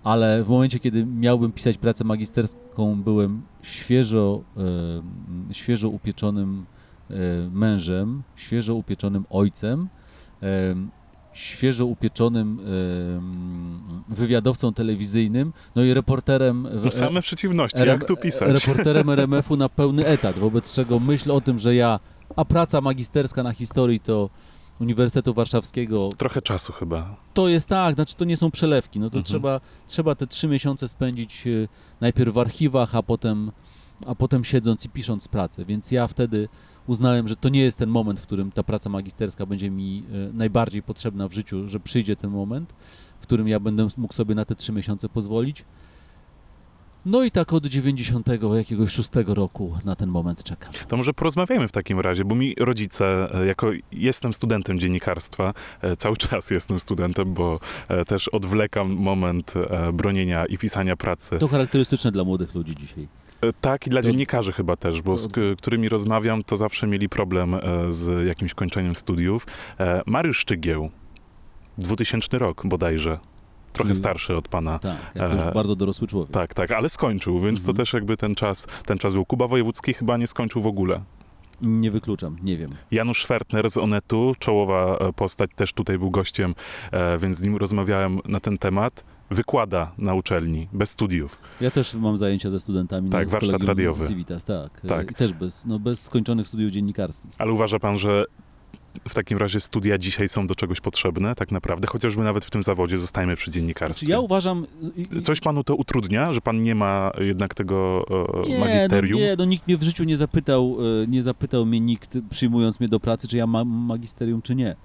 ale 0.04 0.44
w 0.44 0.48
momencie, 0.48 0.78
kiedy 0.78 1.06
miałbym 1.06 1.52
pisać 1.52 1.78
pracę 1.78 2.04
magisterską, 2.04 3.02
byłem 3.02 3.42
świeżo, 3.62 4.42
świeżo 5.52 5.88
upieczonym 5.88 6.66
mężem, 7.50 8.22
świeżo 8.36 8.74
upieczonym 8.74 9.24
ojcem, 9.30 9.88
e, 10.42 10.46
świeżo 11.32 11.86
upieczonym 11.86 12.60
e, 14.10 14.14
wywiadowcą 14.14 14.72
telewizyjnym, 14.74 15.52
no 15.74 15.82
i 15.82 15.94
reporterem... 15.94 16.68
No 16.84 16.90
same 16.90 17.22
przeciwności, 17.22 17.82
jak 17.86 18.04
tu 18.04 18.16
pisać? 18.16 18.66
Reporterem 18.66 19.10
RMF-u 19.18 19.56
na 19.56 19.68
pełny 19.68 20.06
etat, 20.06 20.38
wobec 20.38 20.72
czego 20.72 20.98
myśl 21.00 21.30
o 21.30 21.40
tym, 21.40 21.58
że 21.58 21.74
ja, 21.74 22.00
a 22.36 22.44
praca 22.44 22.80
magisterska 22.80 23.42
na 23.42 23.52
historii 23.52 24.00
to 24.00 24.30
Uniwersytetu 24.80 25.34
Warszawskiego. 25.34 26.10
Trochę 26.16 26.42
czasu 26.42 26.72
chyba. 26.72 27.16
To 27.34 27.48
jest 27.48 27.68
tak, 27.68 27.94
znaczy 27.94 28.16
to 28.16 28.24
nie 28.24 28.36
są 28.36 28.50
przelewki. 28.50 29.00
No 29.00 29.10
to 29.10 29.18
Mhm. 29.18 29.24
trzeba, 29.24 29.60
trzeba 29.86 30.14
te 30.14 30.26
trzy 30.26 30.48
miesiące 30.48 30.88
spędzić 30.88 31.46
e, 31.46 31.50
najpierw 32.00 32.34
w 32.34 32.38
archiwach, 32.38 32.94
a 32.94 33.02
potem, 33.02 33.52
a 34.06 34.14
potem 34.14 34.44
siedząc 34.44 34.84
i 34.84 34.88
pisząc 34.88 35.28
pracę. 35.28 35.64
Więc 35.64 35.90
ja 35.92 36.06
wtedy 36.06 36.48
uznałem, 36.90 37.28
że 37.28 37.36
to 37.36 37.48
nie 37.48 37.60
jest 37.60 37.78
ten 37.78 37.90
moment, 37.90 38.20
w 38.20 38.22
którym 38.22 38.52
ta 38.52 38.62
praca 38.62 38.90
magisterska 38.90 39.46
będzie 39.46 39.70
mi 39.70 40.04
e, 40.12 40.32
najbardziej 40.32 40.82
potrzebna 40.82 41.28
w 41.28 41.32
życiu, 41.32 41.68
że 41.68 41.80
przyjdzie 41.80 42.16
ten 42.16 42.30
moment, 42.30 42.74
w 43.20 43.22
którym 43.22 43.48
ja 43.48 43.60
będę 43.60 43.88
mógł 43.96 44.14
sobie 44.14 44.34
na 44.34 44.44
te 44.44 44.54
trzy 44.54 44.72
miesiące 44.72 45.08
pozwolić. 45.08 45.64
No 47.06 47.22
i 47.24 47.30
tak 47.30 47.52
od 47.52 47.66
90 47.66 48.26
jakiegoś 48.56 48.92
szóstego 48.92 49.34
roku 49.34 49.74
na 49.84 49.96
ten 49.96 50.08
moment 50.08 50.44
czekam. 50.44 50.72
To 50.88 50.96
może 50.96 51.12
porozmawiajmy 51.12 51.68
w 51.68 51.72
takim 51.72 52.00
razie, 52.00 52.24
bo 52.24 52.34
mi 52.34 52.54
rodzice, 52.58 53.34
e, 53.34 53.46
jako 53.46 53.70
jestem 53.92 54.32
studentem 54.32 54.78
dziennikarstwa, 54.78 55.54
e, 55.80 55.96
cały 55.96 56.16
czas 56.16 56.50
jestem 56.50 56.80
studentem, 56.80 57.34
bo 57.34 57.60
też 58.06 58.28
odwlekam 58.28 58.92
moment 58.92 59.54
bronienia 59.92 60.46
i 60.46 60.58
pisania 60.58 60.96
pracy. 60.96 61.38
To 61.38 61.48
charakterystyczne 61.48 62.10
dla 62.10 62.24
młodych 62.24 62.54
ludzi 62.54 62.74
dzisiaj. 62.76 63.19
Tak, 63.60 63.86
i 63.86 63.90
dla 63.90 64.02
To- 64.02 64.08
dziennikarzy 64.08 64.52
chyba 64.52 64.76
też, 64.76 65.02
bo 65.02 65.12
to- 65.12 65.18
z 65.18 65.28
którymi 65.58 65.88
rozmawiam, 65.88 66.44
to 66.44 66.56
zawsze 66.56 66.86
mieli 66.86 67.08
problem 67.08 67.54
e, 67.54 67.60
z 67.88 68.26
jakimś 68.26 68.54
kończeniem 68.54 68.96
studiów. 68.96 69.46
E, 69.80 70.02
Mariusz 70.06 70.38
Szczygieł, 70.38 70.90
2000 71.78 72.38
rok 72.38 72.62
bodajże, 72.66 73.18
trochę 73.72 73.88
Czyli- 73.90 73.98
starszy 73.98 74.36
od 74.36 74.48
pana. 74.48 74.78
Tak, 74.78 74.96
E, 75.14 75.52
bardzo 75.54 75.76
dorosły 75.76 76.08
człowiek. 76.08 76.30
Tak, 76.30 76.54
tak, 76.54 76.70
ale 76.70 76.88
skończył, 76.88 77.40
więc 77.40 77.60
to 77.62 77.70
Mhm. 77.70 77.76
też 77.76 77.92
jakby 77.92 78.16
ten 78.16 78.34
czas, 78.34 78.66
ten 78.86 78.98
czas 78.98 79.12
był. 79.12 79.24
Kuba 79.24 79.46
Wojewódzki 79.46 79.94
chyba 79.94 80.16
nie 80.16 80.26
skończył 80.26 80.62
w 80.62 80.66
ogóle. 80.66 81.00
Nie 81.62 81.90
wykluczam, 81.90 82.36
nie 82.42 82.56
wiem. 82.56 82.70
Janusz 82.90 83.22
Schwertner 83.22 83.70
z 83.70 83.76
Onetu, 83.76 84.32
czołowa 84.38 84.98
postać, 85.16 85.50
też 85.56 85.72
tutaj 85.72 85.98
był 85.98 86.10
gościem, 86.10 86.54
e, 86.92 87.18
więc 87.18 87.36
z 87.36 87.42
nim 87.42 87.56
rozmawiałem 87.56 88.18
na 88.24 88.40
ten 88.40 88.58
temat. 88.58 89.04
Wykłada 89.30 89.92
na 89.98 90.14
uczelni, 90.14 90.68
bez 90.72 90.90
studiów. 90.90 91.38
Ja 91.60 91.70
też 91.70 91.94
mam 91.94 92.16
zajęcia 92.16 92.50
ze 92.50 92.60
studentami. 92.60 93.10
Tak, 93.10 93.26
na 93.26 93.32
warsztat 93.32 93.62
radiowy. 93.62 94.08
Civitas, 94.08 94.44
tak. 94.44 94.80
Tak. 94.80 95.10
I 95.10 95.14
też 95.14 95.32
bez, 95.32 95.66
no, 95.66 95.78
bez 95.78 96.02
skończonych 96.02 96.48
studiów 96.48 96.70
dziennikarskich. 96.70 97.30
Ale 97.38 97.52
uważa 97.52 97.78
pan, 97.78 97.98
że 97.98 98.24
w 99.08 99.14
takim 99.14 99.38
razie 99.38 99.60
studia 99.60 99.98
dzisiaj 99.98 100.28
są 100.28 100.46
do 100.46 100.54
czegoś 100.54 100.80
potrzebne, 100.80 101.34
tak 101.34 101.52
naprawdę? 101.52 101.88
Chociażby 101.88 102.22
nawet 102.22 102.44
w 102.44 102.50
tym 102.50 102.62
zawodzie 102.62 102.98
zostajemy 102.98 103.36
przy 103.36 103.44
Znaczy, 103.44 103.60
dziennikarstwie. 103.60 104.10
ja 104.10 104.20
uważam... 104.20 104.66
Coś 105.22 105.40
panu 105.40 105.64
to 105.64 105.74
utrudnia, 105.74 106.32
że 106.32 106.40
pan 106.40 106.62
nie 106.62 106.74
ma 106.74 107.10
jednak 107.18 107.54
tego 107.54 108.04
e, 108.44 108.48
nie, 108.48 108.58
magisterium? 108.58 109.20
No, 109.20 109.26
nie, 109.26 109.36
no 109.38 109.44
nikt 109.44 109.66
mnie 109.66 109.76
w 109.76 109.82
życiu 109.82 110.04
nie 110.04 110.16
zapytał, 110.16 110.76
e, 111.02 111.06
nie 111.06 111.22
zapytał 111.22 111.66
mnie 111.66 111.80
nikt, 111.80 112.18
przyjmując 112.30 112.80
mnie 112.80 112.88
do 112.88 113.00
pracy, 113.00 113.28
czy 113.28 113.36
ja 113.36 113.46
mam 113.46 113.68
magisterium, 113.68 114.42
czy 114.42 114.54
nie. 114.54 114.76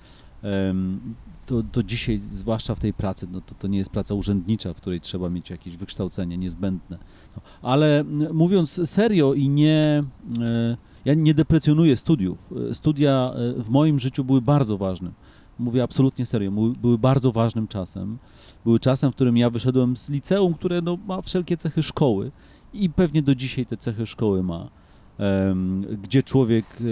To, 1.45 1.63
to 1.71 1.83
dzisiaj, 1.83 2.17
zwłaszcza 2.19 2.75
w 2.75 2.79
tej 2.79 2.93
pracy, 2.93 3.27
no 3.31 3.41
to, 3.41 3.55
to 3.55 3.67
nie 3.67 3.77
jest 3.77 3.89
praca 3.89 4.13
urzędnicza, 4.13 4.73
w 4.73 4.77
której 4.77 5.01
trzeba 5.01 5.29
mieć 5.29 5.49
jakieś 5.49 5.77
wykształcenie 5.77 6.37
niezbędne. 6.37 6.97
No, 7.35 7.41
ale 7.61 7.99
m, 7.99 8.27
mówiąc 8.33 8.81
serio 8.89 9.33
i 9.33 9.49
nie... 9.49 10.03
e, 10.41 10.77
Ja 11.05 11.13
nie 11.13 11.33
deprecjonuję 11.33 11.95
studiów. 11.95 12.37
E, 12.71 12.75
Studia 12.75 13.33
e, 13.35 13.63
w 13.63 13.69
moim 13.69 13.99
życiu 13.99 14.23
były 14.23 14.41
bardzo 14.41 14.77
ważne. 14.77 15.11
Mówię 15.59 15.83
absolutnie 15.83 16.25
serio, 16.25 16.51
były 16.81 16.97
bardzo 16.97 17.31
ważnym 17.31 17.67
czasem. 17.67 18.17
Były 18.65 18.79
czasem, 18.79 19.11
w 19.11 19.15
którym 19.15 19.37
ja 19.37 19.49
wyszedłem 19.49 19.97
z 19.97 20.09
liceum, 20.09 20.53
które 20.53 20.81
no, 20.81 20.97
ma 21.07 21.21
wszelkie 21.21 21.57
cechy 21.57 21.83
szkoły 21.83 22.31
i 22.73 22.89
pewnie 22.89 23.21
do 23.21 23.35
dzisiaj 23.35 23.65
te 23.65 23.77
cechy 23.77 24.05
szkoły 24.07 24.43
ma. 24.43 24.69
Gdzie 26.03 26.23
człowiek 26.23 26.65
e, 26.81 26.83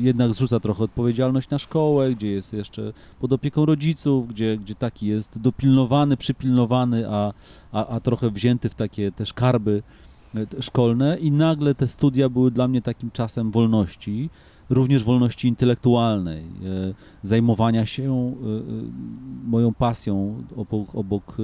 jednak 0.00 0.34
zrzuca 0.34 0.60
trochę 0.60 0.84
odpowiedzialność 0.84 1.50
na 1.50 1.58
szkołę, 1.58 2.14
gdzie 2.14 2.30
jest 2.30 2.52
jeszcze 2.52 2.92
pod 3.20 3.32
opieką 3.32 3.66
rodziców, 3.66 4.28
gdzie, 4.28 4.56
gdzie 4.56 4.74
taki 4.74 5.06
jest 5.06 5.38
dopilnowany, 5.38 6.16
przypilnowany, 6.16 7.08
a, 7.08 7.32
a, 7.72 7.86
a 7.86 8.00
trochę 8.00 8.30
wzięty 8.30 8.68
w 8.68 8.74
takie 8.74 9.12
też 9.12 9.32
karby 9.32 9.82
e, 10.34 10.62
szkolne. 10.62 11.18
I 11.18 11.30
nagle 11.30 11.74
te 11.74 11.86
studia 11.86 12.28
były 12.28 12.50
dla 12.50 12.68
mnie 12.68 12.82
takim 12.82 13.10
czasem 13.10 13.50
wolności, 13.50 14.30
również 14.70 15.04
wolności 15.04 15.48
intelektualnej, 15.48 16.42
e, 16.42 16.94
zajmowania 17.22 17.86
się 17.86 18.34
moją 19.46 19.74
pasją 19.74 20.42
obok, 20.56 20.94
obok, 20.94 21.36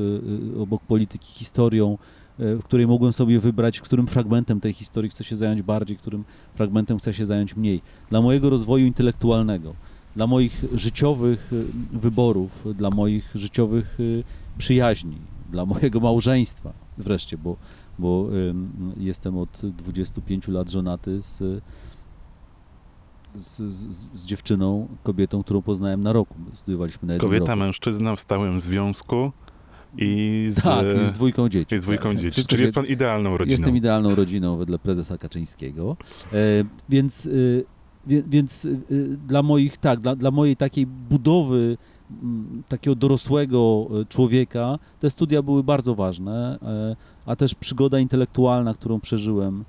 obok 0.58 0.82
polityki, 0.82 1.32
historią, 1.32 1.98
w 2.40 2.62
której 2.64 2.86
mogłem 2.86 3.12
sobie 3.12 3.40
wybrać, 3.40 3.80
którym 3.80 4.06
fragmentem 4.06 4.60
tej 4.60 4.72
historii 4.72 5.10
chcę 5.10 5.24
się 5.24 5.36
zająć 5.36 5.62
bardziej, 5.62 5.96
którym 5.96 6.24
fragmentem 6.54 6.98
chcę 6.98 7.14
się 7.14 7.26
zająć 7.26 7.56
mniej. 7.56 7.82
Dla 8.10 8.20
mojego 8.20 8.50
rozwoju 8.50 8.86
intelektualnego, 8.86 9.74
dla 10.16 10.26
moich 10.26 10.64
życiowych 10.74 11.50
e, 11.52 11.98
wyborów, 11.98 12.64
dla 12.74 12.90
moich 12.90 13.30
życiowych 13.34 13.98
e, 14.00 14.58
przyjaźni, 14.58 15.16
dla 15.50 15.66
mojego 15.66 16.00
małżeństwa 16.10 16.72
wreszcie, 16.98 17.38
bo, 17.38 17.56
bo 17.98 18.28
em, 18.50 18.92
jestem 18.96 19.38
od 19.38 19.60
25 19.64 20.48
lat 20.48 20.70
żonaty 20.70 21.22
z, 21.22 21.62
z, 23.34 23.62
z, 23.62 24.18
z 24.18 24.26
dziewczyną, 24.26 24.88
kobietą, 25.02 25.42
którą 25.42 25.62
poznałem 25.62 26.02
na 26.02 26.12
roku. 26.12 26.34
Studiowaliśmy 26.52 27.06
na 27.06 27.14
jednym 27.14 27.30
Kobieta, 27.30 27.52
roku. 27.52 27.58
mężczyzna 27.58 28.16
w 28.16 28.20
stałym 28.20 28.60
związku 28.60 29.32
i 29.98 30.46
z, 30.50 30.62
Tak, 30.62 30.86
i 31.02 31.08
z 31.08 31.12
dwójką 31.12 31.48
dzieci. 31.48 31.74
i 31.74 31.78
z 31.78 31.82
dwójką 31.82 32.08
tak. 32.08 32.16
dzieci. 32.16 32.30
Wszystko 32.30 32.50
Czyli 32.50 32.62
jest 32.62 32.74
pan 32.74 32.86
idealną 32.86 33.36
rodziną. 33.36 33.52
Jestem 33.52 33.76
idealną 33.76 34.14
rodziną 34.14 34.56
wedle 34.56 34.78
prezesa 34.78 35.18
Kaczyńskiego. 35.18 35.96
E, 36.32 36.36
więc 36.88 37.26
e, 37.26 37.30
więc 38.06 38.64
e, 38.64 38.68
dla 39.26 39.42
moich, 39.42 39.78
tak, 39.78 40.00
dla, 40.00 40.16
dla 40.16 40.30
mojej 40.30 40.56
takiej 40.56 40.86
budowy 40.86 41.76
m, 42.22 42.62
takiego 42.68 42.94
dorosłego 42.94 43.86
e, 44.00 44.04
człowieka 44.04 44.78
te 45.00 45.10
studia 45.10 45.42
były 45.42 45.64
bardzo 45.64 45.94
ważne, 45.94 46.58
e, 46.62 46.96
a 47.26 47.36
też 47.36 47.54
przygoda 47.54 47.98
intelektualna, 47.98 48.74
którą 48.74 49.00
przeżyłem 49.00 49.64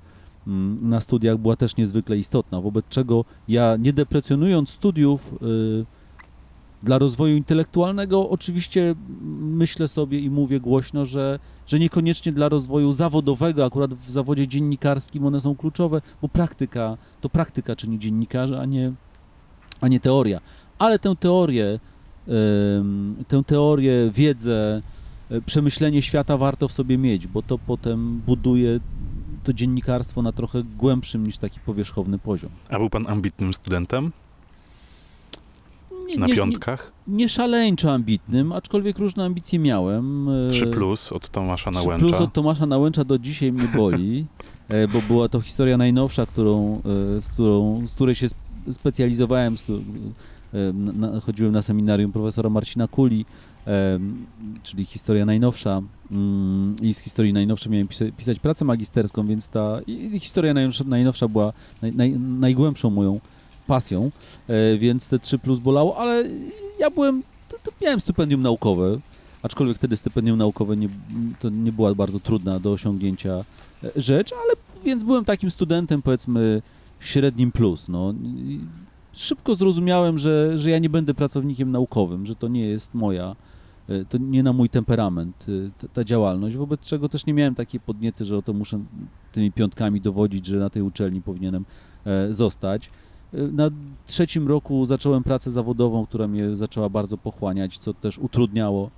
m, 0.46 0.76
na 0.82 1.00
studiach 1.00 1.38
była 1.38 1.56
też 1.56 1.76
niezwykle 1.76 2.18
istotna, 2.18 2.60
wobec 2.60 2.84
czego 2.88 3.24
ja 3.48 3.76
nie 3.76 3.92
deprecjonując 3.92 4.70
studiów 4.70 5.34
e, 5.34 5.46
dla 6.82 6.98
rozwoju 6.98 7.36
intelektualnego 7.36 8.30
oczywiście 8.30 8.94
myślę 9.40 9.88
sobie 9.88 10.20
i 10.20 10.30
mówię 10.30 10.60
głośno, 10.60 11.06
że 11.06 11.38
że 11.66 11.78
niekoniecznie 11.78 12.32
dla 12.32 12.48
rozwoju 12.48 12.92
zawodowego, 12.92 13.64
akurat 13.64 13.94
w 13.94 14.10
zawodzie 14.10 14.48
dziennikarskim 14.48 15.26
one 15.26 15.40
są 15.40 15.56
kluczowe, 15.56 16.02
bo 16.22 16.28
praktyka, 16.28 16.96
to 17.20 17.28
praktyka 17.28 17.76
czyni 17.76 17.98
dziennikarza, 17.98 18.60
a 18.60 18.64
nie, 18.64 18.92
a 19.80 19.88
nie 19.88 20.00
teoria. 20.00 20.40
Ale 20.78 20.98
tę 20.98 21.16
teorię, 21.16 21.80
tę 23.28 23.42
teorię, 23.46 24.10
wiedzę, 24.14 24.82
e, 25.30 25.40
przemyślenie 25.40 26.02
świata 26.02 26.36
warto 26.36 26.68
w 26.68 26.72
sobie 26.72 26.98
mieć, 26.98 27.26
bo 27.26 27.42
to 27.42 27.58
potem 27.58 28.22
buduje 28.26 28.80
to 29.44 29.52
dziennikarstwo 29.52 30.22
na 30.22 30.32
trochę 30.32 30.62
głębszym 30.62 31.26
niż 31.26 31.38
taki 31.38 31.60
powierzchowny 31.60 32.18
poziom. 32.18 32.50
A 32.68 32.78
był 32.78 32.90
pan 32.90 33.06
ambitnym 33.06 33.54
studentem 33.54 34.12
Nie, 36.14 36.20
na 36.20 36.26
nie, 36.26 36.34
piątkach? 36.34 36.92
Nie, 37.06 37.16
nie 37.16 37.28
szaleńczo 37.28 37.92
ambitnym, 37.92 38.52
aczkolwiek 38.52 38.98
różne 38.98 39.24
ambicje 39.24 39.58
miałem. 39.58 40.28
e, 40.28 40.48
3 40.50 40.66
plus 40.66 41.12
od 41.12 41.28
Tomasza 41.30 41.70
3 41.70 41.80
Nałęcza. 41.80 42.06
plus 42.06 42.20
od 42.20 42.32
Tomasza 42.32 42.66
Nałęcza 42.66 43.04
do 43.04 43.18
dzisiaj 43.18 43.52
mnie 43.52 43.68
boli, 43.76 44.26
e, 44.68 44.88
bo 44.88 45.02
była 45.08 45.28
to 45.28 45.40
historia 45.40 45.76
najnowsza, 45.76 46.26
którą, 46.26 46.80
e, 47.16 47.20
z, 47.20 47.28
którą, 47.28 47.86
z 47.86 47.94
której 47.94 48.14
się 48.14 48.26
sp- 48.32 48.42
specjalizowałem. 48.70 49.58
Z, 49.58 49.70
e, 49.70 49.74
na, 50.72 51.20
chodziłem 51.20 51.52
na 51.52 51.62
seminarium 51.62 52.12
profesora 52.12 52.50
Marcina 52.50 52.88
Kuli, 52.88 53.24
e, 53.66 53.98
czyli 54.62 54.84
historia 54.84 55.24
najnowsza. 55.26 55.82
mm, 56.10 56.74
I 56.82 56.94
z 56.94 56.98
historii 56.98 57.32
najnowszej 57.32 57.72
miałem 57.72 57.88
pisa, 57.88 58.04
pisać 58.16 58.38
pracę 58.38 58.64
magisterską, 58.64 59.26
więc 59.26 59.48
ta 59.48 59.80
historia 60.20 60.54
najnowsza, 60.54 60.84
najnowsza 60.84 61.28
była 61.28 61.52
naj, 61.82 61.92
naj, 61.92 62.10
najgłębszą 62.18 62.90
moją 62.90 63.20
pasją, 63.66 64.10
e, 64.48 64.78
więc 64.78 65.08
te 65.08 65.18
3 65.18 65.38
plus 65.38 65.58
bolało, 65.58 65.98
ale 65.98 66.24
ja 66.78 66.90
byłem, 66.90 67.22
to, 67.48 67.56
to 67.62 67.70
miałem 67.82 68.00
stypendium 68.00 68.42
naukowe, 68.42 68.98
aczkolwiek 69.42 69.76
wtedy 69.76 69.96
stypendium 69.96 70.38
naukowe 70.38 70.76
nie, 70.76 70.88
to 71.40 71.50
nie 71.50 71.72
była 71.72 71.94
bardzo 71.94 72.20
trudna 72.20 72.60
do 72.60 72.72
osiągnięcia 72.72 73.44
e, 73.84 73.90
rzecz, 73.96 74.32
ale 74.32 74.52
więc 74.84 75.02
byłem 75.02 75.24
takim 75.24 75.50
studentem 75.50 76.02
powiedzmy 76.02 76.62
średnim 77.00 77.52
plus. 77.52 77.88
No. 77.88 78.14
Szybko 79.12 79.54
zrozumiałem, 79.54 80.18
że, 80.18 80.58
że 80.58 80.70
ja 80.70 80.78
nie 80.78 80.90
będę 80.90 81.14
pracownikiem 81.14 81.70
naukowym, 81.70 82.26
że 82.26 82.34
to 82.34 82.48
nie 82.48 82.66
jest 82.66 82.94
moja, 82.94 83.36
e, 83.88 84.04
to 84.04 84.18
nie 84.18 84.42
na 84.42 84.52
mój 84.52 84.68
temperament 84.68 85.46
ta, 85.78 85.88
ta 85.88 86.04
działalność, 86.04 86.56
wobec 86.56 86.80
czego 86.80 87.08
też 87.08 87.26
nie 87.26 87.34
miałem 87.34 87.54
takiej 87.54 87.80
podniety, 87.80 88.24
że 88.24 88.36
oto 88.36 88.52
muszę 88.52 88.80
tymi 89.32 89.52
piątkami 89.52 90.00
dowodzić, 90.00 90.46
że 90.46 90.56
na 90.56 90.70
tej 90.70 90.82
uczelni 90.82 91.22
powinienem 91.22 91.64
zostać. 92.30 92.90
E, 93.34 93.42
Na 93.42 93.70
trzecim 94.06 94.48
roku 94.48 94.86
zacząłem 94.86 95.22
pracę 95.22 95.50
zawodową, 95.50 96.06
która 96.06 96.28
mnie 96.28 96.56
zaczęła 96.56 96.88
bardzo 96.88 97.18
pochłaniać, 97.18 97.78
co 97.78 97.94
też 97.94 98.18
utrudniało 98.18 98.90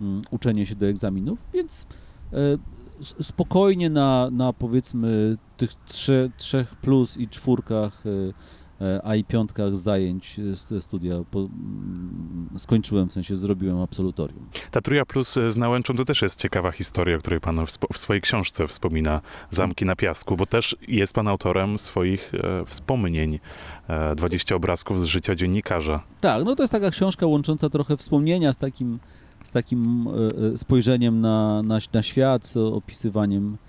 mm, 0.00 0.22
uczenie 0.30 0.66
się 0.66 0.74
do 0.74 0.86
egzaminów, 0.86 1.38
więc 1.54 1.86
s- 3.00 3.14
spokojnie 3.26 3.90
na, 3.90 4.28
na 4.32 4.52
powiedzmy 4.52 5.36
tych 5.56 5.74
trze, 5.74 6.30
trzech 6.36 6.74
plus 6.76 7.16
i 7.16 7.28
czwórkach 7.28 8.04
e, 8.06 8.10
a 9.04 9.14
i 9.14 9.24
piątkach 9.24 9.76
zajęć 9.76 10.40
e, 10.72 10.80
studia 10.80 11.14
po, 11.30 11.48
skończyłem, 12.56 13.08
w 13.08 13.12
sensie 13.12 13.36
zrobiłem 13.36 13.80
absolutorium. 13.80 14.46
Ta 14.70 14.80
Trójka 14.80 15.06
Plus 15.06 15.38
z 15.48 15.56
Nałęczą 15.56 15.96
to 15.96 16.04
też 16.04 16.22
jest 16.22 16.40
ciekawa 16.40 16.70
historia, 16.72 17.16
o 17.16 17.18
której 17.18 17.40
pan 17.40 17.66
w, 17.66 17.70
w 17.92 17.98
swojej 17.98 18.22
książce 18.22 18.66
wspomina, 18.66 19.20
Zamki 19.50 19.84
na 19.84 19.96
Piasku, 19.96 20.36
bo 20.36 20.46
też 20.46 20.76
jest 20.88 21.12
pan 21.12 21.28
autorem 21.28 21.78
swoich 21.78 22.32
e, 22.34 22.64
wspomnień, 22.64 23.38
e, 23.88 24.16
20 24.16 24.54
obrazków 24.54 25.00
z 25.00 25.04
życia 25.04 25.34
dziennikarza. 25.34 26.02
Tak, 26.20 26.44
no 26.44 26.54
to 26.54 26.62
jest 26.62 26.72
taka 26.72 26.90
książka 26.90 27.26
łącząca 27.26 27.70
trochę 27.70 27.96
wspomnienia 27.96 28.52
z 28.52 28.58
takim, 28.58 28.98
z 29.44 29.50
takim 29.50 30.08
e, 30.08 30.52
e, 30.54 30.58
spojrzeniem 30.58 31.20
na, 31.20 31.62
na, 31.62 31.78
na 31.92 32.02
świat, 32.02 32.46
z 32.46 32.56
opisywaniem 32.56 33.56
e, 33.64 33.67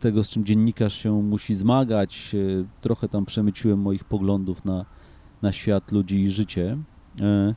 tego, 0.00 0.24
z 0.24 0.30
czym 0.30 0.44
dziennikarz 0.44 0.94
się 0.94 1.22
musi 1.22 1.54
zmagać. 1.54 2.34
E, 2.34 2.64
Trochę 2.80 3.08
tam 3.08 3.26
przemyciłem 3.26 3.78
moich 3.80 4.04
poglądów 4.04 4.64
na, 4.64 4.84
na 5.42 5.52
świat, 5.52 5.92
ludzi 5.92 6.20
i 6.20 6.30
życie. 6.30 6.78
E, 7.20 7.54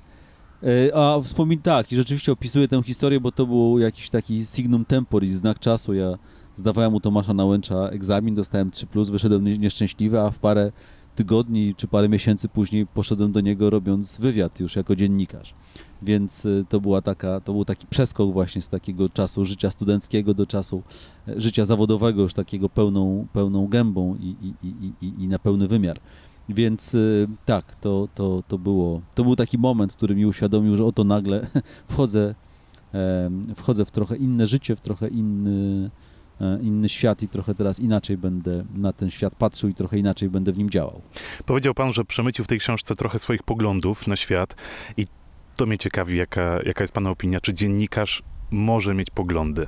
e, 0.63 0.95
A 0.95 1.21
wspomin 1.21 1.61
tak, 1.61 1.91
i 1.91 1.95
rzeczywiście 1.95 2.31
opisuję 2.31 2.67
tę 2.67 2.83
historię, 2.83 3.19
bo 3.19 3.31
to 3.31 3.45
był 3.45 3.79
jakiś 3.79 4.09
taki 4.09 4.45
signum 4.45 4.85
temporis, 4.85 5.33
znak 5.33 5.59
czasu. 5.59 5.93
Ja 5.93 6.17
zdawałem 6.55 6.93
u 6.93 6.99
Tomasza 6.99 7.33
Nałęcza 7.33 7.75
egzamin, 7.89 8.35
dostałem 8.35 8.69
3+, 8.71 9.11
wyszedłem 9.11 9.43
nie- 9.45 9.57
nieszczęśliwy, 9.57 10.21
a 10.21 10.29
w 10.31 10.39
parę 10.39 10.71
tygodni 11.15 11.75
czy 11.77 11.87
parę 11.87 12.09
miesięcy 12.09 12.49
później 12.49 12.87
poszedłem 12.87 13.31
do 13.31 13.41
niego 13.41 13.69
robiąc 13.69 14.17
wywiad 14.17 14.59
już 14.59 14.75
jako 14.75 14.95
dziennikarz. 14.95 15.53
Więc 16.01 16.45
y, 16.45 16.65
to 16.69 16.81
była 16.81 17.01
taka, 17.01 17.39
to 17.39 17.53
był 17.53 17.65
taki 17.65 17.87
przeskok 17.87 18.33
właśnie 18.33 18.61
z 18.61 18.69
takiego 18.69 19.09
czasu 19.09 19.45
życia 19.45 19.71
studenckiego 19.71 20.33
do 20.33 20.47
czasu 20.47 20.83
e, 21.27 21.39
życia 21.39 21.65
zawodowego, 21.65 22.21
już 22.21 22.33
takiego 22.33 22.69
pełną, 22.69 23.27
pełną 23.33 23.67
gębą 23.67 24.15
i, 24.15 24.35
i, 24.63 24.67
i, 25.01 25.23
i, 25.23 25.27
na 25.27 25.39
pełny 25.39 25.67
wymiar. 25.67 25.99
Więc 26.49 26.93
y, 26.93 27.27
tak, 27.45 27.75
to, 27.75 28.07
to, 28.15 28.43
to, 28.47 28.57
było, 28.57 29.01
to 29.15 29.23
był 29.23 29.35
taki 29.35 29.57
moment, 29.57 29.93
który 29.93 30.15
mi 30.15 30.25
uświadomił, 30.25 30.75
że 30.75 30.85
oto 30.85 31.03
nagle 31.03 31.47
wchodzę, 31.89 32.35
wchodzę 33.55 33.85
w 33.85 33.91
trochę 33.91 34.17
inne 34.17 34.47
życie, 34.47 34.75
w 34.75 34.81
trochę 34.81 35.07
inny, 35.07 35.89
inny 36.61 36.89
świat 36.89 37.23
i 37.23 37.27
trochę 37.27 37.55
teraz 37.55 37.79
inaczej 37.79 38.17
będę 38.17 38.63
na 38.75 38.93
ten 38.93 39.09
świat 39.09 39.35
patrzył 39.35 39.69
i 39.69 39.73
trochę 39.73 39.97
inaczej 39.97 40.29
będę 40.29 40.51
w 40.51 40.57
nim 40.57 40.69
działał. 40.69 41.01
Powiedział 41.45 41.73
pan, 41.73 41.93
że 41.93 42.05
przemycił 42.05 42.45
w 42.45 42.47
tej 42.47 42.59
książce 42.59 42.95
trochę 42.95 43.19
swoich 43.19 43.43
poglądów 43.43 44.07
na 44.07 44.15
świat 44.15 44.55
i 44.97 45.05
to 45.55 45.65
mnie 45.65 45.77
ciekawi, 45.77 46.17
jaka, 46.17 46.59
jaka 46.65 46.83
jest 46.83 46.93
pana 46.93 47.09
opinia. 47.09 47.41
Czy 47.41 47.53
dziennikarz 47.53 48.23
może 48.51 48.93
mieć 48.93 49.09
poglądy? 49.09 49.67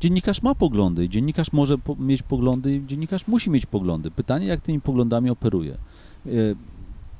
Dziennikarz 0.00 0.42
ma 0.42 0.54
poglądy, 0.54 1.08
dziennikarz 1.08 1.52
może 1.52 1.78
po, 1.78 1.96
mieć 1.96 2.22
poglądy, 2.22 2.74
i 2.74 2.86
dziennikarz 2.86 3.26
musi 3.26 3.50
mieć 3.50 3.66
poglądy. 3.66 4.10
Pytanie, 4.10 4.46
jak 4.46 4.60
tymi 4.60 4.80
poglądami 4.80 5.30
operuje. 5.30 5.78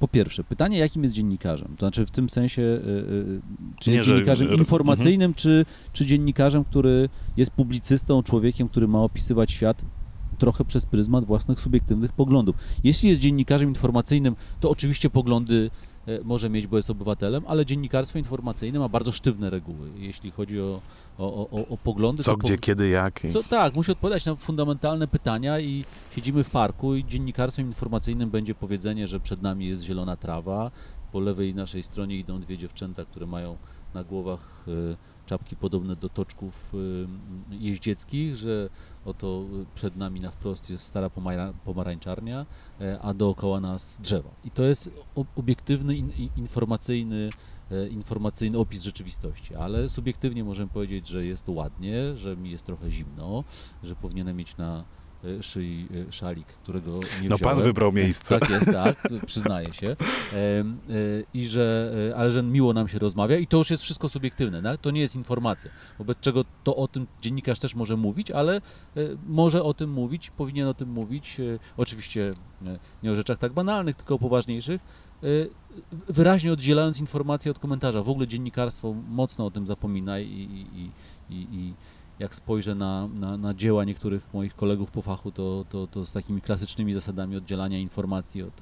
Po 0.01 0.09
pierwsze, 0.09 0.45
pytanie, 0.45 0.79
jakim 0.79 1.03
jest 1.03 1.15
dziennikarzem? 1.15 1.69
To 1.77 1.87
znaczy 1.87 2.07
w 2.07 2.11
tym 2.11 2.31
sensie, 2.31 2.63
e, 2.63 2.67
e, 2.77 2.81
czy 3.81 3.91
Nie, 3.91 3.97
jest 3.97 4.07
że- 4.07 4.13
dziennikarzem 4.15 4.49
r- 4.49 4.59
informacyjnym, 4.59 5.35
czy, 5.35 5.67
czy 5.93 6.07
dziennikarzem, 6.07 6.65
który 6.65 7.09
jest 7.37 7.51
publicystą, 7.51 8.23
człowiekiem, 8.23 8.69
który 8.69 8.89
ma 8.89 9.03
opisywać 9.03 9.51
świat 9.53 9.83
trochę 10.39 10.65
przez 10.65 10.87
pryzmat 10.87 11.25
własnych 11.25 11.61
subiektywnych 11.61 12.13
poglądów. 12.13 12.57
Jeśli 12.85 13.09
jest 13.09 13.21
dziennikarzem 13.21 13.69
informacyjnym, 13.69 14.37
to 14.61 14.71
oczywiście 14.71 15.11
poglądy 15.11 15.71
może 16.25 16.51
mieć, 16.51 16.67
bo 16.67 16.77
jest 16.77 16.91
obywatelem, 16.91 17.45
ale 17.47 17.67
dziennikarstwo 17.67 18.19
informacyjne 18.19 18.79
ma 18.79 18.89
bardzo 18.89 19.13
sztywne 19.13 19.51
reguły, 19.51 19.89
jeśli 19.99 20.31
chodzi 20.31 20.61
o, 20.61 20.81
o, 21.19 21.51
o, 21.51 21.69
o 21.69 21.77
poglądy. 21.77 22.23
Co, 22.23 22.37
gdzie, 22.37 22.55
po- 22.55 22.61
kiedy, 22.61 22.89
jak? 22.89 23.23
co 23.31 23.43
tak, 23.43 23.75
musi 23.75 23.93
odpowiadać 23.93 24.27
na 24.27 24.35
fundamentalne 24.35 25.09
pytania 25.09 25.61
i 25.61 25.85
siedzimy 26.15 26.45
w 26.45 26.51
parku 26.51 26.95
i 26.95 27.05
dziennikarstwem 27.05 27.67
informacyjnym 27.67 28.31
będzie 28.31 28.55
powiedzenie, 28.55 29.09
że 29.09 29.21
przed 29.21 29.43
nami 29.43 29.67
jest 29.67 29.83
zielona 29.83 30.17
trawa, 30.17 30.71
po 31.13 31.21
lewej 31.21 31.55
naszej 31.55 31.83
stronie 31.83 32.17
idą 32.17 32.41
dwie 32.41 32.59
dziewczęta, 32.59 33.05
które 33.05 33.27
mają 33.27 33.57
na 33.95 34.05
głowach 34.05 34.64
e, 34.68 34.97
czapki 35.26 35.57
podobne 35.57 35.97
do 35.97 36.09
toczków 36.09 36.72
e, 36.74 37.55
jeździeckich, 37.55 38.36
że 38.36 38.68
oto 39.05 39.45
przed 39.74 39.97
nami 39.97 40.20
na 40.20 40.30
wprost 40.30 40.70
jest 40.70 40.84
stara 40.84 41.09
pomara- 41.09 41.53
pomarańczarnia, 41.64 42.47
e, 42.80 43.01
a 43.03 43.14
dookoła 43.14 43.61
nas 43.61 44.01
drzewa. 44.01 44.30
I 44.45 44.51
to 44.51 44.62
jest 44.62 44.91
obiektywny, 45.36 45.97
in, 45.97 46.11
in- 46.11 46.30
informacyjny 46.36 47.30
informacyjny 47.91 48.59
opis 48.59 48.82
rzeczywistości, 48.82 49.55
ale 49.55 49.88
subiektywnie 49.88 50.45
możemy 50.45 50.68
powiedzieć, 50.70 51.09
że 51.09 51.24
jest 51.24 51.49
ładnie, 51.49 52.16
że 52.16 52.36
mi 52.36 52.51
jest 52.51 52.66
trochę 52.66 52.91
zimno, 52.91 53.45
że 53.82 53.97
powinienem 53.97 54.36
mieć 54.36 54.57
na 54.57 54.84
szyi 55.43 55.89
e, 56.09 56.12
szalik, 56.12 56.47
którego 56.47 56.91
nie 57.23 57.29
No 57.29 57.37
wziąłem. 57.37 57.57
pan 57.57 57.64
wybrał 57.64 57.93
miejsce. 57.93 58.41
Tak 58.41 58.51
jest, 58.51 58.64
tak, 58.73 59.03
przyznaję 59.27 59.73
się. 59.73 59.87
E, 59.89 59.97
I 61.35 61.47
że, 61.47 61.93
ale 62.16 62.31
że 62.31 62.43
miło 62.43 62.73
nam 62.73 62.89
się 62.89 62.99
rozmawia 62.99 63.37
i 63.37 63.47
to 63.47 63.57
już 63.57 63.71
jest 63.71 63.83
wszystko 63.83 64.09
subiektywne, 64.09 64.62
tak? 64.62 64.81
to 64.81 64.91
nie 64.91 65.01
jest 65.01 65.16
informacja, 65.16 65.71
wobec 65.99 66.21
czego 66.21 66.45
to 66.64 66.77
o 66.77 66.89
tym 66.89 67.07
dziennikarz 67.23 67.59
też 67.59 67.75
może 67.75 67.97
mówić, 67.97 68.31
ale 68.31 68.61
może 69.29 69.62
o 69.62 69.75
tym 69.75 69.91
mówić, 69.91 70.31
powinien 70.31 70.68
o 70.68 70.75
tym 70.75 70.89
mówić, 70.89 71.37
oczywiście 71.77 72.35
nie 73.03 73.12
o 73.12 73.16
rzeczach 73.16 73.39
tak 73.39 73.53
banalnych, 73.53 73.97
tylko 73.97 74.14
o 74.14 74.18
poważniejszych, 74.18 74.81
wyraźnie 76.09 76.53
oddzielając 76.53 77.01
informację 77.01 77.51
od 77.51 77.59
komentarza. 77.59 78.03
W 78.03 78.09
ogóle 78.09 78.27
dziennikarstwo 78.27 78.95
mocno 79.09 79.47
o 79.47 79.51
tym 79.51 79.66
zapomina 79.66 80.21
i, 80.21 80.27
i, 80.27 80.91
i, 81.35 81.47
i 81.53 81.75
jak 82.21 82.35
spojrzę 82.35 82.75
na, 82.75 83.09
na, 83.09 83.37
na 83.37 83.55
dzieła 83.55 83.85
niektórych 83.85 84.35
moich 84.35 84.57
kolegów 84.57 84.91
po 84.91 85.03
fachu, 85.03 85.33
to, 85.33 85.64
to, 85.68 85.87
to 85.87 86.07
z 86.07 86.12
takimi 86.12 86.41
klasycznymi 86.41 86.95
zasadami 86.95 87.37
oddzielania 87.37 87.79
informacji 87.79 88.43
od, 88.43 88.53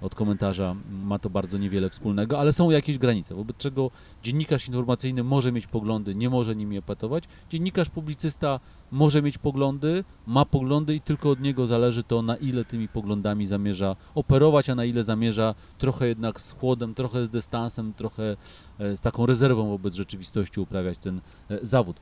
od 0.00 0.14
komentarza 0.14 0.76
ma 1.04 1.18
to 1.18 1.30
bardzo 1.30 1.58
niewiele 1.58 1.90
wspólnego, 1.90 2.40
ale 2.40 2.52
są 2.52 2.70
jakieś 2.70 2.98
granice, 2.98 3.34
wobec 3.34 3.56
czego 3.56 3.90
dziennikarz 4.22 4.68
informacyjny 4.68 5.24
może 5.24 5.52
mieć 5.52 5.66
poglądy, 5.66 6.14
nie 6.14 6.30
może 6.30 6.56
nimi 6.56 6.76
epatować. 6.76 7.24
Dziennikarz 7.50 7.88
publicysta 7.88 8.60
może 8.90 9.22
mieć 9.22 9.38
poglądy, 9.38 10.04
ma 10.26 10.44
poglądy 10.44 10.94
i 10.94 11.00
tylko 11.00 11.30
od 11.30 11.40
niego 11.40 11.66
zależy 11.66 12.02
to, 12.02 12.22
na 12.22 12.36
ile 12.36 12.64
tymi 12.64 12.88
poglądami 12.88 13.46
zamierza 13.46 13.96
operować, 14.14 14.70
a 14.70 14.74
na 14.74 14.84
ile 14.84 15.04
zamierza 15.04 15.54
trochę 15.78 16.08
jednak 16.08 16.40
z 16.40 16.52
chłodem, 16.52 16.94
trochę 16.94 17.26
z 17.26 17.30
dystansem, 17.30 17.92
trochę 17.92 18.36
e, 18.78 18.96
z 18.96 19.00
taką 19.00 19.26
rezerwą 19.26 19.68
wobec 19.68 19.94
rzeczywistości 19.94 20.60
uprawiać 20.60 20.98
ten 20.98 21.20
e, 21.50 21.58
zawód. 21.62 21.96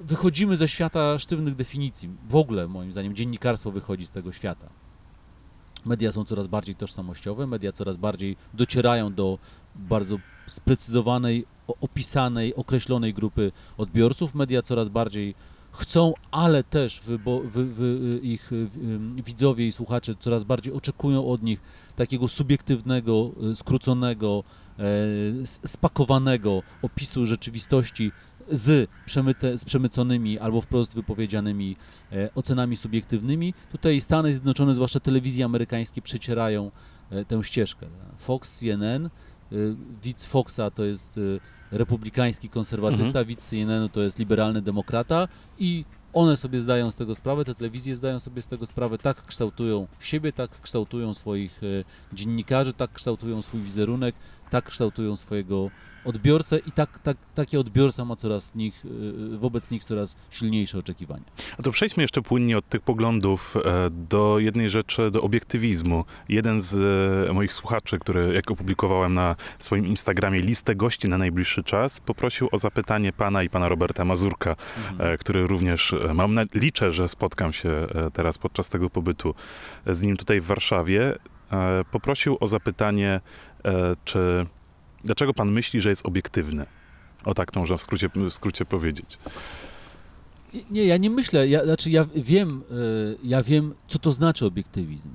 Wychodzimy 0.00 0.56
ze 0.56 0.68
świata 0.68 1.18
sztywnych 1.18 1.54
definicji. 1.54 2.08
W 2.28 2.36
ogóle, 2.36 2.68
moim 2.68 2.92
zdaniem, 2.92 3.14
dziennikarstwo 3.14 3.70
wychodzi 3.70 4.06
z 4.06 4.10
tego 4.10 4.32
świata. 4.32 4.68
Media 5.84 6.12
są 6.12 6.24
coraz 6.24 6.46
bardziej 6.46 6.74
tożsamościowe, 6.74 7.46
media 7.46 7.72
coraz 7.72 7.96
bardziej 7.96 8.36
docierają 8.54 9.14
do 9.14 9.38
bardzo 9.74 10.16
sprecyzowanej, 10.48 11.46
opisanej, 11.80 12.54
określonej 12.54 13.14
grupy 13.14 13.52
odbiorców. 13.78 14.34
Media 14.34 14.62
coraz 14.62 14.88
bardziej 14.88 15.34
chcą, 15.72 16.14
ale 16.30 16.64
też 16.64 17.00
wybo- 17.02 17.48
wy, 17.48 17.66
wy, 17.66 18.20
ich 18.22 18.52
y, 18.52 18.56
y, 19.18 19.22
widzowie 19.22 19.66
i 19.66 19.72
słuchacze 19.72 20.14
coraz 20.20 20.44
bardziej 20.44 20.72
oczekują 20.72 21.26
od 21.26 21.42
nich 21.42 21.60
takiego 21.96 22.28
subiektywnego, 22.28 23.30
y, 23.52 23.56
skróconego, 23.56 24.44
e, 24.78 24.82
spakowanego 25.68 26.62
opisu 26.82 27.26
rzeczywistości 27.26 28.12
z, 28.50 28.90
przemyte, 29.06 29.58
z 29.58 29.64
przemyconymi 29.64 30.38
albo 30.38 30.60
wprost 30.60 30.94
wypowiedzianymi 30.94 31.76
e, 32.12 32.34
ocenami 32.34 32.76
subiektywnymi. 32.76 33.54
Tutaj 33.72 34.00
Stany 34.00 34.32
Zjednoczone, 34.32 34.74
zwłaszcza 34.74 35.00
telewizje 35.00 35.44
amerykańskie, 35.44 36.02
przecierają 36.02 36.70
e, 37.10 37.24
tę 37.24 37.44
ścieżkę. 37.44 37.86
Fox, 38.18 38.58
CNN, 38.58 39.10
y, 39.52 39.76
widz 40.02 40.26
Foxa 40.26 40.70
to 40.74 40.84
jest 40.84 41.18
y, 41.18 41.40
republikański 41.70 42.48
konserwatysta, 42.48 43.24
widz 43.24 43.50
CNN-u 43.50 43.88
to 43.88 44.00
jest 44.00 44.18
liberalny 44.18 44.62
demokrata 44.62 45.28
i 45.58 45.84
one 46.12 46.36
sobie 46.36 46.60
zdają 46.60 46.90
z 46.90 46.96
tego 46.96 47.14
sprawę, 47.14 47.44
te 47.44 47.54
telewizje 47.54 47.96
zdają 47.96 48.20
sobie 48.20 48.42
z 48.42 48.46
tego 48.46 48.66
sprawę, 48.66 48.98
tak 48.98 49.26
kształtują 49.26 49.86
siebie, 50.00 50.32
tak 50.32 50.60
kształtują 50.60 51.14
swoich 51.14 51.60
e, 51.62 51.66
dziennikarzy, 52.14 52.72
tak 52.72 52.92
kształtują 52.92 53.42
swój 53.42 53.60
wizerunek, 53.60 54.14
tak 54.50 54.64
kształtują 54.64 55.16
swojego 55.16 55.70
odbiorcę 56.04 56.58
i 56.58 56.72
tak, 56.72 56.98
tak, 56.98 57.16
taki 57.34 57.56
odbiorca 57.56 58.04
ma 58.04 58.16
coraz 58.16 58.54
nich, 58.54 58.84
e, 59.34 59.38
wobec 59.38 59.70
nich 59.70 59.84
coraz 59.84 60.16
silniejsze 60.30 60.78
oczekiwania. 60.78 61.24
A 61.58 61.62
to 61.62 61.70
przejdźmy 61.70 62.02
jeszcze 62.02 62.22
płynnie 62.22 62.58
od 62.58 62.68
tych 62.68 62.80
poglądów 62.80 63.56
e, 63.56 63.60
do 63.90 64.38
jednej 64.38 64.70
rzeczy, 64.70 65.10
do 65.10 65.22
obiektywizmu. 65.22 66.04
Jeden 66.28 66.60
z 66.60 66.74
e, 67.28 67.32
moich 67.32 67.54
słuchaczy, 67.54 67.98
który 67.98 68.34
jak 68.34 68.50
opublikowałem 68.50 69.14
na 69.14 69.36
swoim 69.58 69.86
Instagramie 69.86 70.40
listę 70.40 70.74
gości 70.74 71.08
na 71.08 71.18
najbliższy 71.18 71.62
czas, 71.62 72.00
poprosił 72.00 72.48
o 72.52 72.58
zapytanie 72.58 73.12
pana 73.12 73.42
i 73.42 73.48
pana 73.50 73.68
Roberta 73.68 74.04
Mazurka, 74.04 74.56
Mhm. 74.90 75.12
e, 75.12 75.18
który 75.18 75.46
również, 75.46 75.94
mam 76.14 76.34
na, 76.34 76.42
liczę, 76.54 76.92
że 76.92 77.08
spotkam 77.08 77.52
się 77.52 77.86
teraz 78.12 78.38
podczas 78.38 78.68
tego 78.68 78.90
pobytu 78.90 79.34
z 79.86 80.02
nim 80.02 80.16
tutaj 80.16 80.40
w 80.40 80.44
Warszawie. 80.46 81.18
Poprosił 81.90 82.36
o 82.40 82.46
zapytanie, 82.46 83.20
czy 84.04 84.46
dlaczego 85.04 85.34
pan 85.34 85.52
myśli, 85.52 85.80
że 85.80 85.88
jest 85.90 86.06
obiektywny? 86.06 86.66
O 87.24 87.34
tak 87.34 87.50
to 87.50 87.60
można 87.60 87.76
w 87.76 87.80
skrócie, 87.82 88.10
w 88.14 88.32
skrócie 88.32 88.64
powiedzieć. 88.64 89.18
Nie, 90.70 90.84
ja 90.84 90.96
nie 90.96 91.10
myślę, 91.10 91.48
ja, 91.48 91.64
znaczy 91.64 91.90
ja 91.90 92.04
wiem, 92.14 92.62
y, 92.70 93.18
ja 93.22 93.42
wiem, 93.42 93.74
co 93.88 93.98
to 93.98 94.12
znaczy 94.12 94.46
obiektywizm. 94.46 95.08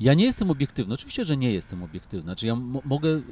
Ja 0.00 0.14
nie 0.14 0.24
jestem 0.24 0.50
obiektywny, 0.50 0.94
oczywiście, 0.94 1.24
że 1.24 1.36
nie 1.36 1.52
jestem 1.52 1.82
obiektywny. 1.82 2.22
Znaczy 2.22 2.46
ja 2.46 2.54
mo- 2.56 2.82
mogę, 2.84 3.08
y, 3.08 3.22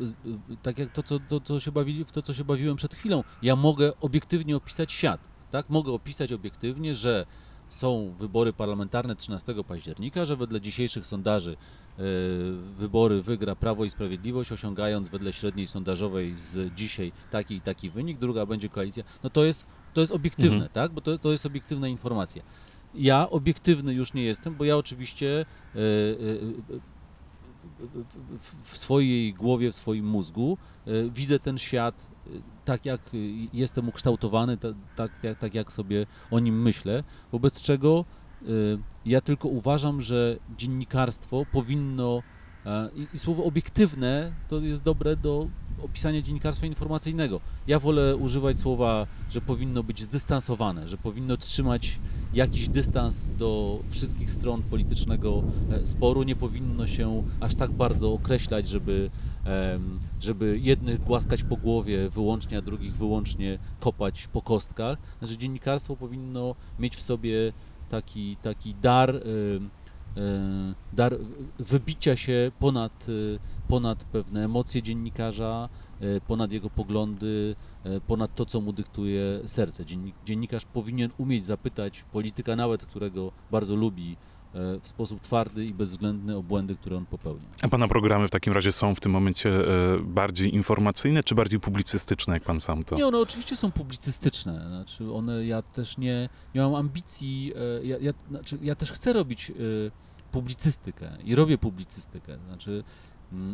tak 0.63 0.79
jak 0.79 0.93
to 0.93 1.03
co, 1.03 1.19
to, 1.21 1.41
co 1.41 1.61
się 1.61 1.73
bawili, 1.73 2.05
w 2.05 2.13
to, 2.13 2.23
co 2.23 2.35
się 2.35 2.45
bawiłem 2.45 2.77
przed 2.77 2.95
chwilą, 2.95 3.25
ja 3.43 3.57
mogę 3.57 3.93
obiektywnie 4.01 4.57
opisać 4.57 4.93
świat. 4.93 5.21
Tak? 5.51 5.71
Mogę 5.71 5.93
opisać 5.93 6.33
obiektywnie, 6.33 6.95
że 6.95 7.27
są 7.71 8.15
wybory 8.19 8.53
parlamentarne 8.53 9.17
13 9.17 9.55
października, 9.69 10.27
że 10.27 10.37
wedle 10.37 10.61
dzisiejszych 10.61 11.07
sondaży 11.07 11.53
y, 11.53 12.03
wybory 12.79 13.23
wygra 13.23 13.55
Prawo 13.57 13.85
i 13.85 13.91
Sprawiedliwość, 13.91 14.53
osiągając 14.53 15.09
wedle 15.09 15.33
średniej 15.33 15.67
sondażowej 15.67 16.35
z 16.39 16.75
dzisiaj 16.75 17.13
taki 17.31 17.55
i 17.55 17.61
taki 17.61 17.91
wynik, 17.91 18.19
druga 18.19 18.47
będzie 18.47 18.69
koalicja. 18.69 19.05
No 19.25 19.31
to 19.31 19.45
jest, 19.45 19.67
to 19.95 20.01
jest 20.01 20.13
obiektywne, 20.13 20.55
Mhm. 20.55 20.73
tak? 20.73 20.93
Bo 20.93 21.01
to, 21.01 21.19
to 21.19 21.33
jest 21.33 21.47
obiektywna 21.47 21.89
informacja. 21.89 22.43
Ja 22.95 23.31
obiektywny 23.31 23.95
już 23.95 24.15
nie 24.15 24.23
jestem, 24.25 24.55
bo 24.55 24.65
ja 24.65 24.77
oczywiście 24.77 25.41
e, 25.41 25.79
e, 25.79 25.81
w- 28.65 28.79
swojej 28.79 29.35
głowie, 29.35 29.73
w 29.73 29.75
swoim 29.75 30.07
mózgu 30.07 30.59
e, 30.87 30.91
widzę 31.11 31.39
ten 31.39 31.59
świat 31.59 32.07
e, 32.20 32.20
tak, 32.65 32.85
jak 32.87 33.01
jestem 33.53 33.89
ukształtowany, 33.89 34.57
ta- 34.57 34.69
tak, 34.97 35.21
tak, 35.23 35.39
tak 35.39 35.55
jak 35.55 35.73
sobie 35.73 36.07
o 36.31 36.39
nim 36.39 36.63
myślę, 36.63 37.03
wobec 37.33 37.63
czego 37.63 38.05
e, 38.43 38.47
ja 39.05 39.21
tylko 39.21 39.49
uważam, 39.49 40.01
że 40.01 40.37
dziennikarstwo 40.57 41.47
powinno 41.53 42.23
i, 42.95 43.07
i 43.15 43.19
słowo 43.19 43.45
obiektywne 43.45 44.33
to 44.49 44.59
jest 44.59 44.83
dobre 44.83 45.17
do 45.17 45.49
opisania 45.85 46.23
dziennikarstwa 46.23 46.67
informacyjnego. 46.67 47.41
Ja 47.67 47.79
wolę 47.79 48.17
używać 48.17 48.61
słowa, 48.61 49.07
że 49.31 49.41
powinno 49.41 49.83
być 49.83 50.03
zdystansowane, 50.03 50.89
że 50.89 50.97
powinno 50.97 51.37
trzymać 51.37 51.99
jakiś 52.35 52.69
dystans 52.69 53.29
do 53.39 53.81
wszystkich 53.89 54.31
stron 54.31 54.63
politycznego 54.63 55.43
e, 55.71 55.87
sporu, 55.87 56.23
nie 56.23 56.37
powinno 56.37 56.87
się 56.87 57.23
aż 57.41 57.55
tak 57.55 57.71
bardzo 57.71 58.13
określać, 58.13 58.69
żeby, 58.69 59.11
żeby 60.21 60.59
jednych 60.63 61.05
głaskać 61.05 61.43
po 61.43 61.57
głowie 61.57 62.11
wyłącznie, 62.11 62.59
a 62.59 62.63
drugich 62.63 62.97
wyłącznie 62.97 63.59
kopać 63.81 64.29
po 64.33 64.43
kostkach. 64.43 64.99
Znaczy 65.19 65.39
dziennikarstwo 65.39 65.97
powinno 65.97 66.55
mieć 66.79 66.97
w 66.97 67.03
sobie 67.03 67.53
taki, 67.89 68.37
taki 68.37 68.75
dar, 68.75 69.17
e, 69.17 69.21
dar 70.93 71.17
wybicia 71.59 72.17
się 72.17 72.53
ponad, 72.59 73.07
e, 73.09 73.60
ponad 73.71 74.05
pewne 74.05 74.45
emocje 74.45 74.83
dziennikarza, 74.83 75.69
e, 76.01 76.21
ponad 76.21 76.53
jego 76.53 76.71
poglądy, 76.71 77.57
e, 77.85 78.01
ponad 78.01 78.35
to, 78.35 78.47
co 78.47 78.61
mu 78.61 78.73
dyktuje 78.73 79.41
serce. 79.45 79.87
Dziennik, 79.87 80.15
dziennikarz 80.25 80.65
powinien 80.65 81.11
umieć 81.19 81.47
zapytać 81.47 82.05
polityka, 82.13 82.57
nawet 82.57 82.87
którego 82.87 83.33
bardzo 83.51 83.77
lubi, 83.77 84.17
e, 84.55 84.81
w 84.81 84.89
sposób 84.89 85.21
twardy 85.21 85.67
i 85.67 85.75
bezwzględny 85.75 86.37
o 86.37 86.43
błędy, 86.43 86.77
które 86.77 86.97
on 86.97 87.07
popełnia. 87.07 87.47
A 87.63 87.69
pana 87.69 87.89
programy 87.89 88.29
w 88.29 88.31
takim 88.31 88.53
razie 88.53 88.73
są 88.73 88.95
w 88.95 89.01
tym 89.01 89.13
momencie 89.13 89.51
bardziej 90.03 90.55
informacyjne, 90.55 91.23
czy 91.23 91.35
bardziej 91.35 91.61
publicystyczne, 91.61 92.35
jak 92.35 92.43
pan 92.43 92.61
sam 92.61 92.85
to? 92.85 92.97
Nie, 92.97 93.07
one 93.07 93.19
oczywiście 93.19 93.57
są 93.57 93.73
publicystyczne. 93.73 94.65
Znaczy 94.69 95.13
one, 95.13 95.47
ja 95.47 95.63
też 95.63 95.99
nie, 95.99 96.29
nie 96.55 96.61
mam 96.61 96.75
ambicji, 96.75 97.53
ja, 97.83 97.97
ja, 98.01 98.13
znaczy 98.29 98.59
ja 98.63 98.75
też 98.75 98.93
chcę 98.93 99.13
robić 99.13 99.53
publicystykę 100.31 101.11
i 101.25 101.35
robię 101.35 101.59
publicystykę. 101.59 102.39
Znaczy 102.49 102.85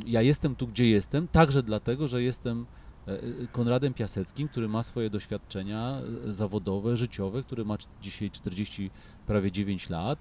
ja 0.06 0.22
jestem 0.22 0.54
tu, 0.56 0.66
gdzie 0.66 0.88
jestem, 0.88 1.28
także 1.28 1.62
dlatego, 1.62 2.08
że 2.08 2.22
jestem 2.22 2.66
e, 3.08 3.12
e, 3.12 3.22
Konradem 3.52 3.94
Piaseckim, 3.94 4.48
który 4.48 4.68
ma 4.68 4.82
swoje 4.82 5.10
doświadczenia 5.10 6.00
e, 6.28 6.32
zawodowe, 6.32 6.96
życiowe, 6.96 7.42
który 7.42 7.64
ma 7.64 7.76
dzisiaj 8.02 8.30
40, 8.30 8.90
prawie 9.26 9.52
9 9.52 9.90
lat, 9.90 10.18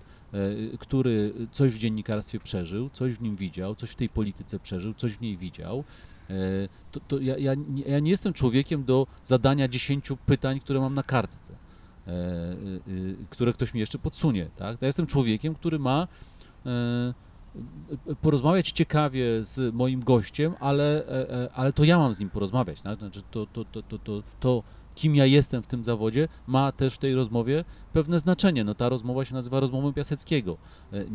który 0.80 1.34
coś 1.52 1.74
w 1.74 1.78
dziennikarstwie 1.78 2.40
przeżył, 2.40 2.90
coś 2.94 3.14
w 3.14 3.22
nim 3.22 3.36
widział, 3.36 3.76
coś 3.76 3.90
w 3.90 3.96
tej 3.96 4.10
polityce 4.10 4.60
przeżył, 4.60 4.94
coś 4.94 5.12
w 5.14 5.22
niej 5.22 5.38
widział. 5.38 5.84
To, 6.92 7.00
to 7.00 7.20
ja, 7.20 7.38
ja, 7.38 7.54
nie- 7.56 7.84
ja 7.84 8.00
nie 8.00 8.12
jestem 8.12 8.34
człowiekiem 8.34 8.84
do 8.84 9.08
zadania 9.24 9.68
10 9.68 10.08
pytań, 10.26 10.60
które 10.60 10.80
mam 10.80 10.94
na 10.94 11.04
kartce, 11.04 11.54
które 13.30 13.54
ktoś 13.54 13.74
mi 13.74 13.80
jeszcze 13.80 14.00
podsunie. 14.00 14.50
Tak? 14.56 14.78
Ja 14.82 14.88
jestem 14.88 15.08
człowiekiem, 15.08 15.56
który 15.56 15.80
ma 15.80 16.08
porozmawiać 18.22 18.72
ciekawie 18.72 19.44
z 19.44 19.76
moim 19.76 20.00
gościem, 20.00 20.54
ale, 20.60 21.08
e, 21.08 21.30
e, 21.30 21.50
ale 21.54 21.74
to 21.74 21.84
ja 21.84 21.98
mam 21.98 22.14
z 22.14 22.20
nim 22.20 22.30
porozmawiać. 22.30 22.82
Tak? 22.82 23.00
Znaczy 23.00 23.22
to, 23.32 23.46
to, 23.46 23.66
to, 23.66 23.82
to, 23.84 24.00
to, 24.00 24.24
to, 24.40 24.64
kim 24.96 25.16
ja 25.16 25.26
jestem 25.26 25.64
w 25.64 25.68
tym 25.68 25.84
zawodzie, 25.84 26.28
ma 26.48 26.72
też 26.72 26.94
w 26.94 26.98
tej 26.98 27.16
rozmowie 27.16 27.64
pewne 27.94 28.20
znaczenie. 28.20 28.64
No, 28.64 28.76
ta 28.76 28.90
rozmowa 28.90 29.26
się 29.26 29.34
nazywa 29.34 29.60
rozmową 29.60 29.94
Piaseckiego, 29.94 30.58
e, 30.94 31.06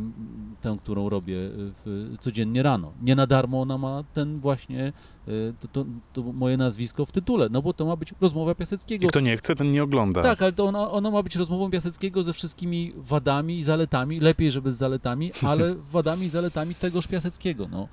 tę, 0.61 0.77
którą 0.83 1.09
robię 1.09 1.37
e, 1.37 1.51
w, 1.57 2.17
codziennie 2.21 2.63
rano. 2.63 2.93
Nie 3.03 3.17
na 3.17 3.27
darmo 3.27 3.61
ona 3.61 3.79
ma 3.79 4.05
ten 4.15 4.41
właśnie, 4.41 4.93
e, 5.29 5.33
to, 5.61 5.69
to, 5.69 5.85
to 6.13 6.23
moje 6.23 6.57
nazwisko 6.57 7.07
w 7.07 7.13
tytule, 7.13 7.49
no 7.51 7.63
bo 7.63 7.73
to 7.73 7.87
ma 7.87 7.97
być 7.97 8.15
rozmowa 8.21 8.55
Piaseckiego. 8.55 9.05
I 9.05 9.09
kto 9.09 9.21
nie 9.21 9.37
chce, 9.37 9.57
ten 9.57 9.71
nie 9.71 9.83
ogląda. 9.83 10.23
Tak, 10.23 10.43
ale 10.43 10.53
to 10.53 10.65
ona, 10.65 10.91
ona 10.91 11.11
ma 11.11 11.23
być 11.23 11.37
rozmową 11.37 11.71
Piaseckiego 11.71 12.23
ze 12.23 12.33
wszystkimi 12.33 12.93
wadami 12.97 13.59
i 13.59 13.63
zaletami, 13.63 14.21
lepiej, 14.21 14.51
żeby 14.51 14.73
z 14.73 14.77
zaletami, 14.77 15.33
ale 15.51 15.75
wadami 15.75 16.27
i 16.27 16.29
zaletami 16.29 16.75
tegoż 16.75 17.07
Piaseckiego, 17.07 17.69
no. 17.69 17.89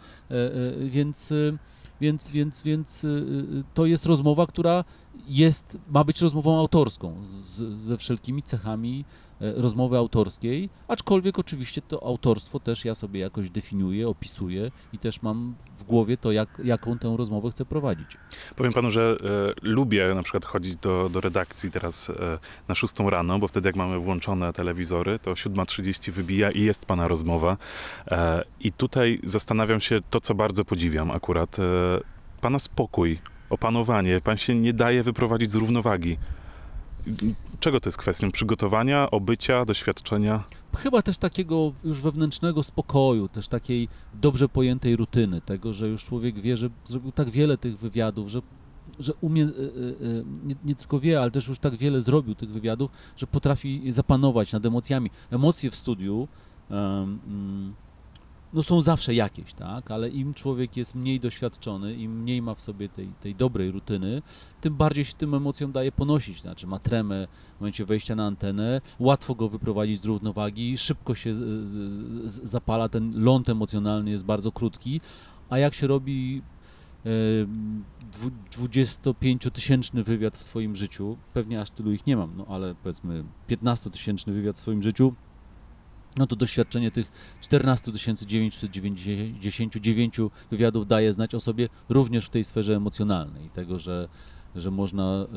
Więc, 0.90 1.34
więc, 2.02 2.32
więc, 2.32 2.64
więc 2.64 3.06
to 3.74 3.86
jest 3.86 4.06
rozmowa, 4.06 4.48
która 4.48 4.84
jest, 5.28 5.78
ma 5.90 6.04
być 6.04 6.22
rozmową 6.22 6.60
autorską, 6.60 7.16
z, 7.24 7.62
ze 7.74 7.98
wszelkimi 7.98 8.44
cechami 8.44 9.06
e, 9.42 9.54
rozmowy 9.54 9.98
autorskiej, 9.98 10.70
aczkolwiek 10.88 11.40
oczywiście 11.40 11.82
to 11.82 12.04
autorstwo 12.04 12.60
też 12.60 12.86
ja 12.86 12.96
sobie 12.96 13.20
jakoś 13.20 13.50
definiuję, 13.50 14.08
opisuję 14.08 14.72
i 14.94 15.00
też 15.00 15.22
mam 15.22 15.56
w 15.78 15.84
głowie 15.84 16.18
to, 16.18 16.32
jak, 16.32 16.62
jaką 16.64 17.00
tę 17.00 17.16
rozmowę 17.18 17.52
chcę 17.52 17.66
prowadzić. 17.66 18.18
Powiem 18.56 18.74
panu, 18.74 18.92
że 18.92 19.18
e, 19.64 19.68
lubię 19.68 20.16
na 20.16 20.24
przykład 20.24 20.46
chodzić 20.46 20.78
do, 20.78 21.10
do 21.10 21.22
redakcji 21.22 21.72
teraz 21.72 22.10
e, 22.10 22.40
na 22.68 22.76
6 22.76 22.94
rano, 23.00 23.40
bo 23.40 23.48
wtedy 23.48 23.70
jak 23.70 23.76
mamy 23.76 24.00
włączone 24.00 24.54
telewizory, 24.54 25.20
to 25.20 25.32
7.30 25.32 26.12
wybija 26.12 26.52
i 26.52 26.62
jest 26.62 26.86
pana 26.86 27.08
rozmowa. 27.08 27.58
E, 28.08 28.44
I 28.60 28.72
tutaj 28.72 29.20
zastanawiam 29.24 29.82
się 29.82 30.00
to, 30.10 30.22
co 30.22 30.36
bardzo 30.36 30.66
podziwiam 30.66 31.12
akurat. 31.12 31.60
E, 31.60 31.64
pana 32.42 32.60
spokój, 32.60 33.20
opanowanie. 33.50 34.22
Pan 34.22 34.38
się 34.38 34.56
nie 34.56 34.74
daje 34.74 35.04
wyprowadzić 35.04 35.52
z 35.52 35.56
równowagi. 35.56 36.18
Czego 37.60 37.80
to 37.80 37.88
jest 37.88 37.98
kwestią? 37.98 38.32
Przygotowania, 38.32 39.12
obycia, 39.12 39.66
doświadczenia? 39.66 40.44
chyba 40.78 41.02
też 41.02 41.18
takiego 41.18 41.74
już 41.84 42.02
wewnętrznego 42.02 42.64
spokoju, 42.64 43.28
też 43.28 43.48
takiej 43.48 43.88
dobrze 44.14 44.50
pojętej 44.50 44.96
rutyny, 44.96 45.42
tego, 45.42 45.74
że 45.74 45.88
już 45.88 46.06
człowiek 46.06 46.40
wie, 46.42 46.58
że 46.58 46.70
zrobił 46.86 47.12
tak 47.12 47.30
wiele 47.30 47.58
tych 47.58 47.80
wywiadów, 47.80 48.30
że, 48.30 48.42
że 49.00 49.14
umie, 49.22 49.44
y, 49.44 49.48
y, 49.48 49.52
y, 50.02 50.26
nie, 50.44 50.56
nie 50.66 50.76
tylko 50.76 51.00
wie, 51.00 51.22
ale 51.22 51.32
też 51.32 51.48
już 51.48 51.60
tak 51.60 51.76
wiele 51.76 52.02
zrobił 52.02 52.36
tych 52.36 52.50
wywiadów, 52.50 52.92
że 53.18 53.28
potrafi 53.28 53.92
zapanować 53.92 54.54
nad 54.54 54.66
emocjami. 54.66 55.10
Emocje 55.32 55.72
w 55.72 55.76
studiu 55.76 56.28
mm, 56.70 57.74
no 58.54 58.64
są 58.64 58.82
zawsze 58.82 59.14
jakieś, 59.14 59.54
tak, 59.54 59.92
ale 59.92 60.10
im 60.10 60.34
człowiek 60.34 60.78
jest 60.78 60.96
mniej 60.96 61.20
doświadczony, 61.20 61.96
im 61.96 62.22
mniej 62.22 62.42
ma 62.42 62.56
w 62.56 62.62
sobie 62.62 62.90
tej, 62.90 63.08
tej 63.22 63.36
dobrej 63.36 63.72
rutyny, 63.72 64.22
tym 64.62 64.76
bardziej 64.76 65.06
się 65.06 65.14
tym 65.14 65.34
emocjom 65.34 65.72
daje 65.72 65.92
ponosić, 65.92 66.42
znaczy 66.42 66.68
ma 66.68 66.80
tremę 66.80 67.28
w 67.58 67.62
momencie 67.62 67.86
wejścia 67.86 68.16
na 68.16 68.26
antenę, 68.26 68.82
łatwo 69.00 69.36
go 69.36 69.50
wyprowadzić 69.50 70.02
z 70.02 70.06
równowagi, 70.06 70.78
szybko 70.78 71.16
się 71.16 71.34
z, 71.34 71.38
z, 72.32 72.50
zapala, 72.50 72.90
ten 72.90 73.24
ląd 73.24 73.50
emocjonalny 73.50 74.12
jest 74.12 74.26
bardzo 74.26 74.52
krótki, 74.52 75.02
a 75.50 75.58
jak 75.58 75.74
się 75.74 75.88
robi 75.88 76.42
e, 77.06 77.10
dwu- 78.12 78.68
25-tysięczny 78.70 80.04
wywiad 80.04 80.38
w 80.38 80.44
swoim 80.44 80.76
życiu, 80.76 81.18
pewnie 81.34 81.62
aż 81.62 81.72
tylu 81.72 81.92
ich 81.92 82.08
nie 82.08 82.18
mam, 82.18 82.38
no 82.38 82.46
ale 82.50 82.76
powiedzmy 82.84 83.24
15-tysięczny 83.50 84.32
wywiad 84.32 84.56
w 84.56 84.60
swoim 84.60 84.84
życiu, 84.84 85.14
no 86.18 86.28
to 86.28 86.36
doświadczenie 86.36 86.92
tych 86.92 87.12
14 87.42 87.94
999 87.94 90.18
wywiadów 90.52 90.88
daje 90.88 91.14
znać 91.14 91.36
o 91.36 91.40
sobie 91.40 91.70
również 91.90 92.26
w 92.26 92.30
tej 92.30 92.44
sferze 92.44 92.76
emocjonalnej 92.76 93.50
tego, 93.50 93.80
że, 93.80 94.10
że 94.56 94.72
można 94.72 95.04
e, 95.04 95.28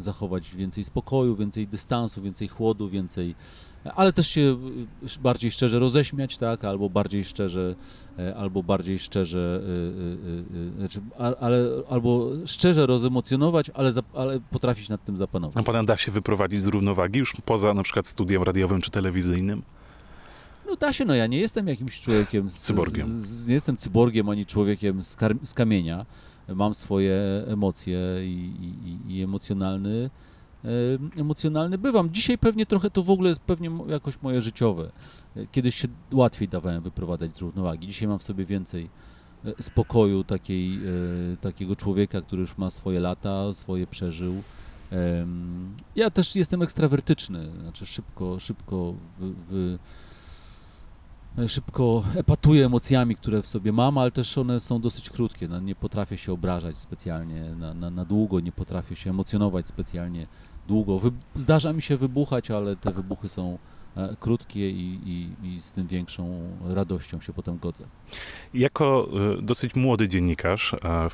zachować 0.00 0.54
więcej 0.54 0.84
spokoju, 0.84 1.36
więcej 1.36 1.68
dystansu, 1.68 2.22
więcej 2.22 2.48
chłodu, 2.48 2.88
więcej, 2.88 3.34
ale 3.94 4.12
też 4.12 4.28
się 4.28 4.56
e, 5.02 5.22
bardziej 5.22 5.50
szczerze 5.50 5.78
roześmiać, 5.78 6.38
tak, 6.38 6.64
albo 6.64 6.90
bardziej 6.90 7.24
szczerze, 7.24 7.74
e, 8.18 8.36
albo 8.36 8.62
bardziej 8.62 8.98
szczerze, 8.98 9.62
znaczy, 10.78 11.00
ale, 11.40 11.66
albo 11.90 12.30
szczerze 12.46 12.86
rozemocjonować, 12.86 13.70
ale, 13.74 13.90
zap- 13.90 14.04
ale 14.14 14.40
potrafić 14.40 14.88
nad 14.88 15.04
tym 15.04 15.16
zapanować. 15.16 15.56
A 15.56 15.62
pana 15.62 15.84
da 15.84 15.96
się 15.96 16.12
wyprowadzić 16.12 16.60
z 16.60 16.66
równowagi 16.66 17.18
już 17.18 17.32
poza 17.44 17.74
na 17.74 17.82
przykład 17.82 18.06
studiem 18.06 18.42
radiowym 18.42 18.80
czy 18.80 18.90
telewizyjnym? 18.90 19.62
No 20.66 20.76
da 20.76 20.92
się, 20.92 21.04
no 21.04 21.14
ja 21.14 21.26
nie 21.26 21.38
jestem 21.40 21.68
jakimś 21.68 22.00
człowiekiem... 22.00 22.50
Z, 22.50 22.58
Cyborgiem. 22.60 23.20
Z, 23.20 23.26
z, 23.26 23.46
nie 23.46 23.54
jestem 23.54 23.76
cyborgiem 23.76 24.28
ani 24.28 24.46
człowiekiem 24.46 25.02
z, 25.02 25.16
kar, 25.16 25.36
z 25.42 25.54
kamienia. 25.54 26.06
Mam 26.48 26.74
swoje 26.74 27.16
emocje 27.46 27.98
i, 28.22 28.52
i, 29.08 29.16
i- 29.16 29.22
emocjonalny 29.22 30.10
emocjonalny 31.16 31.78
bywam. 31.78 32.10
Dzisiaj 32.12 32.38
pewnie 32.38 32.66
trochę 32.66 32.90
to 32.90 33.02
w 33.02 33.10
ogóle 33.10 33.28
jest 33.28 33.40
pewnie 33.40 33.70
jakoś 33.88 34.22
moje 34.22 34.42
życiowe. 34.42 34.90
Kiedyś 35.52 35.74
się 35.74 35.88
łatwiej 36.12 36.48
dawałem 36.48 36.82
wyprowadzać 36.82 37.36
z 37.36 37.40
równowagi. 37.40 37.86
Dzisiaj 37.86 38.08
mam 38.08 38.18
w 38.18 38.22
sobie 38.22 38.44
więcej 38.44 38.90
e, 39.44 39.62
spokoju 39.62 40.24
takiej, 40.24 40.74
e, 40.76 41.36
takiego 41.40 41.76
człowieka, 41.76 42.20
który 42.22 42.40
już 42.42 42.58
ma 42.58 42.70
swoje 42.70 43.00
lata, 43.00 43.54
swoje 43.54 43.86
przeżył. 43.86 44.42
Ja 45.96 46.10
też 46.10 46.36
jestem 46.36 46.62
ekstrawertyczny, 46.62 47.50
znaczy 47.62 47.86
szybko, 47.86 48.38
szybko 48.40 48.94
wy, 49.20 49.32
wy, 49.48 49.78
szybko 51.48 52.02
epatuję 52.16 52.66
emocjami, 52.66 53.16
które 53.16 53.42
w 53.42 53.46
sobie 53.46 53.72
mam, 53.72 53.98
ale 53.98 54.10
też 54.10 54.38
one 54.38 54.60
są 54.60 54.80
dosyć 54.80 55.10
krótkie. 55.10 55.48
No, 55.48 55.60
nie 55.60 55.74
potrafię 55.74 56.18
się 56.18 56.32
obrażać 56.32 56.78
specjalnie 56.78 57.54
na, 57.54 57.74
na, 57.74 57.90
na 57.90 58.04
długo, 58.04 58.40
nie 58.40 58.52
potrafię 58.52 58.96
się 58.96 59.10
emocjonować 59.10 59.68
specjalnie 59.68 60.26
długo. 60.68 60.98
Wy, 60.98 61.10
zdarza 61.34 61.72
mi 61.72 61.82
się 61.82 61.96
wybuchać, 61.96 62.50
ale 62.50 62.76
te 62.76 62.92
wybuchy 62.92 63.28
są 63.28 63.58
e, 63.96 64.16
krótkie 64.20 64.70
i, 64.70 65.00
i, 65.04 65.48
i 65.48 65.60
z 65.60 65.72
tym 65.72 65.86
większą 65.86 66.40
radością 66.64 67.20
się 67.20 67.32
potem 67.32 67.58
godzę. 67.58 67.84
Jako 68.54 69.08
e, 69.38 69.42
dosyć 69.42 69.74
młody 69.74 70.08
dziennikarz, 70.08 70.74
e, 70.74 71.08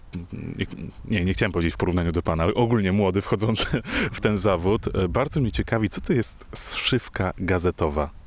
nie, 1.08 1.24
nie 1.24 1.32
chciałem 1.32 1.52
powiedzieć 1.52 1.74
w 1.74 1.78
porównaniu 1.78 2.12
do 2.12 2.22
pana, 2.22 2.42
ale 2.42 2.54
ogólnie 2.54 2.92
młody, 2.92 3.20
wchodzący 3.20 3.82
w 4.12 4.20
ten 4.20 4.36
zawód, 4.36 4.96
e, 4.96 5.08
bardzo 5.08 5.40
mnie 5.40 5.52
ciekawi, 5.52 5.88
co 5.88 6.00
to 6.00 6.12
jest 6.12 6.46
zszywka 6.52 7.32
gazetowa. 7.38 8.19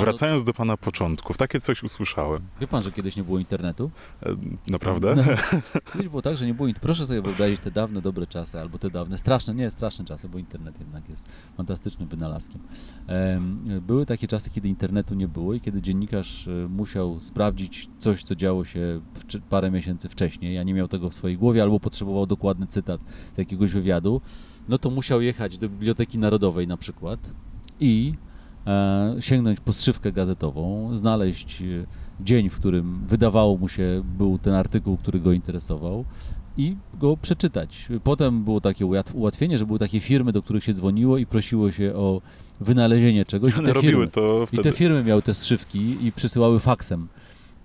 Wracając 0.00 0.44
do 0.44 0.54
pana 0.54 0.76
początków, 0.76 1.36
takie 1.36 1.60
coś 1.60 1.82
usłyszałem. 1.82 2.42
Wie 2.60 2.66
pan, 2.66 2.82
że 2.82 2.92
kiedyś 2.92 3.16
nie 3.16 3.22
było 3.24 3.38
internetu? 3.38 3.90
E, 4.22 4.36
Naprawdę? 4.68 5.14
No, 5.14 5.22
kiedyś 5.92 6.08
było 6.08 6.22
tak, 6.22 6.36
że 6.36 6.46
nie 6.46 6.54
było 6.54 6.68
internetu. 6.68 6.86
Proszę 6.86 7.06
sobie 7.06 7.22
wyobrazić 7.22 7.60
te 7.60 7.70
dawne, 7.70 8.00
dobre 8.00 8.26
czasy, 8.26 8.60
albo 8.60 8.78
te 8.78 8.90
dawne, 8.90 9.18
straszne, 9.18 9.54
nie, 9.54 9.70
straszne 9.70 10.04
czasy, 10.04 10.28
bo 10.28 10.38
internet 10.38 10.80
jednak 10.80 11.08
jest 11.08 11.28
fantastycznym 11.56 12.08
wynalazkiem. 12.08 12.60
Em, 13.06 13.80
Były 13.86 14.06
takie 14.06 14.28
czasy, 14.28 14.50
kiedy 14.50 14.68
internetu 14.68 15.14
nie 15.14 15.28
było 15.28 15.54
i 15.54 15.60
kiedy 15.60 15.82
dziennikarz 15.82 16.48
e, 16.48 16.50
musiał 16.68 17.20
sprawdzić 17.20 17.88
coś, 17.98 18.22
co 18.22 18.34
działo 18.36 18.64
się 18.64 19.00
parę 19.50 19.70
miesięcy 19.70 20.08
wcześniej, 20.08 20.58
a 20.58 20.62
nie 20.62 20.74
miał 20.74 20.88
tego 20.88 21.10
w 21.10 21.14
swojej 21.14 21.36
głowie, 21.38 21.62
albo 21.62 21.80
potrzebował 21.80 22.26
dokładny 22.26 22.66
cytat 22.66 23.00
z 23.34 23.38
jakiegoś 23.38 23.72
wywiadu, 23.72 24.20
no 24.68 24.78
to 24.78 24.90
musiał 24.90 25.20
jechać 25.20 25.58
do 25.58 25.68
Biblioteki 25.68 26.18
Narodowej 26.18 26.66
na 26.66 26.76
przykład 26.76 27.30
i 27.80 28.14
sięgnąć 29.20 29.60
po 29.60 29.72
strzywkę 29.72 30.12
gazetową, 30.12 30.90
znaleźć 30.96 31.62
e, 31.62 31.64
dzień, 32.24 32.50
w 32.50 32.56
którym 32.56 33.00
wydawało 33.06 33.56
mu 33.56 33.68
się, 33.68 34.02
był 34.18 34.38
ten 34.38 34.54
artykuł, 34.54 34.96
który 34.96 35.20
go 35.20 35.32
interesował 35.32 36.04
i 36.56 36.76
go 36.94 37.16
przeczytać. 37.16 37.88
Potem 38.04 38.44
było 38.44 38.60
takie 38.60 38.86
ułat- 38.86 39.14
ułatwienie, 39.14 39.58
że 39.58 39.66
były 39.66 39.78
takie 39.78 40.00
firmy, 40.00 40.32
do 40.32 40.42
których 40.42 40.64
się 40.64 40.72
dzwoniło 40.74 41.18
i 41.18 41.26
prosiło 41.26 41.72
się 41.72 41.94
o 41.94 42.20
wynalezienie 42.60 43.24
czegoś. 43.24 43.52
I 43.52 43.56
te 43.66 43.72
firmy, 43.80 44.06
i 44.52 44.56
te 44.56 44.72
firmy 44.72 45.04
miały 45.04 45.22
te 45.22 45.34
strzywki 45.34 46.06
i 46.06 46.12
przysyłały 46.12 46.58
faksem 46.60 47.08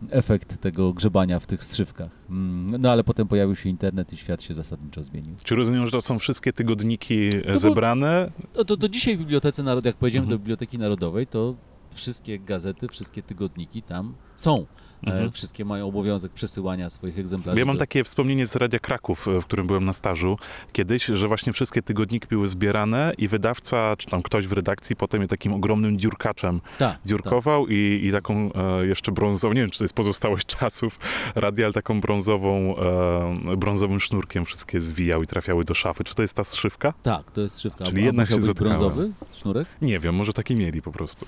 efekt 0.09 0.57
tego 0.61 0.93
grzebania 0.93 1.39
w 1.39 1.47
tych 1.47 1.63
strzywkach. 1.63 2.11
Mm, 2.29 2.81
No 2.81 2.91
ale 2.91 3.03
potem 3.03 3.27
pojawił 3.27 3.55
się 3.55 3.69
internet 3.69 4.13
i 4.13 4.17
świat 4.17 4.41
się 4.43 4.53
zasadniczo 4.53 5.03
zmienił. 5.03 5.35
Czy 5.43 5.55
rozumiem, 5.55 5.85
że 5.85 5.91
to 5.91 6.01
są 6.01 6.19
wszystkie 6.19 6.53
tygodniki 6.53 7.29
e, 7.45 7.51
bo- 7.51 7.57
zebrane? 7.57 8.31
No 8.57 8.63
to, 8.63 8.77
to 8.77 8.89
dzisiaj 8.89 9.15
w 9.15 9.19
Bibliotece 9.19 9.63
Narodowej, 9.63 9.89
jak 9.89 9.95
pojedziemy 9.97 10.23
Mhm. 10.23 10.37
do 10.37 10.39
Biblioteki 10.39 10.79
Narodowej, 10.79 11.27
to 11.27 11.55
wszystkie 11.93 12.39
gazety, 12.39 12.87
wszystkie 12.87 13.23
tygodniki 13.23 13.81
tam 13.81 14.13
są. 14.35 14.65
Mhm. 15.05 15.27
E, 15.27 15.31
wszystkie 15.31 15.65
mają 15.65 15.87
obowiązek 15.87 16.31
przesyłania 16.31 16.89
swoich 16.89 17.19
egzemplarzy. 17.19 17.59
Ja 17.59 17.65
mam 17.65 17.75
do- 17.75 17.79
takie 17.79 18.03
wspomnienie 18.03 18.45
z 18.45 18.55
Radia 18.55 18.79
Kraków, 18.79 19.27
e, 19.27 19.41
w 19.41 19.45
którym 19.45 19.67
byłem 19.67 19.85
na 19.85 19.93
stażu 19.93 20.37
kiedyś, 20.73 21.05
że 21.05 21.27
właśnie 21.27 21.53
wszystkie 21.53 21.81
tygodniki 21.81 22.27
były 22.27 22.47
zbierane 22.47 23.13
i 23.17 23.27
wydawca, 23.27 23.95
czy 23.97 24.07
tam 24.07 24.21
ktoś 24.23 24.47
w 24.47 24.51
redakcji 24.51 24.95
potem 24.95 25.21
je 25.21 25.27
takim 25.27 25.53
ogromnym 25.53 25.99
dziurkaczem 25.99 26.61
Tak, 26.77 26.99
dziurkował 27.05 27.67
i, 27.67 28.01
i 28.03 28.11
taką 28.11 28.53
e, 28.53 28.85
jeszcze 28.85 29.11
brązową, 29.11 29.53
nie 29.53 29.61
wiem, 29.61 29.69
czy 29.69 29.79
to 29.79 29.83
jest 29.83 29.93
pozostałość 29.95 30.45
czasów 30.59 30.99
radia, 31.35 31.65
ale 31.65 31.73
taką 31.73 32.01
brązową, 32.01 32.75
e, 33.51 33.57
brązowym 33.57 33.99
sznurkiem 33.99 34.45
wszystkie 34.45 34.81
zwijał 34.81 35.23
i 35.23 35.27
trafiały 35.27 35.63
do 35.65 35.73
szafy. 35.73 36.03
Czy 36.03 36.15
to 36.15 36.21
jest 36.21 36.33
ta 36.33 36.43
zszywka? 36.43 36.93
Tak, 37.03 37.31
to 37.31 37.41
jest 37.41 37.61
szywka. 37.61 37.85
Czyli 37.85 38.01
A 38.01 38.05
jednak 38.05 38.29
się 38.29 38.37
być 38.37 38.53
brązowy 38.53 39.11
sznurek? 39.33 39.67
Nie 39.81 39.99
wiem, 39.99 40.15
może 40.15 40.33
taki 40.33 40.55
mieli 40.55 40.81
po 40.81 40.91
prostu. 40.91 41.25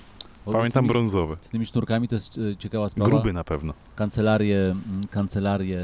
Pamiętam 0.52 0.82
tymi, 0.84 0.88
brązowy. 0.88 1.36
z 1.40 1.50
tymi 1.50 1.66
sznurkami 1.66 2.08
to 2.08 2.14
jest 2.14 2.38
e, 2.52 2.56
ciekawa 2.56 2.88
sprawa. 2.88 3.10
Gruby 3.10 3.32
na 3.32 3.44
pewno. 3.44 3.72
Kancelarie, 3.96 4.58
mm, 4.64 5.06
kancelarie, 5.10 5.80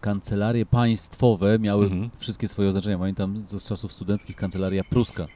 kancelarie 0.00 0.66
państwowe 0.66 1.58
miały 1.58 1.84
Mhm. 1.84 2.10
wszystkie 2.18 2.48
swoje 2.48 2.68
oznaczenia. 2.68 2.98
Pamiętam 2.98 3.42
z 3.46 3.68
czasów 3.68 3.92
studenckich 3.92 4.36
kancelaria 4.36 4.84
pruska. 4.84 5.26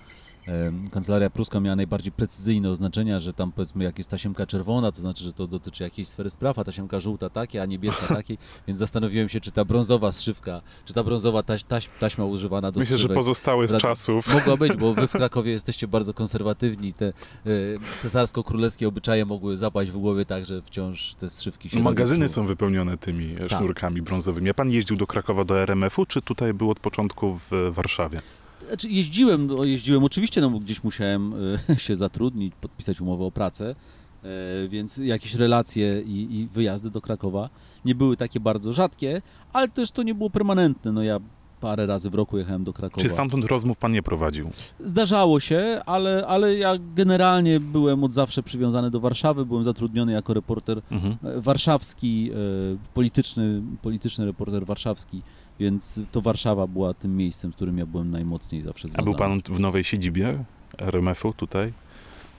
Kancelaria 0.91 1.31
pruska 1.31 1.61
miała 1.61 1.77
najbardziej 1.77 2.13
precyzyjne 2.13 2.71
oznaczenia, 2.71 3.21
że 3.21 3.33
tam 3.33 3.53
powiedzmy 3.53 3.85
jak 3.85 3.99
jest 3.99 4.11
tasiemka 4.11 4.47
czerwona, 4.47 4.93
to 4.93 5.01
znaczy, 5.01 5.25
że 5.25 5.33
to 5.33 5.47
dotyczy 5.47 5.83
jakiejś 5.83 6.09
sfery 6.09 6.31
spraw, 6.31 6.59
a 6.59 6.65
tasiemka 6.65 7.01
żółta 7.01 7.31
takiej, 7.31 7.61
a 7.61 7.67
niebieska 7.67 8.15
takiej, 8.17 8.39
więc 8.67 8.79
zastanowiłem 8.79 9.29
się, 9.29 9.41
czy 9.41 9.53
ta 9.53 9.65
brązowa 9.65 10.13
strzywka, 10.13 10.61
czy 10.85 10.95
ta 10.95 11.03
brązowa 11.05 11.43
taś, 11.43 11.65
taś, 11.65 11.89
taśma 11.99 12.25
używana 12.25 12.73
do 12.73 12.81
Myślę, 12.81 12.99
że 12.99 13.09
pozostały 13.09 13.69
z 13.69 13.73
Rad- 13.73 13.83
czasów. 13.83 14.35
Mogła 14.35 14.57
być, 14.57 14.73
bo 14.77 14.95
wy 14.95 15.09
w 15.09 15.13
Krakowie 15.23 15.53
jesteście 15.53 15.89
bardzo 15.89 16.15
konserwatywni. 16.15 16.93
Te 16.93 17.07
e, 17.07 17.13
cesarsko-królewskie 18.01 18.89
obyczaje 18.89 19.25
mogły 19.25 19.57
zapaść 19.57 19.91
w 19.91 19.99
głowie 19.99 20.25
tak, 20.25 20.47
że 20.47 20.63
wciąż 20.63 21.15
te 21.15 21.31
strzywki 21.31 21.69
się 21.69 21.81
Magazyny 21.81 22.19
rejestrują. 22.21 22.45
są 22.47 22.49
wypełnione 22.49 22.99
tymi 22.99 23.33
e, 23.33 23.37
Tak. 23.49 23.59
sznurkami 23.59 24.03
brązowymi. 24.03 24.51
A 24.51 24.55
pan 24.55 24.71
jeździł 24.71 24.97
do 24.97 25.07
Krakowa 25.07 25.45
do 25.45 25.59
RMF-u, 25.63 26.07
czy 26.07 26.23
tutaj 26.23 26.55
był 26.55 26.71
od 26.71 26.81
początku 26.81 27.39
w 27.51 27.71
Warszawie? 27.71 28.21
Znaczy 28.67 28.89
jeździłem, 28.89 29.47
no, 29.47 29.65
jeździłem 29.65 30.05
oczywiście, 30.05 30.41
no 30.41 30.51
bo 30.51 30.59
gdzieś 30.61 30.85
musiałem 30.85 31.35
e, 31.69 31.77
się 31.87 31.97
zatrudnić, 31.97 32.55
podpisać 32.61 33.01
umowę 33.01 33.25
o 33.25 33.31
pracę, 33.31 33.75
e, 34.25 34.69
więc 34.69 34.97
jakieś 34.97 35.35
relacje 35.35 36.03
i, 36.03 36.35
i 36.41 36.49
wyjazdy 36.49 36.91
do 36.91 37.01
Krakowa 37.01 37.49
nie 37.85 37.95
były 37.95 38.17
takie 38.17 38.41
bardzo 38.41 38.73
rzadkie, 38.73 39.23
ale 39.53 39.69
też 39.69 39.91
to 39.91 40.03
nie 40.03 40.15
było 40.15 40.31
permanentne. 40.31 40.93
No 40.93 41.03
ja 41.03 41.21
parę 41.61 41.87
razy 41.87 42.11
w 42.11 42.15
roku 42.15 42.39
jechałem 42.39 42.65
do 42.65 42.73
Krakowa. 42.73 43.03
Czy 43.03 43.11
stamtąd 43.11 43.45
rozmów 43.45 43.79
pan 43.79 43.93
nie 43.93 44.03
prowadził? 44.03 44.51
Zdarzało 44.81 45.41
się, 45.41 45.81
ale, 45.87 46.27
ale 46.27 46.55
ja 46.57 46.73
generalnie 46.95 47.61
byłem 47.61 48.05
od 48.05 48.13
zawsze 48.13 48.43
przywiązany 48.43 48.91
do 48.91 49.01
Warszawy, 49.01 49.47
byłem 49.47 49.65
zatrudniony 49.65 50.13
jako 50.13 50.35
reporter 50.35 50.83
Mhm. 50.91 51.17
e, 51.25 51.41
warszawski, 51.41 52.31
polityczny, 52.95 53.63
polityczny 53.83 54.25
reporter 54.27 54.67
warszawski, 54.67 55.23
więc 55.61 56.01
to 56.13 56.21
Warszawa 56.21 56.67
była 56.67 56.95
tym 56.95 57.17
miejscem, 57.17 57.53
z 57.53 57.57
którym 57.57 57.79
ja 57.79 57.87
byłem 57.87 58.11
najmocniej 58.11 58.63
zawsze 58.63 58.89
A 58.89 58.89
związany. 58.89 59.05
był 59.05 59.15
pan 59.15 59.41
w 59.57 59.61
nowej 59.61 59.85
siedzibie 59.85 60.45
RMF-u 60.79 61.33
tutaj, 61.33 61.73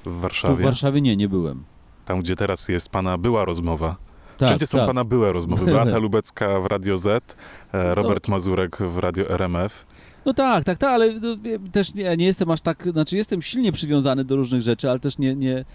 w 0.01 0.03
Tu 0.03 0.19
Warszawie? 0.19 0.55
w 0.55 0.61
Warszawie 0.61 1.01
nie, 1.01 1.15
nie 1.17 1.29
byłem. 1.29 1.63
Tam, 2.05 2.19
gdzie 2.19 2.35
teraz 2.35 2.69
jest 2.69 2.89
pana 2.89 3.17
była 3.17 3.45
rozmowa. 3.45 3.95
Tak, 4.37 4.49
Wszędzie 4.49 4.67
są 4.67 4.77
tak. 4.77 4.87
pana 4.87 5.03
byłe 5.03 5.31
rozmowy. 5.31 5.65
Beata 5.73 5.97
Lubecka 5.97 6.59
w 6.59 6.65
Radio 6.65 6.97
Z, 6.97 7.35
e, 7.73 7.95
Robert 7.95 8.27
Mazurek 8.27 8.77
w 8.77 8.97
Radio 8.97 9.29
RMF. 9.29 9.85
No 10.25 10.33
tak, 10.33 10.63
tak, 10.63 10.77
tak, 10.77 10.89
ale 10.89 11.13
no, 11.13 11.37
też 11.71 11.93
nie, 11.93 12.17
nie 12.17 12.25
jestem 12.25 12.51
aż 12.51 12.61
tak, 12.61 12.87
znaczy 12.91 13.17
jestem 13.17 13.41
silnie 13.41 13.71
przywiązany 13.71 14.23
do 14.23 14.35
różnych 14.35 14.61
rzeczy, 14.61 14.89
ale 14.89 14.99
też 14.99 15.17
nie, 15.17 15.35
nie, 15.35 15.65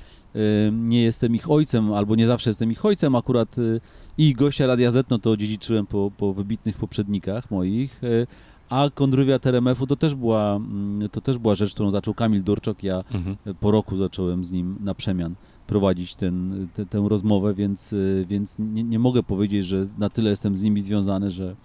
nie 0.72 1.02
jestem 1.02 1.34
ich 1.34 1.50
ojcem, 1.50 1.92
albo 1.92 2.14
nie 2.16 2.26
zawsze 2.26 2.50
jestem 2.50 2.72
ich 2.72 2.84
ojcem. 2.84 3.16
Akurat 3.16 3.58
y, 3.58 3.80
i 4.18 4.34
gościa 4.34 4.66
Radia 4.66 4.90
Z, 4.90 5.10
no 5.10 5.18
to 5.18 5.36
dziedziczyłem 5.36 5.86
po, 5.86 6.10
po 6.16 6.32
wybitnych 6.34 6.76
poprzednikach 6.76 7.50
moich, 7.50 8.04
y, 8.04 8.26
a 8.70 8.90
kontrwywiad 8.94 9.46
RMF-u 9.46 9.86
to 9.86 9.96
też 9.96 10.14
była, 10.14 10.56
mm, 10.56 11.08
to 11.08 11.20
też 11.20 11.38
była 11.38 11.54
rzecz, 11.54 11.74
którą 11.74 11.90
zaczął 11.90 12.14
Kamil 12.14 12.42
Durczok. 12.42 12.82
Ja 12.82 13.04
Mhm. 13.14 13.36
po 13.60 13.70
roku 13.70 13.96
zacząłem 13.96 14.44
z 14.44 14.50
nim 14.50 14.76
na 14.80 14.94
przemian 14.94 15.34
prowadzić 15.66 16.14
ten, 16.14 16.68
te, 16.74 16.86
tę 16.86 17.04
rozmowę, 17.08 17.54
więc, 17.54 17.92
y, 17.92 18.26
więc 18.28 18.56
nie, 18.58 18.82
nie 18.82 18.98
mogę 18.98 19.22
powiedzieć, 19.22 19.66
że 19.66 19.86
na 19.98 20.08
tyle 20.10 20.30
jestem 20.30 20.56
z 20.56 20.62
nimi 20.62 20.80
związany, 20.80 21.30
że, 21.30 21.56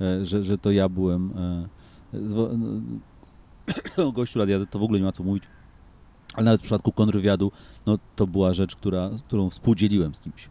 e, 0.00 0.26
że, 0.26 0.44
że 0.44 0.58
to 0.58 0.70
ja 0.70 0.88
byłem 0.88 1.30
e, 1.36 2.18
zwo- 2.24 2.58
no, 3.98 4.12
gościu 4.18 4.38
Radia 4.38 4.58
Z 4.58 4.70
to 4.70 4.78
w 4.78 4.82
ogóle 4.82 4.98
nie 5.00 5.04
ma 5.06 5.12
co 5.12 5.22
mówić, 5.24 5.42
ale 6.34 6.44
nawet 6.44 6.60
w 6.60 6.64
przypadku 6.64 6.92
kontrwywiadu, 6.92 7.52
no 7.86 7.98
to 8.16 8.26
była 8.26 8.54
rzecz, 8.54 8.76
która, 8.76 9.10
którą 9.26 9.50
współdzieliłem 9.50 10.14
z 10.14 10.20
kimś. 10.20 10.48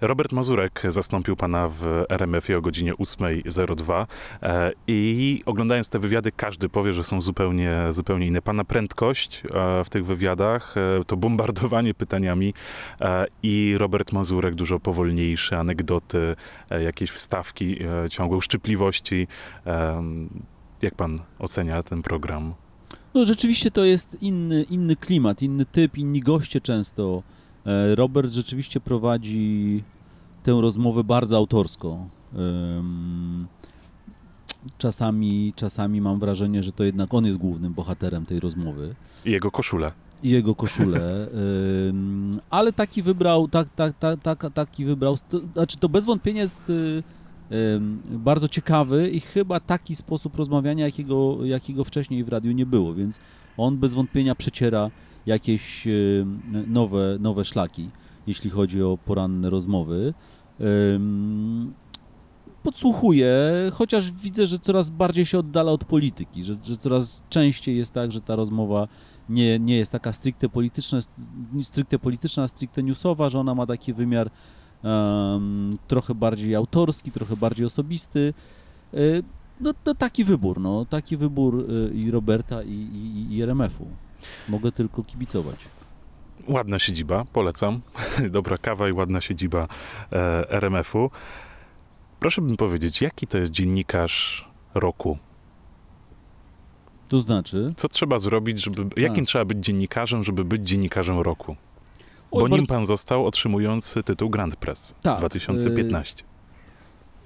Robert 0.00 0.32
Mazurek 0.32 0.82
zastąpił 0.88 1.36
pana 1.36 1.68
w 1.68 2.04
RMF-ie 2.08 2.58
o 2.58 2.60
godzinie 2.60 2.94
8.02 2.94 4.06
e, 4.42 4.72
i 4.86 5.42
oglądając 5.46 5.88
te 5.88 5.98
wywiady 5.98 6.32
każdy 6.32 6.68
powie, 6.68 6.92
że 6.92 7.04
są 7.04 7.20
zupełnie, 7.20 7.72
zupełnie 7.90 8.26
inne. 8.26 8.42
Pana 8.42 8.64
prędkość 8.64 9.42
e, 9.44 9.84
w 9.84 9.88
tych 9.88 10.06
wywiadach, 10.06 10.74
e, 10.76 11.04
to 11.04 11.16
bombardowanie 11.16 11.94
pytaniami 11.94 12.54
i 13.42 13.74
Robert 13.78 14.12
Mazurek 14.12 14.54
dużo 14.54 14.80
powolniejszy, 14.80 15.56
anegdoty, 15.56 16.36
jakieś 16.80 17.10
wstawki, 17.10 17.78
ciągłe 18.10 18.36
uszczypliwości. 18.36 19.26
Jak 20.82 20.94
pan 20.94 21.20
ocenia 21.38 21.82
ten 21.82 22.02
program? 22.02 22.54
No 23.14 23.26
rzeczywiście 23.26 23.70
to 23.70 23.84
jest 23.84 24.22
inny, 24.22 24.62
inny 24.62 24.96
klimat, 24.96 25.42
inny 25.42 25.64
typ, 25.64 25.98
inni 25.98 26.20
goście 26.20 26.60
często. 26.60 27.22
E, 27.68 27.94
Robert 27.94 28.32
rzeczywiście 28.32 28.80
prowadzi 28.80 29.82
tę 30.42 30.58
rozmowę 30.60 31.04
bardzo 31.04 31.36
autorsko. 31.36 32.06
Czasami, 34.78 35.52
czasami 35.56 36.00
mam 36.00 36.18
wrażenie, 36.18 36.62
że 36.62 36.72
to 36.72 36.84
jednak 36.84 37.14
on 37.14 37.26
jest 37.26 37.38
głównym 37.38 37.74
bohaterem 37.74 38.26
tej 38.26 38.40
rozmowy 38.40 38.94
I 39.24 39.30
jego 39.30 39.50
koszulę. 39.50 39.92
i 40.22 40.30
jego 40.30 40.54
koszulę, 40.54 41.28
ale 42.50 42.72
taki 42.72 43.02
wybrał, 43.02 43.48
tak, 43.48 43.68
tak, 43.76 43.98
tak, 43.98 44.20
tak, 44.22 44.52
taki 44.54 44.84
wybrał, 44.84 45.16
znaczy 45.52 45.76
to 45.76 45.88
bez 45.88 46.04
wątpienia 46.04 46.42
jest 46.42 46.70
y, 46.70 47.02
bardzo 48.10 48.48
ciekawy 48.48 49.08
i 49.10 49.20
chyba 49.20 49.60
taki 49.60 49.96
sposób 49.96 50.36
rozmawiania, 50.36 50.86
jakiego, 50.86 51.44
jakiego 51.44 51.84
wcześniej 51.84 52.24
w 52.24 52.28
radiu 52.28 52.52
nie 52.52 52.66
było, 52.66 52.94
więc 52.94 53.20
on 53.56 53.76
bez 53.76 53.94
wątpienia 53.94 54.34
przeciera 54.34 54.90
jakieś 55.28 55.86
ym, 55.86 56.42
nowe, 56.68 57.16
nowe 57.20 57.44
szlaki, 57.44 57.90
jeśli 58.26 58.50
chodzi 58.50 58.82
o 58.82 58.98
poranne 59.04 59.50
rozmowy. 59.50 60.14
Podsłuchuję, 62.62 63.30
chociaż 63.72 64.12
widzę, 64.12 64.46
że 64.46 64.58
coraz 64.58 64.90
bardziej 64.90 65.26
się 65.26 65.38
oddala 65.38 65.72
od 65.72 65.84
polityki, 65.84 66.44
że, 66.44 66.56
że 66.64 66.76
coraz 66.76 67.22
częściej 67.28 67.76
jest 67.76 67.92
tak, 67.92 68.12
że 68.12 68.20
ta 68.20 68.36
rozmowa 68.36 68.88
nie, 69.28 69.58
nie 69.58 69.76
jest 69.76 69.92
taka 69.92 70.12
stricte 70.12 70.48
polityczna, 70.48 71.00
stricte 71.62 71.98
polityczna, 71.98 72.48
stricte 72.48 72.82
newsowa, 72.82 73.30
że 73.30 73.38
ona 73.40 73.54
ma 73.54 73.66
taki 73.66 73.94
wymiar 73.94 74.30
em, 74.82 75.78
trochę 75.86 76.14
bardziej 76.14 76.54
autorski, 76.54 77.10
trochę 77.10 77.36
bardziej 77.36 77.66
osobisty. 77.66 78.34
Y, 78.94 79.22
No, 79.60 79.74
no 79.86 79.94
taki 79.94 80.24
wybór, 80.24 80.60
no, 80.60 80.84
taki 80.84 81.16
wybór 81.16 81.66
y, 81.70 81.94
i 81.94 82.10
Roberta 82.10 82.62
i, 82.62 82.70
i, 82.70 83.36
i 83.36 83.42
RMF-u. 83.42 83.86
Mogę 84.48 84.72
tylko 84.72 85.04
kibicować. 85.04 85.56
Ładna 86.48 86.78
siedziba, 86.78 87.24
polecam. 87.32 87.80
Dobra 88.30 88.58
kawa 88.58 88.88
i 88.88 88.92
ładna 88.92 89.20
siedziba 89.20 89.68
e, 90.12 90.50
RMF-u. 90.50 91.10
Proszę 92.20 92.42
mi 92.42 92.56
powiedzieć, 92.56 93.02
jaki 93.02 93.26
to 93.26 93.38
jest 93.38 93.52
dziennikarz 93.52 94.48
roku? 94.74 95.18
To 97.08 97.20
znaczy... 97.20 97.66
Co 97.76 97.88
trzeba 97.88 98.18
zrobić, 98.18 98.64
żeby. 98.64 99.00
Jakim 99.00 99.24
trzeba 99.24 99.44
być 99.44 99.58
dziennikarzem, 99.58 100.24
żeby 100.24 100.44
być 100.44 100.68
dziennikarzem 100.68 101.18
roku? 101.18 101.52
Oj, 101.52 101.56
Bo 102.30 102.40
bardzo- 102.40 102.56
nim 102.56 102.66
pan 102.66 102.86
został 102.86 103.26
otrzymując 103.26 103.94
tytuł 104.04 104.30
Grand 104.30 104.56
Press 104.56 104.94
Tak, 105.02 105.18
2015. 105.18 106.24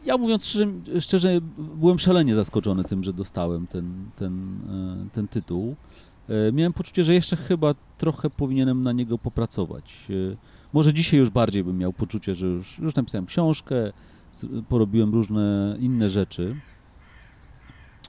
Ja 0.04 0.16
mówiąc 0.16 0.46
szczerze, 0.46 0.66
szczerze, 1.00 1.40
byłem 1.58 1.98
szalenie 1.98 2.34
zaskoczony 2.34 2.84
tym, 2.84 3.04
że 3.04 3.12
dostałem 3.12 3.66
ten, 3.66 4.10
ten, 4.16 4.60
e, 5.06 5.14
ten 5.14 5.28
tytuł. 5.28 5.76
E, 6.32 6.52
Miałem 6.52 6.72
poczucie, 6.72 7.04
że 7.04 7.14
jeszcze 7.14 7.36
chyba 7.36 7.74
trochę 7.98 8.30
powinienem 8.30 8.82
na 8.82 8.92
niego 8.92 9.18
popracować. 9.18 10.06
E, 10.10 10.36
Może 10.72 10.94
dzisiaj 10.94 11.20
już 11.20 11.30
bardziej 11.30 11.64
bym 11.64 11.78
miał 11.78 11.92
poczucie, 11.92 12.34
że 12.34 12.46
już, 12.46 12.78
już 12.78 12.94
napisałem 12.94 13.26
książkę, 13.26 13.92
porobiłem 14.68 15.12
różne 15.12 15.76
inne 15.80 16.10
rzeczy. 16.10 16.56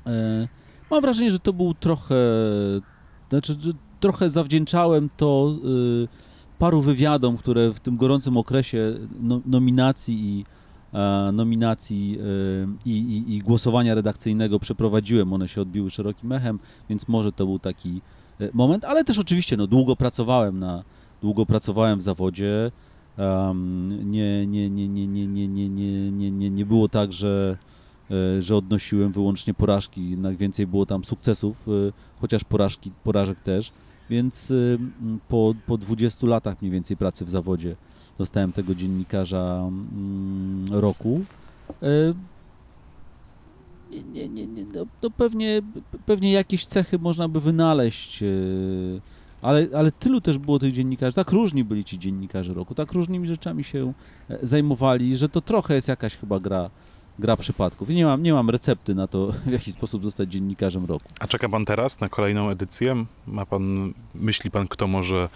E, 0.06 0.48
Mam 0.92 1.02
wrażenie, 1.02 1.32
że 1.32 1.40
to 1.40 1.54
był 1.54 1.74
trochę, 1.74 2.16
znaczy, 3.30 3.58
trochę 4.00 4.30
zawdzięczałem 4.30 5.10
to 5.18 5.56
paru 6.60 6.82
wywiadom, 6.82 7.38
które 7.38 7.74
w 7.74 7.80
tym 7.80 7.98
gorącym 7.98 8.38
okresie 8.38 8.94
no, 9.20 9.42
nominacji 9.46 10.26
i 10.26 10.46
nominacji 11.34 12.18
e, 12.20 12.90
i, 12.90 12.92
i, 12.92 13.36
i 13.36 13.40
głosowania 13.40 13.96
redakcyjnego 13.96 14.60
przeprowadziłem. 14.60 15.34
One 15.34 15.48
się 15.48 15.62
odbiły 15.62 15.92
szerokim 15.92 16.32
echem, 16.32 16.60
więc 16.90 17.08
może 17.08 17.32
to 17.32 17.46
był 17.46 17.60
taki 17.60 18.02
e, 18.40 18.50
moment, 18.54 18.86
ale 18.86 19.04
też 19.04 19.20
oczywiście 19.20 19.58
no, 19.58 19.68
długo 19.68 19.96
pracowałem 19.96 20.60
na, 20.60 20.84
długo 21.22 21.46
pracowałem 21.46 22.00
w 22.00 22.02
zawodzie. 22.02 22.72
Nie, 24.06 24.48
nie, 24.48 24.70
nie, 24.70 24.88
nie, 24.88 25.08
nie, 25.08 25.28
nie, 25.28 25.48
nie, 25.48 25.70
nie, 25.70 26.32
nie, 26.32 26.50
nie, 26.50 26.66
było 26.66 26.90
tak, 26.90 27.14
że, 27.14 27.58
e, 28.12 28.42
że 28.42 28.56
odnosiłem 28.56 29.12
wyłącznie 29.12 29.54
porażki, 29.54 30.10
jednak 30.10 30.38
więcej 30.38 30.68
było 30.68 30.86
tam 30.86 31.04
sukcesów, 31.04 31.68
e, 31.68 31.72
chociaż 32.22 32.44
porażki, 32.44 32.92
porażek 33.04 33.40
też. 33.44 33.72
Więc 34.10 34.52
e, 34.52 34.56
po, 35.28 35.54
po 35.68 35.78
20 35.78 36.28
latach 36.28 36.62
mniej 36.62 36.72
więcej 36.72 36.98
pracy 36.98 37.26
w 37.26 37.30
zawodzie 37.30 37.76
dostałem 38.18 38.54
tego 38.54 38.76
dziennikarza 38.76 39.68
mm, 39.68 40.66
roku. 40.72 41.22
E, 41.84 41.88
Nie, 44.14 44.30
nie, 44.30 44.48
nie, 44.48 44.66
no, 44.66 44.86
no 45.04 45.10
pewnie, 45.10 45.62
pewnie 46.06 46.32
jakieś 46.32 46.66
cechy 46.66 47.00
można 47.00 47.28
by 47.28 47.40
wynaleźć, 47.40 48.24
e, 48.24 48.28
ale, 49.42 49.68
ale 49.78 49.92
tylu 49.92 50.22
też 50.22 50.38
było 50.38 50.60
tych 50.60 50.74
dziennikarzy, 50.74 51.16
tak 51.16 51.32
różni 51.32 51.64
byli 51.64 51.84
ci 51.84 52.00
dziennikarze 52.00 52.54
roku, 52.54 52.76
tak 52.76 52.92
różnymi 52.92 53.28
rzeczami 53.28 53.64
się 53.64 53.94
e, 54.30 54.38
zajmowali, 54.42 55.18
że 55.18 55.30
to 55.30 55.42
trochę 55.42 55.76
jest 55.76 55.88
jakaś 55.88 56.16
chyba 56.18 56.40
gra, 56.40 56.70
gra 57.20 57.38
przypadków. 57.38 57.90
Nie 57.90 58.06
mam, 58.06 58.24
nie 58.24 58.34
mam 58.34 58.50
recepty 58.50 58.96
na 58.96 59.08
to, 59.08 59.32
w 59.46 59.52
jaki 59.52 59.72
sposób 59.72 60.04
zostać 60.04 60.32
dziennikarzem 60.32 60.86
roku. 60.86 61.06
A 61.20 61.28
czeka 61.28 61.50
pan 61.50 61.66
teraz 61.66 62.00
na 62.00 62.08
kolejną 62.10 62.50
edycję? 62.50 63.06
Ma 63.28 63.46
pan, 63.46 63.94
myśli 64.16 64.52
pan, 64.52 64.68
kto 64.68 64.88
może 64.88 65.30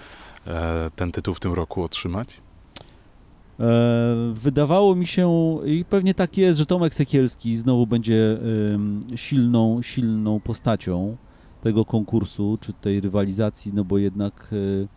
e, 0.47 0.89
ten 0.95 1.11
tytuł 1.11 1.33
w 1.33 1.39
tym 1.39 1.53
roku 1.53 1.83
otrzymać? 1.83 2.41
E, 3.59 4.33
Wydawało 4.33 4.95
mi 4.95 5.07
się, 5.07 5.57
i 5.65 5.85
pewnie 5.85 6.13
tak 6.13 6.37
jest, 6.37 6.59
że 6.59 6.65
Tomek 6.65 6.93
Sekielski 6.93 7.57
znowu 7.57 7.87
będzie 7.87 8.37
silną, 9.15 9.81
silną 9.81 10.39
postacią 10.39 11.17
tego 11.61 11.85
konkursu, 11.85 12.57
czy 12.61 12.73
tej 12.73 13.01
rywalizacji, 13.01 13.71
no 13.75 13.83
bo 13.83 13.97
jednak 13.97 14.49
e, 14.83 14.87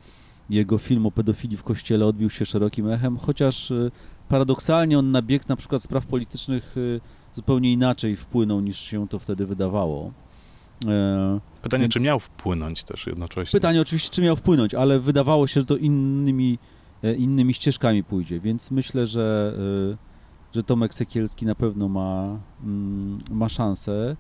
jego 0.51 0.79
film 0.79 1.07
o 1.07 1.11
pedofilii 1.11 1.57
w 1.57 1.63
kościele 1.63 2.07
odbił 2.07 2.31
się 2.31 2.47
szerokim 2.47 2.89
echem, 2.89 3.19
chociaż 3.19 3.71
e, 3.71 3.91
paradoksalnie 4.29 4.99
on 4.99 5.11
na 5.11 5.23
bieg 5.23 5.49
na 5.49 5.57
przykład 5.57 5.83
spraw 5.83 6.07
politycznych 6.07 6.75
zupełnie 7.33 7.73
inaczej 7.73 8.17
wpłynął 8.17 8.61
niż 8.61 8.81
się 8.81 9.09
to 9.09 9.19
wtedy 9.19 9.47
wydawało. 9.47 10.13
Pytanie, 11.63 11.83
Więc- 11.83 11.95
czy 11.95 12.01
miał 12.01 12.21
wpłynąć 12.21 12.85
też 12.85 13.07
jednocześnie? 13.07 13.61
Pytanie 13.61 13.81
oczywiście, 13.81 14.11
czy 14.11 14.23
miał 14.23 14.37
wpłynąć, 14.37 14.75
ale 14.75 15.01
wydawało 15.01 15.47
się, 15.47 15.61
że 15.61 15.67
to 15.67 15.77
innymi, 15.77 16.59
innymi 17.19 17.55
ścieżkami 17.55 18.05
pójdzie, 18.05 18.41
więc 18.41 18.71
myślę, 18.71 19.07
że, 19.07 19.55
e, 19.93 20.55
że 20.55 20.63
Tomek 20.63 20.95
Sekielski 20.95 21.47
na 21.47 21.55
pewno 21.55 21.89
ma, 21.89 22.39
mm, 22.65 23.19
ma 23.31 23.49
szansę. 23.49 24.17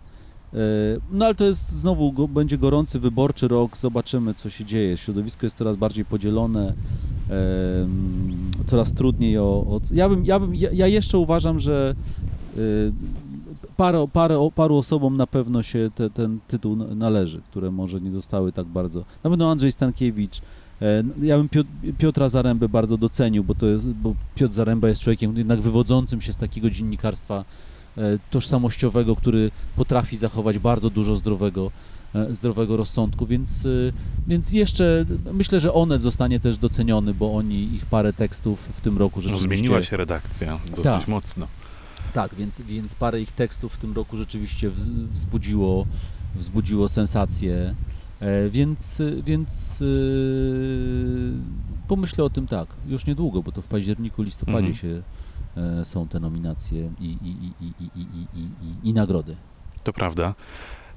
E, 0.54 0.56
No 1.12 1.24
ale 1.24 1.34
to 1.34 1.44
jest 1.44 1.68
znowu, 1.68 2.12
go, 2.12 2.28
będzie 2.28 2.58
gorący, 2.58 3.00
wyborczy 3.00 3.48
rok, 3.48 3.76
zobaczymy 3.76 4.34
co 4.34 4.50
się 4.50 4.64
dzieje. 4.64 4.96
Środowisko 4.96 5.46
jest 5.46 5.56
coraz 5.56 5.76
bardziej 5.76 6.04
podzielone, 6.04 6.74
e, 7.30 7.86
coraz 8.66 8.92
trudniej 8.92 9.38
o... 9.38 9.42
o 9.42 9.80
ja, 9.92 10.08
bym, 10.08 10.24
ja, 10.24 10.40
bym, 10.40 10.54
ja, 10.54 10.86
jeszcze 10.86 11.18
uważam, 11.18 11.58
że 11.58 11.94
e, 12.56 12.60
parę, 13.76 14.08
parę, 14.12 14.50
paru 14.54 14.76
osobom 14.76 15.16
na 15.16 15.26
pewno 15.26 15.62
się 15.62 15.90
te, 15.94 16.10
ten 16.10 16.38
tytuł 16.48 16.76
należy, 16.76 17.40
które 17.50 17.70
może 17.70 18.00
nie 18.00 18.10
zostały 18.10 18.52
tak 18.52 18.66
bardzo. 18.66 19.04
Na 19.24 19.30
pewno 19.30 19.50
Andrzej 19.50 19.72
Stankiewicz. 19.72 20.40
E, 20.82 21.04
Ja 21.22 21.36
bym 21.38 21.48
Piot- 21.48 21.92
Piotra 21.98 22.28
Zarębę 22.28 22.68
bardzo 22.68 22.96
docenił, 22.96 23.44
bo 23.44 23.54
to 23.54 23.66
jest, 23.66 23.86
bo 23.88 24.14
Piotr 24.34 24.54
Zaręba 24.54 24.88
jest 24.88 25.00
człowiekiem 25.02 25.36
jednak 25.36 25.60
wywodzącym 25.60 26.20
się 26.20 26.32
z 26.32 26.36
takiego 26.36 26.70
dziennikarstwa 26.70 27.44
e, 27.98 28.02
tożsamościowego, 28.30 29.16
który 29.16 29.50
potrafi 29.76 30.16
zachować 30.16 30.58
bardzo 30.58 30.90
dużo 30.90 31.16
zdrowego, 31.16 31.70
e, 32.14 32.34
zdrowego 32.34 32.76
rozsądku, 32.76 33.26
więc, 33.26 33.66
więc 34.28 34.52
jeszcze 34.52 35.04
myślę, 35.32 35.60
że 35.60 35.72
Onet 35.74 36.02
zostanie 36.02 36.40
też 36.40 36.58
doceniony, 36.58 37.14
bo 37.14 37.34
oni 37.34 37.74
ich 37.74 37.86
parę 37.86 38.12
tekstów 38.12 38.58
w 38.76 38.80
tym 38.80 38.98
roku 38.98 39.18
No, 39.20 39.22
rzeczywiście... 39.22 39.48
zmieniła 39.58 39.82
się 39.82 39.96
redakcja 39.96 40.58
dosyć 40.70 40.84
Tak. 40.84 41.08
mocno. 41.08 41.46
Tak, 42.14 42.34
więc, 42.34 42.60
więc 42.60 42.94
parę 42.94 43.20
ich 43.20 43.32
tekstów 43.32 43.72
w 43.74 43.76
tym 43.76 43.92
roku 43.92 44.16
rzeczywiście 44.16 44.70
wz, 44.70 44.90
wzbudziło, 44.90 45.86
wzbudziło 46.36 46.88
sensację, 46.88 47.74
E, 48.20 48.50
więc, 48.50 49.02
więc 49.24 49.82
e, 49.82 49.86
pomyślę 51.88 52.24
o 52.24 52.30
tym 52.30 52.46
tak, 52.46 52.68
już 52.86 53.06
niedługo, 53.06 53.42
bo 53.42 53.52
to 53.52 53.62
w 53.62 53.66
październiku, 53.66 54.22
listopadzie 54.22 54.58
mhm. 54.58 54.74
się 54.74 55.02
e, 55.56 55.84
są 55.84 56.08
te 56.08 56.20
nominacje 56.20 56.90
i, 57.00 57.04
i, 57.04 57.28
i, 57.64 57.72
i, 57.80 58.00
i, 58.00 58.00
i, 58.00 58.42
i, 58.42 58.88
i 58.88 58.92
nagrody. 58.92 59.36
To 59.84 59.92
prawda. 59.92 60.34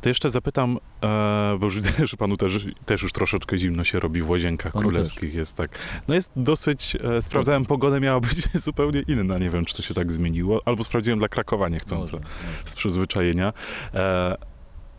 To 0.02 0.10
jeszcze 0.10 0.30
zapytam, 0.30 0.78
bo 1.60 1.66
już 1.66 1.76
widzę, 1.80 2.08
że 2.08 2.18
panu 2.18 2.38
też, 2.38 2.66
też 2.86 3.02
już 3.02 3.14
troszeczkę 3.14 3.58
zimno 3.58 3.84
się 3.84 4.00
robi 4.00 4.22
w 4.22 4.30
łazienkach 4.30 4.74
panu 4.74 4.82
królewskich. 4.82 5.30
Też. 5.30 5.34
Jest 5.34 5.58
tak. 5.58 5.80
No 6.08 6.16
jest 6.16 6.32
dosyć. 6.36 6.98
sprawdzałem 7.22 7.66
pogodę, 7.66 8.00
miała 8.00 8.20
być 8.20 8.48
zupełnie 8.64 9.02
inna. 9.08 9.38
Nie 9.38 9.50
wiem, 9.50 9.66
czy 9.66 9.76
to 9.76 9.82
się 9.82 9.94
tak 9.94 10.12
zmieniło. 10.12 10.60
Albo 10.66 10.84
sprawdziłem 10.84 11.20
dla 11.20 11.28
Krakowa 11.28 11.70
niechcąco 11.70 12.20
z 12.66 12.76
przyzwyczajenia. 12.76 13.54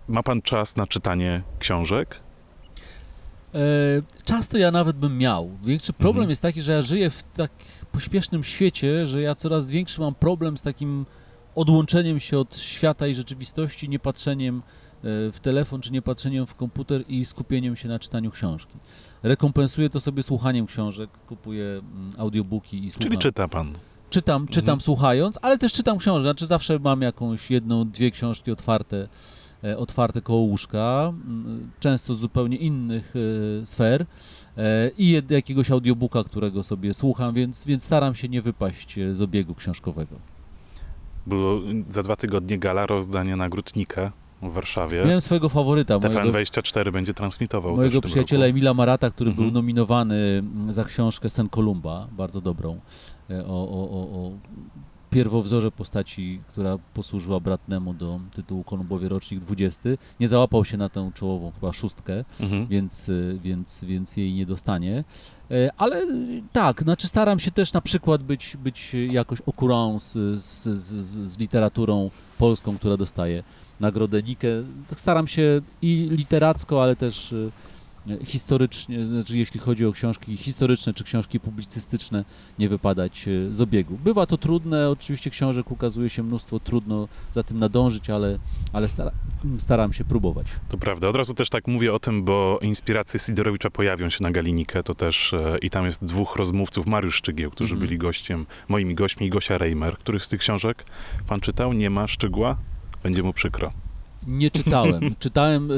Ma 0.09 0.23
pan 0.23 0.43
czas 0.43 0.77
na 0.77 0.87
czytanie 0.87 1.43
książek? 1.59 2.21
E, 3.55 3.59
Czas 4.25 4.49
to 4.49 4.59
ja 4.59 4.71
nawet 4.71 4.97
bym 4.97 5.17
miał. 5.19 5.51
Większy 5.65 5.93
problem 5.93 6.17
Mhm. 6.17 6.31
jest 6.31 6.43
taki, 6.43 6.63
że 6.63 6.73
ja 6.73 6.83
żyję 6.83 7.11
w 7.11 7.23
tak 7.23 7.51
pośpiesznym 7.93 8.45
świecie, 8.45 9.07
że 9.07 9.21
ja 9.23 9.35
coraz 9.35 9.71
większy 9.71 10.01
mam 10.01 10.15
problem 10.15 10.59
z 10.59 10.63
takim 10.63 11.07
odłączeniem 11.55 12.21
się 12.21 12.39
od 12.39 12.57
świata 12.57 13.07
i 13.07 13.15
rzeczywistości, 13.15 13.89
nie 13.89 13.99
patrzeniem 13.99 14.57
e, 14.59 14.63
w 15.33 15.41
telefon, 15.43 15.81
czy 15.81 15.93
nie 15.93 16.03
patrzeniem 16.03 16.47
w 16.47 16.55
komputer 16.55 17.05
i 17.09 17.25
skupieniem 17.25 17.77
się 17.77 17.89
na 17.89 17.99
czytaniu 17.99 18.31
książki. 18.31 18.79
Rekompensuję 19.23 19.91
to 19.91 20.01
sobie 20.01 20.23
słuchaniem 20.23 20.67
książek, 20.67 21.11
kupuję 21.29 21.65
mm, 21.67 22.13
audiobooki 22.19 22.85
i 22.85 22.91
słucham. 22.91 23.03
Czyli 23.11 23.19
czyta 23.19 23.49
pan? 23.49 23.73
czytam, 24.11 24.49
czytam 24.49 24.63
Mhm. 24.73 24.81
słuchając, 24.81 25.39
ale 25.43 25.59
też 25.59 25.73
czytam 25.73 25.99
książki. 25.99 26.23
Znaczy 26.23 26.47
zawsze 26.47 26.79
mam 26.79 27.03
jakąś 27.03 27.51
jedną, 27.51 27.91
dwie 27.91 28.11
książki 28.11 28.51
otwarte, 28.51 29.09
otwarte 29.77 30.21
koło 30.21 30.39
łóżka, 30.41 31.12
mm, 31.27 31.71
często 31.81 32.15
z 32.15 32.19
zupełnie 32.19 32.57
innych 32.57 33.15
e, 33.62 33.67
sfer 33.67 34.07
e, 34.57 34.91
i 34.99 35.23
jakiegoś 35.31 35.71
audiobooka, 35.71 36.25
którego 36.25 36.62
sobie 36.65 36.95
słucham, 36.95 37.35
więc, 37.35 37.65
więc 37.65 37.85
staram 37.85 38.15
się 38.15 38.29
nie 38.29 38.43
wypaść 38.43 38.99
e, 38.99 39.15
z 39.15 39.23
obiegu 39.23 39.55
książkowego. 39.55 40.17
Było 41.27 41.61
za 41.89 42.03
dwa 42.03 42.17
tygodnie 42.17 42.59
gala 42.59 42.87
rozdania 42.87 43.37
nagród 43.37 43.77
Nike 43.77 44.11
w 44.43 44.53
Warszawie. 44.53 45.05
Miałem 45.05 45.21
swojego 45.21 45.49
faworyta, 45.49 45.99
mojego, 45.99 46.21
TVN24 46.21 46.93
będzie 46.93 47.15
transmitował 47.15 47.77
mojego 47.77 48.01
przyjaciela. 48.01 48.47
Emila 48.47 48.75
Marata, 48.75 49.11
który 49.11 49.31
Mhm. 49.31 49.49
był 49.49 49.55
nominowany 49.55 50.17
mm, 50.39 50.73
za 50.73 50.85
książkę 50.85 51.31
Sen 51.31 51.49
Kolumba, 51.49 52.09
bardzo 52.12 52.41
dobrą, 52.41 52.81
e, 53.31 53.47
o, 53.47 53.49
o, 53.49 53.91
o, 53.91 54.27
o 54.27 54.33
pierwowzorze 55.15 55.71
postaci, 55.71 56.41
która 56.49 56.79
posłużyła 56.95 57.41
Bratnemu 57.41 57.95
do 57.95 58.21
tytułu 58.35 58.65
Kolumbowie 58.65 59.09
rocznik 59.09 59.41
20. 59.41 59.83
Nie 60.21 60.29
załapał 60.29 60.65
się 60.65 60.77
na 60.77 60.89
tę 60.89 61.11
czołową 61.15 61.51
chyba 61.55 61.73
szóstkę, 61.73 62.25
Mhm. 62.41 62.67
więc, 62.67 63.09
y, 63.09 63.39
więc, 63.43 63.85
więc 63.85 64.17
jej 64.17 64.35
nie 64.35 64.47
dostanie. 64.47 65.05
E, 65.51 65.71
Ale 65.77 66.07
tak, 66.53 66.83
znaczy 66.83 67.09
staram 67.09 67.39
się 67.41 67.51
też 67.51 67.73
na 67.73 67.81
przykład 67.81 68.23
być, 68.23 68.57
być 68.57 68.97
jakoś 69.11 69.39
au 69.47 69.53
courant 69.61 70.03
z, 70.03 70.12
z, 70.41 70.62
z, 70.79 71.31
z 71.31 71.39
literaturą 71.39 72.11
polską, 72.39 72.79
która 72.79 72.97
dostaje 72.97 73.43
nagrodę 73.81 74.23
Nikę. 74.23 74.49
Tak 74.89 75.01
Staram 75.01 75.27
się 75.27 75.61
i 75.83 76.09
literacko, 76.11 76.83
ale 76.83 76.97
też 76.97 77.33
y, 77.33 77.51
historycznie, 78.25 79.07
znaczy 79.07 79.39
jeśli 79.39 79.61
chodzi 79.61 79.87
o 79.87 79.93
książki 79.93 80.37
historyczne 80.37 80.95
czy 80.95 81.05
książki 81.05 81.41
publicystyczne, 81.41 82.25
nie 82.59 82.69
wypadać 82.69 83.29
y, 83.29 83.55
z 83.55 83.61
obiegu. 83.61 83.99
Bywa 84.05 84.27
to 84.27 84.39
trudne, 84.39 84.91
oczywiście 84.91 85.31
książek 85.31 85.71
ukazuje 85.71 86.09
się 86.11 86.23
mnóstwo, 86.23 86.61
trudno 86.61 87.09
za 87.35 87.43
tym 87.43 87.59
nadążyć, 87.59 88.11
ale, 88.11 88.39
ale 88.73 88.89
stara, 88.89 89.11
staram 89.59 89.93
się 89.93 90.05
próbować. 90.05 90.47
To 90.69 90.79
prawda. 90.79 91.09
Od 91.09 91.17
razu 91.17 91.35
też 91.35 91.51
tak 91.51 91.67
mówię 91.67 91.95
o 91.95 91.99
tym, 91.99 92.25
bo 92.25 92.59
inspiracje 92.63 93.21
Sidorowicza 93.21 93.71
pojawią 93.71 94.11
się 94.11 94.25
na 94.25 94.31
Galinikę, 94.31 94.83
to 94.83 94.95
też 94.95 95.35
e, 95.35 95.59
i 95.59 95.71
tam 95.71 95.87
jest 95.87 96.05
dwóch 96.05 96.37
rozmówców, 96.37 96.87
Mariusz 96.87 97.15
Szczygieł, 97.17 97.51
którzy 97.51 97.75
Mhm. 97.75 97.87
byli 97.89 97.99
gościem, 97.99 98.47
moimi 98.69 98.95
gośćmi 98.95 99.27
i 99.27 99.31
Gosia 99.31 99.59
Reimer. 99.59 99.99
Których 99.99 100.25
z 100.25 100.29
tych 100.29 100.41
książek 100.41 100.85
pan 101.27 101.41
czytał? 101.41 101.73
Nie 101.73 101.91
ma 101.91 102.07
Szczygła? 102.07 102.57
Będzie 103.03 103.23
mu 103.23 103.33
przykro. 103.33 103.84
Nie 104.27 104.51
czytałem. 104.51 105.01
Czytałem. 105.18 105.68
b- 105.68 105.77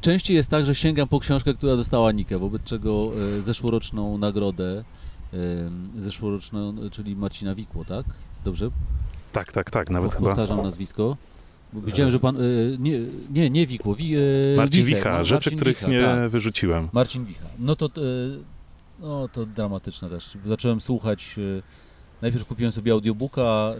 Częściej 0.00 0.36
jest 0.36 0.50
tak, 0.50 0.66
że 0.66 0.74
sięgam 0.74 1.08
po 1.08 1.20
książkę, 1.20 1.54
która 1.54 1.76
dostała 1.76 2.12
Nikę, 2.12 2.38
wobec 2.38 2.62
czego 2.64 3.10
y, 3.38 3.42
zeszłoroczną 3.42 4.18
nagrodę, 4.18 4.84
y, 5.34 6.00
zeszłoroczną, 6.00 6.74
czyli 6.90 7.16
Marcina 7.16 7.54
Wikło, 7.54 7.84
tak? 7.84 8.06
Dobrze? 8.44 8.70
Tak, 9.32 9.52
tak, 9.52 9.70
tak, 9.70 9.90
nawet 9.90 10.10
Po- 10.10 10.16
chyba 10.18 10.28
Powtarzam 10.30 10.62
nazwisko. 10.62 11.16
Bo 11.72 11.80
Widziałem, 11.80 12.12
że 12.12 12.18
pan. 12.20 12.36
Nie, 12.78 12.98
nie, 13.30 13.50
nie 13.50 13.66
Wikło. 13.66 13.94
Wi, 13.94 14.14
Marcin 14.56 14.84
Wicha, 14.86 15.24
rzeczy, 15.24 15.34
Marcin 15.34 15.56
których 15.56 15.76
Wicha, 15.78 15.90
nie 15.90 16.00
tak. 16.00 16.30
wyrzuciłem. 16.30 16.88
Marcin 16.92 17.24
Wicha. 17.24 17.44
No 17.58 17.76
to, 17.76 17.88
no 19.00 19.28
to 19.28 19.46
dramatyczne 19.46 20.10
też. 20.10 20.30
Zacząłem 20.46 20.80
słuchać. 20.80 21.36
Najpierw 22.22 22.44
kupiłem 22.44 22.72
sobie 22.72 22.92
audiobooka 22.92 23.72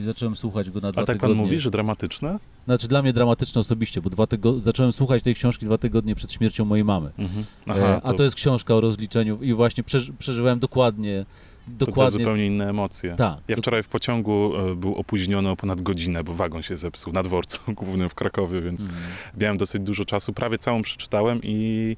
i 0.00 0.02
zacząłem 0.04 0.36
słuchać 0.36 0.70
go 0.70 0.80
na 0.80 0.92
dwa 0.92 1.02
A 1.02 1.04
tak 1.06 1.16
tygodnie. 1.16 1.36
pan 1.36 1.44
mówi, 1.44 1.60
że 1.60 1.70
dramatyczne? 1.70 2.38
Znaczy 2.70 2.88
dla 2.88 3.02
mnie 3.02 3.12
dramatyczne 3.12 3.60
osobiście, 3.60 4.00
bo 4.00 4.10
dwa 4.10 4.26
tygo... 4.26 4.60
zacząłem 4.60 4.92
słuchać 4.92 5.22
tej 5.22 5.34
książki 5.34 5.66
dwa 5.66 5.78
tygodnie 5.78 6.14
przed 6.14 6.32
śmiercią 6.32 6.64
mojej 6.64 6.84
mamy. 6.84 7.10
Mhm. 7.18 7.44
e, 7.68 8.00
a 8.02 8.12
to 8.12 8.22
jest 8.22 8.36
książka 8.36 8.74
o 8.74 8.80
rozliczeniu 8.80 9.42
i 9.42 9.54
właśnie 9.54 9.84
przeży... 9.84 10.12
przeżyłem 10.12 10.58
dokładnie, 10.58 11.26
to, 11.66 11.72
to 11.78 11.86
dokładnie 11.86 12.18
zupełnie 12.18 12.46
inne 12.46 12.68
emocje. 12.68 13.14
tak. 13.16 13.38
Ja 13.48 13.56
wczoraj 13.56 13.82
w 13.82 13.88
pociągu 13.88 14.52
e, 14.56 14.74
był 14.74 14.94
opóźniony 14.94 15.48
o 15.50 15.56
ponad 15.56 15.82
godzinę, 15.82 16.24
bo 16.24 16.34
wagon 16.34 16.62
się 16.62 16.76
zepsuł 16.76 17.12
na 17.12 17.22
dworcu 17.22 17.60
głównym 17.82 18.08
w 18.08 18.14
Krakowie, 18.14 18.60
więc 18.60 18.80
Mm. 18.80 18.94
miałem 19.40 19.56
dosyć 19.56 19.82
dużo 19.82 20.04
czasu. 20.04 20.32
Prawie 20.32 20.58
całą 20.58 20.82
przeczytałem 20.82 21.40
i 21.42 21.96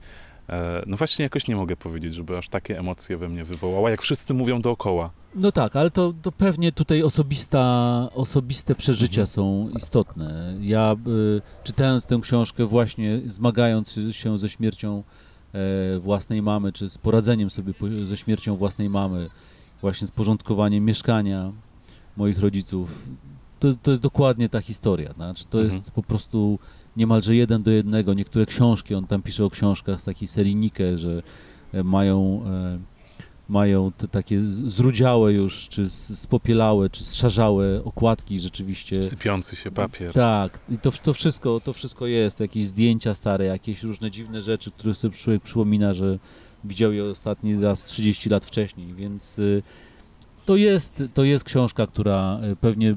no 0.87 0.97
właśnie 0.97 1.23
jakoś 1.23 1.49
nie 1.49 1.57
mogę 1.57 1.77
powiedzieć, 1.77 2.15
żeby 2.15 2.39
aż 2.39 2.49
takie 2.49 2.79
emocje 2.79 3.17
we 3.17 3.29
mnie 3.29 3.45
wywołała, 3.45 3.91
jak 3.91 4.03
wszyscy 4.03 4.35
mówią 4.35 4.61
dookoła. 4.63 5.11
No 5.35 5.53
tak, 5.53 5.77
ale 5.77 5.91
to, 5.91 6.13
to 6.23 6.33
pewnie 6.33 6.73
tutaj 6.73 7.03
osobista, 7.03 7.61
osobiste 8.15 8.75
przeżycia 8.75 9.21
Mhm. 9.21 9.27
są 9.27 9.69
istotne. 9.79 10.55
Ja 10.61 10.97
y, 11.37 11.43
czytając 11.65 12.07
tę 12.07 12.19
książkę 12.23 12.67
właśnie 12.67 13.21
zmagając 13.27 13.99
się 14.11 14.39
ze 14.39 14.49
śmiercią 14.49 15.03
e, 15.55 15.99
własnej 15.99 16.43
mamy, 16.43 16.73
czy 16.73 16.89
z 16.91 16.99
poradzeniem 16.99 17.51
sobie 17.51 17.73
ze 18.05 18.17
śmiercią 18.17 18.57
własnej 18.57 18.91
mamy, 18.91 19.29
właśnie 19.81 20.07
z 20.07 20.11
porządkowaniem 20.11 20.85
mieszkania 20.85 21.53
moich 22.17 22.39
rodziców, 22.41 23.09
to, 23.61 23.69
to 23.83 23.91
jest 23.91 24.03
dokładnie 24.03 24.49
ta 24.49 24.61
historia. 24.61 25.13
Znaczy, 25.13 25.45
to 25.51 25.61
Mhm. 25.61 25.79
jest 25.79 25.91
po 25.91 26.03
prostu 26.03 26.59
niemalże 26.97 27.37
jeden 27.37 27.63
do 27.63 27.71
jednego. 27.71 28.15
Niektóre 28.15 28.47
książki, 28.47 28.95
on 28.95 29.07
tam 29.07 29.23
pisze 29.23 29.45
o 29.45 29.51
książkach 29.51 30.01
z 30.01 30.05
takiej 30.05 30.29
serii 30.29 30.57
Nike, 30.57 30.99
że 30.99 31.23
e, 31.73 31.83
mają, 31.83 32.43
e, 32.47 32.79
mają 33.49 33.93
te 33.93 34.09
takie 34.09 34.41
zrudziałe 34.45 35.33
już, 35.33 35.69
czy 35.69 35.91
spopielałe, 35.91 36.91
czy 36.91 37.05
szarzałe 37.05 37.85
okładki 37.85 38.41
rzeczywiście. 38.41 39.03
Sypiący 39.03 39.57
się 39.57 39.71
papier. 39.71 40.13
Tak, 40.13 40.61
i 40.69 40.79
to, 40.79 40.93
to, 40.93 41.15
wszystko, 41.15 41.61
to 41.61 41.73
wszystko 41.73 42.07
jest, 42.07 42.41
jakieś 42.41 42.67
zdjęcia 42.67 43.15
stare, 43.15 43.45
jakieś 43.45 43.83
różne 43.83 44.11
dziwne 44.11 44.43
rzeczy, 44.43 44.71
które 44.71 44.95
sobie 44.95 45.17
człowiek 45.17 45.43
przypomina, 45.43 45.95
że 45.95 46.19
widział 46.65 46.93
je 46.93 47.05
ostatni 47.05 47.61
raz 47.61 47.85
30 47.85 48.29
lat 48.29 48.45
wcześniej, 48.45 48.95
więc 48.95 49.39
y, 49.39 49.63
to 50.45 50.57
jest, 50.57 51.03
to 51.15 51.25
jest 51.25 51.45
książka, 51.45 51.87
która 51.87 52.41
y, 52.53 52.57
pewnie 52.57 52.97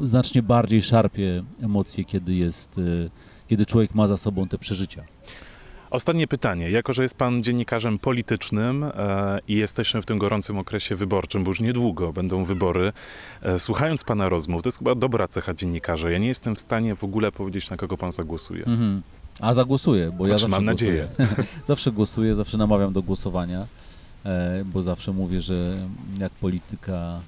znacznie 0.00 0.42
bardziej 0.42 0.82
szarpie 0.82 1.44
emocje, 1.62 2.04
kiedy 2.04 2.34
jest, 2.34 2.78
y, 2.78 3.10
kiedy 3.48 3.66
człowiek 3.66 3.94
ma 3.94 4.08
za 4.08 4.16
sobą 4.16 4.48
te 4.48 4.58
przeżycia. 4.58 5.04
Ostatnie 5.90 6.26
pytanie. 6.26 6.70
Jako, 6.70 6.92
że 6.92 7.02
jest 7.02 7.16
pan 7.16 7.42
dziennikarzem 7.42 7.98
politycznym 7.98 8.84
e, 8.84 9.38
i 9.48 9.54
jesteśmy 9.54 10.02
w 10.02 10.06
tym 10.06 10.18
gorącym 10.18 10.58
okresie 10.58 10.96
wyborczym, 10.96 11.44
bo 11.44 11.50
już 11.50 11.60
niedługo 11.60 12.12
będą 12.12 12.44
wybory, 12.44 12.92
e, 13.42 13.58
słuchając 13.58 14.04
pana 14.04 14.28
rozmów, 14.28 14.62
to 14.62 14.68
jest 14.68 14.78
chyba 14.78 14.94
dobra 14.94 15.28
cecha 15.28 15.54
dziennikarza. 15.54 16.10
Ja 16.10 16.18
nie 16.18 16.28
jestem 16.28 16.56
w 16.56 16.60
stanie 16.60 16.96
w 16.96 17.04
ogóle 17.04 17.32
powiedzieć, 17.32 17.70
na 17.70 17.76
kogo 17.76 17.96
pan 17.96 18.12
zagłosuje. 18.12 18.64
Mhm. 18.64 19.02
A 19.40 19.54
zagłosuję, 19.54 20.12
bo 20.18 20.26
ja 20.26 20.38
Znaczy, 20.38 20.40
zawsze 20.40 20.48
mam 20.48 20.64
głosuję. 20.64 21.08
nadzieję. 21.18 21.46
zawsze 21.66 21.92
głosuję, 21.92 22.34
zawsze 22.34 22.58
namawiam 22.58 22.92
do 22.92 23.02
głosowania, 23.02 23.66
e, 24.24 24.64
bo 24.64 24.82
zawsze 24.82 25.12
mówię, 25.12 25.40
że 25.40 25.76
jak 26.18 26.32
polityka, 26.32 27.20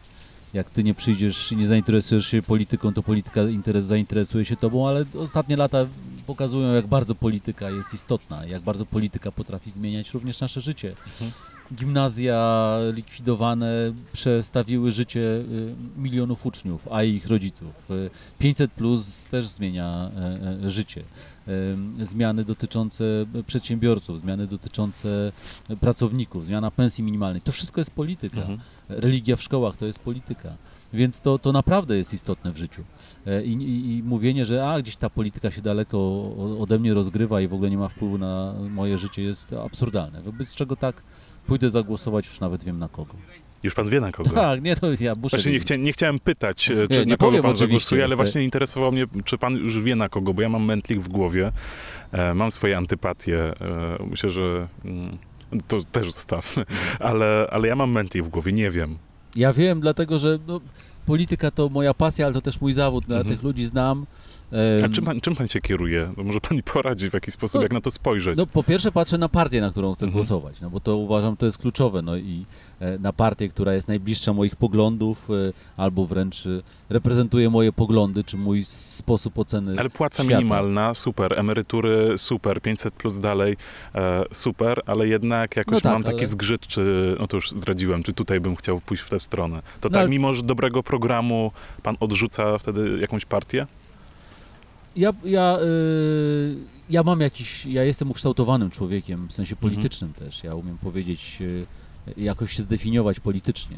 jak 0.54 0.70
ty 0.70 0.84
nie 0.84 0.94
przyjdziesz 0.94 1.50
nie 1.50 1.66
zainteresujesz 1.66 2.26
się 2.26 2.42
polityką, 2.42 2.92
to 2.92 3.02
polityka 3.02 3.42
interes, 3.42 3.84
zainteresuje 3.84 4.44
się 4.44 4.56
tobą, 4.56 4.88
ale 4.88 5.04
ostatnie 5.18 5.56
lata 5.56 5.86
pokazują, 6.26 6.74
jak 6.74 6.86
bardzo 6.86 7.14
polityka 7.14 7.70
jest 7.70 7.94
istotna, 7.94 8.46
jak 8.46 8.62
bardzo 8.62 8.86
polityka 8.86 9.32
potrafi 9.32 9.70
zmieniać 9.70 10.14
również 10.14 10.40
nasze 10.40 10.60
życie. 10.60 10.88
Mhm. 10.88 11.49
Gimnazja 11.74 12.76
likwidowane 12.92 13.92
przestawiły 14.12 14.92
życie 14.92 15.20
y, 15.20 15.74
milionów 15.96 16.46
uczniów, 16.46 16.88
a 16.90 17.02
ich 17.02 17.26
rodziców. 17.26 17.90
Y, 17.90 18.10
500 18.38 18.72
plus 18.72 19.24
też 19.24 19.48
zmienia 19.48 20.10
e, 20.64 20.70
życie. 20.70 21.02
Zmiany 22.02 22.44
dotyczące 22.44 23.04
przedsiębiorców, 23.46 24.20
zmiany 24.20 24.46
dotyczące 24.46 25.32
pracowników, 25.80 26.46
zmiana 26.46 26.70
pensji 26.70 27.04
minimalnej. 27.04 27.42
To 27.42 27.52
wszystko 27.52 27.80
jest 27.80 27.90
polityka. 27.90 28.40
Mhm. 28.40 28.60
Religia 28.88 29.36
w 29.36 29.42
szkołach 29.42 29.76
to 29.76 29.86
jest 29.86 29.98
polityka. 29.98 30.56
Więc 30.92 31.20
to, 31.20 31.38
to 31.38 31.52
naprawdę 31.52 31.96
jest 31.96 32.14
istotne 32.14 32.52
w 32.52 32.56
życiu. 32.56 32.84
E, 33.26 33.44
I, 33.44 33.52
i, 33.52 33.96
I 33.96 34.02
mówienie, 34.02 34.46
że 34.46 34.68
a, 34.68 34.82
gdzieś 34.82 34.96
ta 34.96 35.10
polityka 35.10 35.50
się 35.50 35.62
daleko 35.62 35.98
ode 36.60 36.78
mnie 36.78 36.94
rozgrywa 36.94 37.40
i 37.40 37.48
w 37.48 37.54
ogóle 37.54 37.70
nie 37.70 37.78
ma 37.78 37.88
wpływu 37.88 38.18
na 38.18 38.54
moje 38.70 38.98
życie 38.98 39.22
jest 39.22 39.52
absurdalne. 39.52 40.22
Wobec 40.22 40.54
czego 40.54 40.76
tak 40.76 41.02
pójdę 41.46 41.70
zagłosować, 41.70 42.26
już 42.26 42.40
nawet 42.40 42.64
wiem 42.64 42.78
na 42.78 42.88
kogo. 42.88 43.14
Już 43.62 43.74
pan 43.74 43.88
wie 43.88 44.00
na 44.00 44.12
kogo. 44.12 44.30
Tak, 44.30 44.62
nie, 44.62 44.76
to 44.76 44.86
ja 45.00 45.14
muszę 45.14 45.36
Właśnie 45.36 45.52
nie, 45.52 45.60
chcia, 45.60 45.74
nie 45.76 45.92
chciałem 45.92 46.18
pytać, 46.18 46.70
e, 46.70 46.88
czy 46.88 46.98
Nie, 46.98 47.06
na 47.06 47.16
kogo 47.16 47.30
powiem 47.30 47.42
pan 47.42 47.56
zagłosuje, 47.56 48.04
ale 48.04 48.16
właśnie 48.16 48.44
interesowało 48.44 48.92
mnie, 48.92 49.06
czy 49.24 49.38
pan 49.38 49.56
już 49.56 49.80
wie 49.80 49.96
na 49.96 50.08
kogo, 50.08 50.34
bo 50.34 50.42
ja 50.42 50.48
mam 50.48 50.64
mętlik 50.64 51.00
w 51.00 51.08
głowie, 51.08 51.52
e, 52.12 52.34
mam 52.34 52.50
swoje 52.50 52.76
antypatie, 52.76 53.60
e, 53.60 54.06
myślę, 54.10 54.30
że 54.30 54.68
mm, 54.84 55.18
to 55.68 55.78
też 55.92 56.12
zostaw, 56.12 56.54
ale, 57.00 57.46
ale 57.50 57.68
ja 57.68 57.76
mam 57.76 57.90
mętlik 57.92 58.24
w 58.24 58.28
głowie, 58.28 58.52
nie 58.52 58.70
wiem. 58.70 58.98
Ja 59.36 59.52
wiem, 59.52 59.80
dlatego 59.80 60.18
że 60.18 60.38
no, 60.46 60.60
polityka 61.10 61.50
to 61.50 61.68
moja 61.68 61.94
pasja, 61.94 62.26
ale 62.26 62.34
to 62.34 62.40
też 62.40 62.60
mój 62.60 62.72
zawód. 62.72 63.08
No, 63.08 63.14
Ja 63.14 63.20
Mhm. 63.20 63.34
tych 63.36 63.42
ludzi 63.44 63.64
znam. 63.66 64.06
A 64.84 64.88
czym 64.88 65.04
pan, 65.04 65.20
czym 65.20 65.36
pan 65.36 65.48
się 65.48 65.60
kieruje? 65.60 66.12
No 66.16 66.24
może 66.24 66.40
pan 66.40 66.56
mi 66.56 66.62
poradzi 66.62 67.10
w 67.10 67.14
jakiś 67.14 67.34
sposób, 67.34 67.54
No, 67.54 67.62
jak 67.62 67.72
na 67.72 67.80
to 67.80 67.90
spojrzeć? 67.90 68.36
No 68.36 68.46
po 68.46 68.62
pierwsze 68.62 68.92
patrzę 68.92 69.18
na 69.18 69.28
partię, 69.28 69.60
na 69.60 69.70
którą 69.70 69.94
chcę 69.94 70.06
Mhm. 70.06 70.12
głosować, 70.12 70.60
no 70.60 70.70
bo 70.70 70.80
to 70.80 70.96
uważam, 70.96 71.36
to 71.36 71.46
jest 71.46 71.58
kluczowe, 71.58 72.02
no 72.02 72.16
i 72.16 72.44
e, 72.80 72.98
na 72.98 73.12
partię, 73.12 73.48
która 73.48 73.74
jest 73.74 73.88
najbliższa 73.88 74.32
moich 74.32 74.56
poglądów, 74.56 75.28
e, 75.30 75.52
albo 75.76 76.06
wręcz 76.06 76.46
e, 76.46 76.62
reprezentuje 76.90 77.50
moje 77.50 77.72
poglądy, 77.72 78.24
czy 78.24 78.36
mój 78.36 78.64
sposób 78.64 79.38
oceny 79.38 79.74
Ale 79.78 79.90
płaca 79.90 80.22
świata. 80.24 80.38
minimalna, 80.38 80.94
super, 80.94 81.38
emerytury, 81.38 82.18
super, 82.18 82.62
500 82.62 82.94
plus 82.94 83.20
dalej, 83.20 83.56
super, 84.32 84.82
ale 84.86 85.08
jednak 85.08 85.56
jakoś 85.56 85.74
No 85.74 85.80
tak, 85.80 85.92
mam 85.92 86.02
taki 86.02 86.16
ale- 86.16 86.26
zgrzyt, 86.26 86.66
czy, 86.66 87.16
no 87.20 87.26
to 87.26 87.36
już 87.36 87.50
zdradziłem, 87.50 88.02
czy 88.02 88.12
tutaj 88.12 88.40
bym 88.40 88.56
chciał 88.56 88.80
pójść 88.80 89.02
w 89.02 89.08
tę 89.10 89.18
stronę. 89.20 89.62
To 89.80 89.88
No 89.88 89.90
tak, 89.92 90.00
ale- 90.00 90.08
mimo 90.10 90.32
że 90.32 90.42
dobrego 90.42 90.82
programu, 90.82 91.52
pan 91.82 91.96
odrzuca 92.00 92.58
wtedy 92.58 92.98
jakąś 93.00 93.24
partię? 93.24 93.66
Ja, 94.96 95.12
ja, 95.24 95.58
y, 95.60 96.56
ja 96.90 97.02
mam 97.02 97.20
jakiś, 97.20 97.66
ja 97.66 97.84
jestem 97.84 98.10
ukształtowanym 98.10 98.70
człowiekiem, 98.70 99.28
w 99.28 99.32
sensie 99.32 99.54
Mhm. 99.54 99.70
politycznym 99.72 100.12
też. 100.12 100.44
Ja 100.44 100.54
umiem 100.54 100.78
powiedzieć, 100.78 101.38
y, 101.40 101.66
jakoś 102.16 102.52
się 102.52 102.62
zdefiniować 102.62 103.20
politycznie 103.20 103.76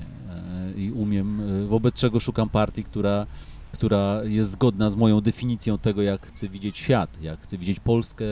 y, 0.77 0.81
i 0.81 0.91
umiem, 0.93 1.41
y, 1.41 1.67
wobec 1.67 1.95
czego 1.95 2.21
szukam 2.21 2.49
partii, 2.49 2.85
która, 2.85 3.27
która 3.73 4.21
jest 4.25 4.51
zgodna 4.51 4.91
z 4.91 4.97
moją 4.97 5.21
definicją 5.21 5.79
tego, 5.79 6.03
jak 6.03 6.27
chcę 6.27 6.49
widzieć 6.49 6.79
świat, 6.79 7.23
jak 7.23 7.41
chcę 7.41 7.59
widzieć 7.59 7.81
Polskę 7.81 8.25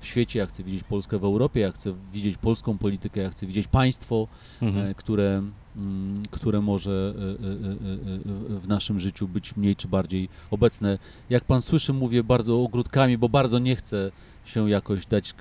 w 0.00 0.06
świecie, 0.06 0.38
jak 0.38 0.48
chcę 0.48 0.62
widzieć 0.62 0.82
Polskę 0.84 1.18
w 1.18 1.24
Europie, 1.24 1.60
jak 1.60 1.74
chcę 1.74 1.94
widzieć 2.12 2.36
polską 2.36 2.78
politykę, 2.78 3.20
jak 3.20 3.32
chcę 3.32 3.46
widzieć 3.46 3.68
państwo, 3.68 4.28
Mhm. 4.62 4.86
e, 4.86 4.94
które, 4.94 5.42
które 6.30 6.60
może 6.60 7.14
e, 7.16 7.22
e, 7.22 8.56
e, 8.56 8.60
w 8.60 8.68
naszym 8.68 9.00
życiu 9.00 9.28
być 9.28 9.56
mniej 9.56 9.76
czy 9.76 9.88
bardziej 9.88 10.28
obecne. 10.50 10.98
Jak 11.30 11.44
pan 11.44 11.62
słyszy, 11.62 11.92
mówię 11.92 12.24
bardzo 12.24 12.62
ogródkami, 12.62 13.18
bo 13.18 13.28
bardzo 13.28 13.58
nie 13.58 13.76
chcę 13.76 14.10
się 14.44 14.70
jakoś 14.70 15.06
dać 15.06 15.34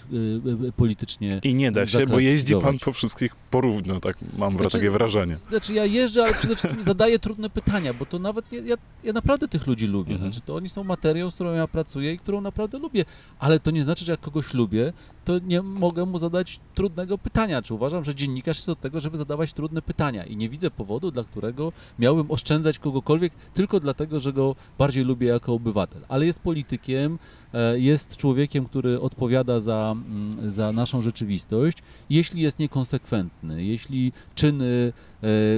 politycznie. 0.75 1.39
I 1.43 1.53
nie 1.53 1.71
da 1.71 1.85
się, 1.85 2.07
bo 2.07 2.19
jeździ 2.19 2.55
pan 2.55 2.79
po 2.79 2.93
wszystkich 2.93 3.35
porówno, 3.49 3.99
tak 3.99 4.17
mam 4.37 4.57
Znaczy- 4.57 4.77
takie 4.77 4.91
wrażenie. 4.91 5.37
Znaczy 5.49 5.73
ja 5.73 5.85
jeżdżę, 5.85 6.23
ale 6.23 6.33
przede 6.33 6.55
wszystkim 6.55 6.83
zadaję 6.83 7.19
trudne 7.19 7.49
pytania, 7.49 7.93
bo 7.93 8.05
to 8.05 8.19
nawet 8.19 8.51
nie, 8.51 8.57
ja, 8.59 8.75
ja 9.03 9.13
naprawdę 9.13 9.47
tych 9.47 9.67
ludzi 9.67 9.87
lubię. 9.87 10.13
Mhm. 10.13 10.31
Znaczy 10.31 10.45
to 10.45 10.55
oni 10.55 10.69
są 10.69 10.83
materią, 10.83 11.31
z 11.31 11.35
którą 11.35 11.53
ja 11.53 11.67
pracuję 11.67 12.13
i 12.13 12.19
którą 12.19 12.41
naprawdę 12.41 12.79
lubię, 12.79 13.05
ale 13.39 13.59
to 13.59 13.71
nie 13.71 13.83
znaczy, 13.83 14.05
że 14.05 14.11
jak 14.11 14.21
kogoś 14.21 14.53
lubię, 14.53 14.93
to 15.25 15.39
nie 15.39 15.61
mogę 15.61 16.05
mu 16.05 16.19
zadać 16.19 16.59
trudnego 16.75 17.17
pytania. 17.17 17.61
Czy 17.61 17.73
uważam, 17.73 18.03
że 18.03 18.15
dziennikarz 18.15 18.57
jest 18.57 18.69
od 18.69 18.79
tego, 18.79 18.99
żeby 18.99 19.17
zadawać 19.17 19.53
trudne 19.53 19.81
pytania 19.81 20.25
i 20.25 20.37
nie 20.37 20.49
widzę 20.49 20.71
powodu, 20.71 21.11
dla 21.11 21.23
którego 21.23 21.71
miałbym 21.99 22.31
oszczędzać 22.31 22.79
kogokolwiek 22.79 23.33
tylko 23.53 23.79
dlatego, 23.79 24.19
że 24.19 24.33
go 24.33 24.55
bardziej 24.77 25.03
lubię 25.03 25.27
jako 25.27 25.53
obywatel. 25.53 26.01
Ale 26.07 26.25
jest 26.25 26.39
politykiem, 26.39 27.19
e, 27.53 27.79
jest 27.79 28.17
człowiekiem, 28.17 28.65
który 28.65 29.01
odpowiada 29.01 29.59
za, 29.59 29.95
mm, 29.95 30.53
za 30.53 30.71
naszą 30.71 31.01
rzeczywistość, 31.01 31.77
jeśli 32.09 32.41
jest 32.41 32.59
niekonsekwentny, 32.59 33.38
jeśli 33.43 34.11
czyny 34.35 34.93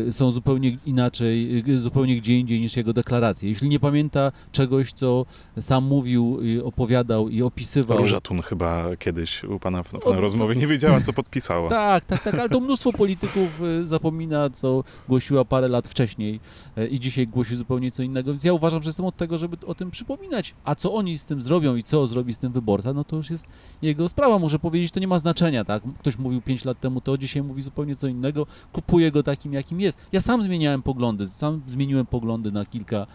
e, 0.07 0.11
są 0.11 0.31
zupełnie 0.31 0.77
inaczej, 0.85 1.63
e, 1.75 1.77
zupełnie 1.77 2.17
gdzie 2.17 2.39
indziej 2.39 2.61
niż 2.61 2.77
jego 2.77 2.93
deklaracje, 2.93 3.49
jeśli 3.49 3.69
nie 3.69 3.79
pamięta 3.79 4.31
czegoś, 4.51 4.93
co 4.93 5.25
sam 5.59 5.83
mówił, 5.83 6.39
opowiadał 6.63 7.29
i 7.29 7.41
opisywał. 7.41 7.97
Róża 7.97 8.21
Tun 8.21 8.41
chyba 8.41 8.95
kiedyś 8.99 9.43
u 9.43 9.59
pana 9.59 9.83
w 9.83 9.89
pana 9.89 10.21
rozmowie 10.21 10.55
nie 10.55 10.67
wiedziała, 10.67 11.01
co 11.01 11.13
podpisała. 11.13 11.69
Tak, 11.91 12.05
tak, 12.05 12.23
tak, 12.23 12.39
ale 12.39 12.49
to 12.49 12.59
mnóstwo 12.59 12.93
polityków 12.93 13.61
y, 13.61 13.87
zapomina, 13.87 14.49
co 14.49 14.83
głosiła 15.09 15.45
parę 15.45 15.67
lat 15.67 15.87
wcześniej 15.87 16.39
i 16.91 16.99
dzisiaj 16.99 17.27
głosi 17.27 17.55
zupełnie 17.55 17.91
co 17.91 18.03
innego, 18.03 18.31
więc 18.31 18.43
ja 18.43 18.53
uważam, 18.53 18.83
że 18.83 18.89
jestem 18.89 19.05
od 19.05 19.17
tego, 19.17 19.37
żeby 19.37 19.57
o 19.65 19.75
tym 19.75 19.91
przypominać, 19.91 20.55
a 20.63 20.75
co 20.75 20.93
oni 20.93 21.17
z 21.17 21.25
tym 21.25 21.41
zrobią 21.41 21.75
i 21.75 21.83
co 21.83 22.07
zrobi 22.07 22.33
z 22.33 22.37
tym 22.37 22.51
wyborca, 22.51 22.93
no 22.93 23.03
to 23.03 23.15
już 23.15 23.29
jest 23.29 23.47
jego 23.81 24.09
sprawa, 24.09 24.39
może 24.39 24.59
powiedzieć, 24.59 24.91
to 24.91 24.99
nie 24.99 25.07
ma 25.07 25.19
znaczenia, 25.19 25.65
tak, 25.65 25.83
ktoś 25.99 26.17
mówił 26.17 26.41
5 26.41 26.65
lat 26.65 26.79
temu 26.79 27.01
to, 27.01 27.17
dzisiaj 27.17 27.43
mówi 27.43 27.61
zupełnie 27.61 27.70
co 27.97 28.07
innego, 28.07 28.47
kupuję 28.71 29.11
go 29.11 29.23
takim, 29.23 29.53
jakim 29.53 29.81
jest. 29.81 29.97
Ja 30.11 30.21
sam 30.21 30.43
zmieniałem 30.43 30.81
poglądy, 30.81 31.27
sam 31.27 31.61
zmieniłem 31.67 32.05
poglądy 32.05 32.51
na 32.51 32.65
kilka, 32.65 33.07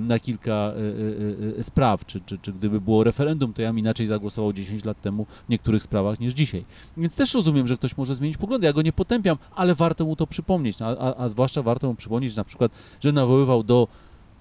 na 0.00 0.18
kilka 0.18 0.52
e, 0.52 1.54
e, 1.54 1.58
e, 1.58 1.62
spraw, 1.62 2.06
czy, 2.06 2.20
czy, 2.20 2.38
czy 2.38 2.52
gdyby 2.52 2.80
było 2.80 3.04
referendum, 3.04 3.52
to 3.52 3.62
ja 3.62 3.68
bym 3.68 3.78
inaczej 3.78 4.06
zagłosował 4.06 4.52
10 4.52 4.84
lat 4.84 5.00
temu 5.00 5.26
w 5.46 5.48
niektórych 5.48 5.82
sprawach 5.82 6.20
niż 6.20 6.34
dzisiaj. 6.34 6.64
Więc 6.96 7.16
też 7.16 7.34
rozumiem, 7.34 7.68
że 7.68 7.76
ktoś 7.76 7.96
może 7.96 8.14
zmienić 8.14 8.36
poglądy. 8.36 8.66
Ja 8.66 8.72
go 8.72 8.82
nie 8.82 8.92
potępiam, 8.92 9.38
ale 9.54 9.74
warto 9.74 10.04
mu 10.04 10.16
to 10.16 10.26
przypomnieć. 10.26 10.82
A, 10.82 10.86
a, 10.86 11.14
a 11.16 11.28
zwłaszcza 11.28 11.62
warto 11.62 11.88
mu 11.88 11.94
przypomnieć 11.94 12.36
na 12.36 12.44
przykład, 12.44 12.72
że 13.00 13.12
nawoływał 13.12 13.62
do 13.62 13.88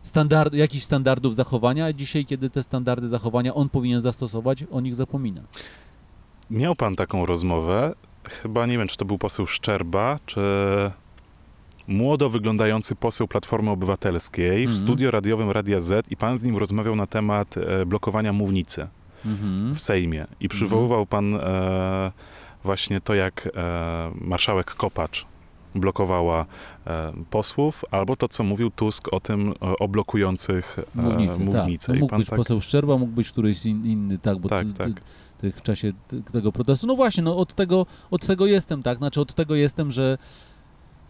standard, 0.01 0.53
jakichś 0.53 0.83
standardów 0.83 1.35
zachowania, 1.35 1.85
a 1.85 1.93
dzisiaj, 1.93 2.25
kiedy 2.25 2.49
te 2.49 2.63
standardy 2.63 3.07
zachowania 3.07 3.53
on 3.53 3.69
powinien 3.69 4.01
zastosować, 4.01 4.63
o 4.71 4.81
nich 4.81 4.95
zapomina. 4.95 5.41
Miał 6.49 6.75
pan 6.75 6.95
taką 6.95 7.25
rozmowę, 7.25 7.95
chyba 8.29 8.65
nie 8.65 8.77
wiem, 8.77 8.87
czy 8.87 8.97
to 8.97 9.05
był 9.05 9.17
poseł 9.17 9.47
Szczerba, 9.47 10.19
czy 10.25 10.41
młodo 11.87 12.29
wyglądający 12.29 12.95
poseł 12.95 13.27
Platformy 13.27 13.71
Obywatelskiej 13.71 14.57
w 14.57 14.69
Mhm. 14.69 14.75
studio 14.75 15.11
radiowym 15.11 15.51
Radia 15.51 15.79
Z 15.79 16.07
i 16.11 16.17
pan 16.17 16.37
z 16.37 16.41
nim 16.41 16.57
rozmawiał 16.57 16.95
na 16.95 17.05
temat 17.07 17.55
e, 17.57 17.85
blokowania 17.85 18.33
mównicy 18.33 18.87
Mhm. 19.25 19.75
w 19.75 19.81
Sejmie 19.81 20.27
i 20.39 20.47
przywoływał 20.49 21.05
pan 21.05 21.35
e, 21.35 22.11
właśnie 22.63 23.01
to, 23.01 23.15
jak 23.15 23.49
e, 23.55 24.11
marszałek 24.21 24.75
Kopacz 24.75 25.25
blokowała 25.75 26.45
e, 26.87 27.13
posłów, 27.29 27.85
albo 27.91 28.15
to, 28.15 28.27
co 28.27 28.43
mówił 28.43 28.71
Tusk 28.71 29.13
o 29.13 29.19
tym, 29.19 29.49
e, 29.51 29.53
o 29.79 29.87
blokujących 29.87 30.77
Mównicy, 30.95 31.39
mównicę. 31.39 31.87
tak. 31.87 31.95
I 31.95 31.99
Mógł 31.99 32.09
pan 32.09 32.19
być 32.19 32.29
tak, 32.29 32.37
poseł 32.37 32.61
Szczerba, 32.61 32.97
mógł 32.97 33.11
być 33.11 33.31
któryś 33.31 33.65
in, 33.65 33.85
inny, 33.85 34.17
tak, 34.19 34.37
bo 34.37 34.49
tak, 34.49 34.67
ty, 34.67 34.73
tak. 34.73 34.91
Ty, 35.37 35.51
ty 35.51 35.59
w 35.59 35.61
czasie 35.61 35.93
tego 36.31 36.51
protestu. 36.51 36.87
No 36.87 36.95
właśnie, 36.95 37.23
no 37.23 37.37
od 37.37 37.53
tego, 37.53 37.85
od 38.11 38.25
tego 38.27 38.45
jestem, 38.45 38.83
tak, 38.83 38.97
znaczy 38.97 39.21
od 39.21 39.33
tego 39.33 39.55
jestem, 39.55 39.91
że 39.91 40.17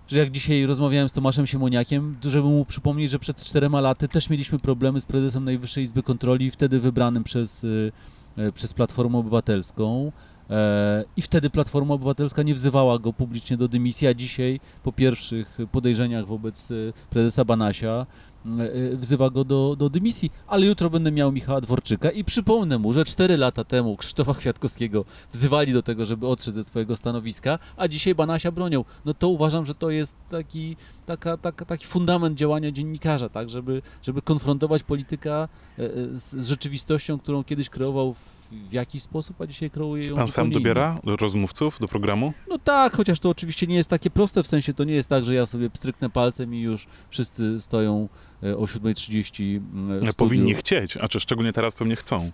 że 0.07 0.19
jak 0.19 0.32
dzisiaj 0.32 0.65
rozmawiałem 0.65 1.09
z 1.09 1.11
Tomaszem 1.13 1.47
Siemoniakiem, 1.47 2.17
żeby 2.21 2.47
mu 2.47 2.65
przypomnieć, 2.65 3.11
że 3.11 3.19
przed 3.19 3.43
czterema 3.43 3.82
laty 3.82 4.07
też 4.07 4.30
mieliśmy 4.30 4.59
problemy 4.59 5.01
z 5.01 5.05
prezesem 5.05 5.45
Najwyższej 5.45 5.84
Izby 5.84 6.03
Kontroli, 6.03 6.51
wtedy 6.51 6.80
wybranym 6.80 7.23
przez, 7.23 7.63
y, 7.63 7.91
y, 8.38 8.51
przez 8.51 8.73
Platformę 8.73 9.17
Obywatelską. 9.17 10.11
E, 10.49 11.03
I 11.17 11.21
wtedy 11.21 11.49
Platforma 11.49 11.93
Obywatelska 11.93 12.43
nie 12.43 12.53
wzywała 12.53 12.99
go 12.99 13.13
publicznie 13.13 13.57
do 13.57 13.67
dymisji, 13.67 14.07
a 14.07 14.13
dzisiaj 14.13 14.59
po 14.84 14.91
pierwszych 14.91 15.57
podejrzeniach 15.71 16.28
wobec 16.28 16.71
y, 16.71 16.93
prezesa 17.09 17.45
Banasia 17.45 18.05
wzywa 18.93 19.29
go 19.29 19.43
do, 19.43 19.75
do 19.75 19.89
dymisji. 19.89 20.31
Ale 20.47 20.65
jutro 20.65 20.89
będę 20.89 21.11
miał 21.11 21.31
Michała 21.31 21.61
Dworczyka 21.61 22.11
i 22.11 22.23
przypomnę 22.23 22.77
mu, 22.77 22.93
że 22.93 23.05
cztery 23.05 23.37
lata 23.37 23.63
temu 23.63 23.97
Krzysztofa 23.97 24.33
Kwiatkowskiego 24.33 25.05
wzywali 25.33 25.73
do 25.73 25.83
tego, 25.83 26.05
żeby 26.05 26.27
odszedł 26.27 26.55
ze 26.55 26.63
swojego 26.63 26.97
stanowiska, 26.97 27.59
a 27.77 27.87
dzisiaj 27.87 28.15
Banasia 28.15 28.51
bronią. 28.51 28.85
No 29.05 29.13
to 29.13 29.29
uważam, 29.29 29.65
że 29.65 29.75
to 29.75 29.89
jest 29.89 30.15
taki, 30.29 30.75
taka, 31.05 31.37
taka, 31.37 31.65
taki 31.65 31.85
fundament 31.85 32.37
działania 32.37 32.71
dziennikarza, 32.71 33.29
tak, 33.29 33.49
żeby, 33.49 33.81
żeby 34.01 34.21
konfrontować 34.21 34.83
polityka 34.83 35.49
e, 35.79 35.83
e, 35.83 35.89
z, 36.19 36.35
z 36.35 36.47
rzeczywistością, 36.47 37.19
którą 37.19 37.43
kiedyś 37.43 37.69
kreował 37.69 38.15
w 38.51 38.73
jakiś 38.73 39.03
sposób, 39.03 39.41
a 39.41 39.47
dzisiaj 39.47 39.69
kreuje 39.69 40.05
ją 40.07 40.15
Pan 40.15 40.27
sam 40.27 40.51
dobiera 40.51 40.99
rozmówców 41.03 41.79
do 41.79 41.87
programu? 41.87 42.33
No 42.49 42.57
tak, 42.59 42.95
chociaż 42.97 43.19
to 43.19 43.29
oczywiście 43.29 43.67
nie 43.67 43.75
jest 43.75 43.89
takie 43.89 44.09
proste, 44.09 44.43
w 44.43 44.47
sensie 44.47 44.73
to 44.73 44.83
nie 44.83 44.93
jest 44.93 45.09
tak, 45.09 45.25
że 45.25 45.33
ja 45.33 45.45
sobie 45.45 45.69
pstryknę 45.69 46.09
palcem 46.09 46.55
i 46.55 46.59
już 46.61 46.87
wszyscy 47.09 47.61
stoją 47.61 48.09
e, 48.43 48.57
o 48.57 48.61
7.30 48.61 49.57
mm, 49.73 49.99
w 49.99 50.03
studiu. 50.03 50.13
Powinni 50.15 50.53
chcieć, 50.55 50.97
a 50.97 51.07
czy 51.07 51.19
szczególnie 51.19 51.53
teraz 51.53 51.73
pewnie 51.73 51.95
chcą. 51.95 52.31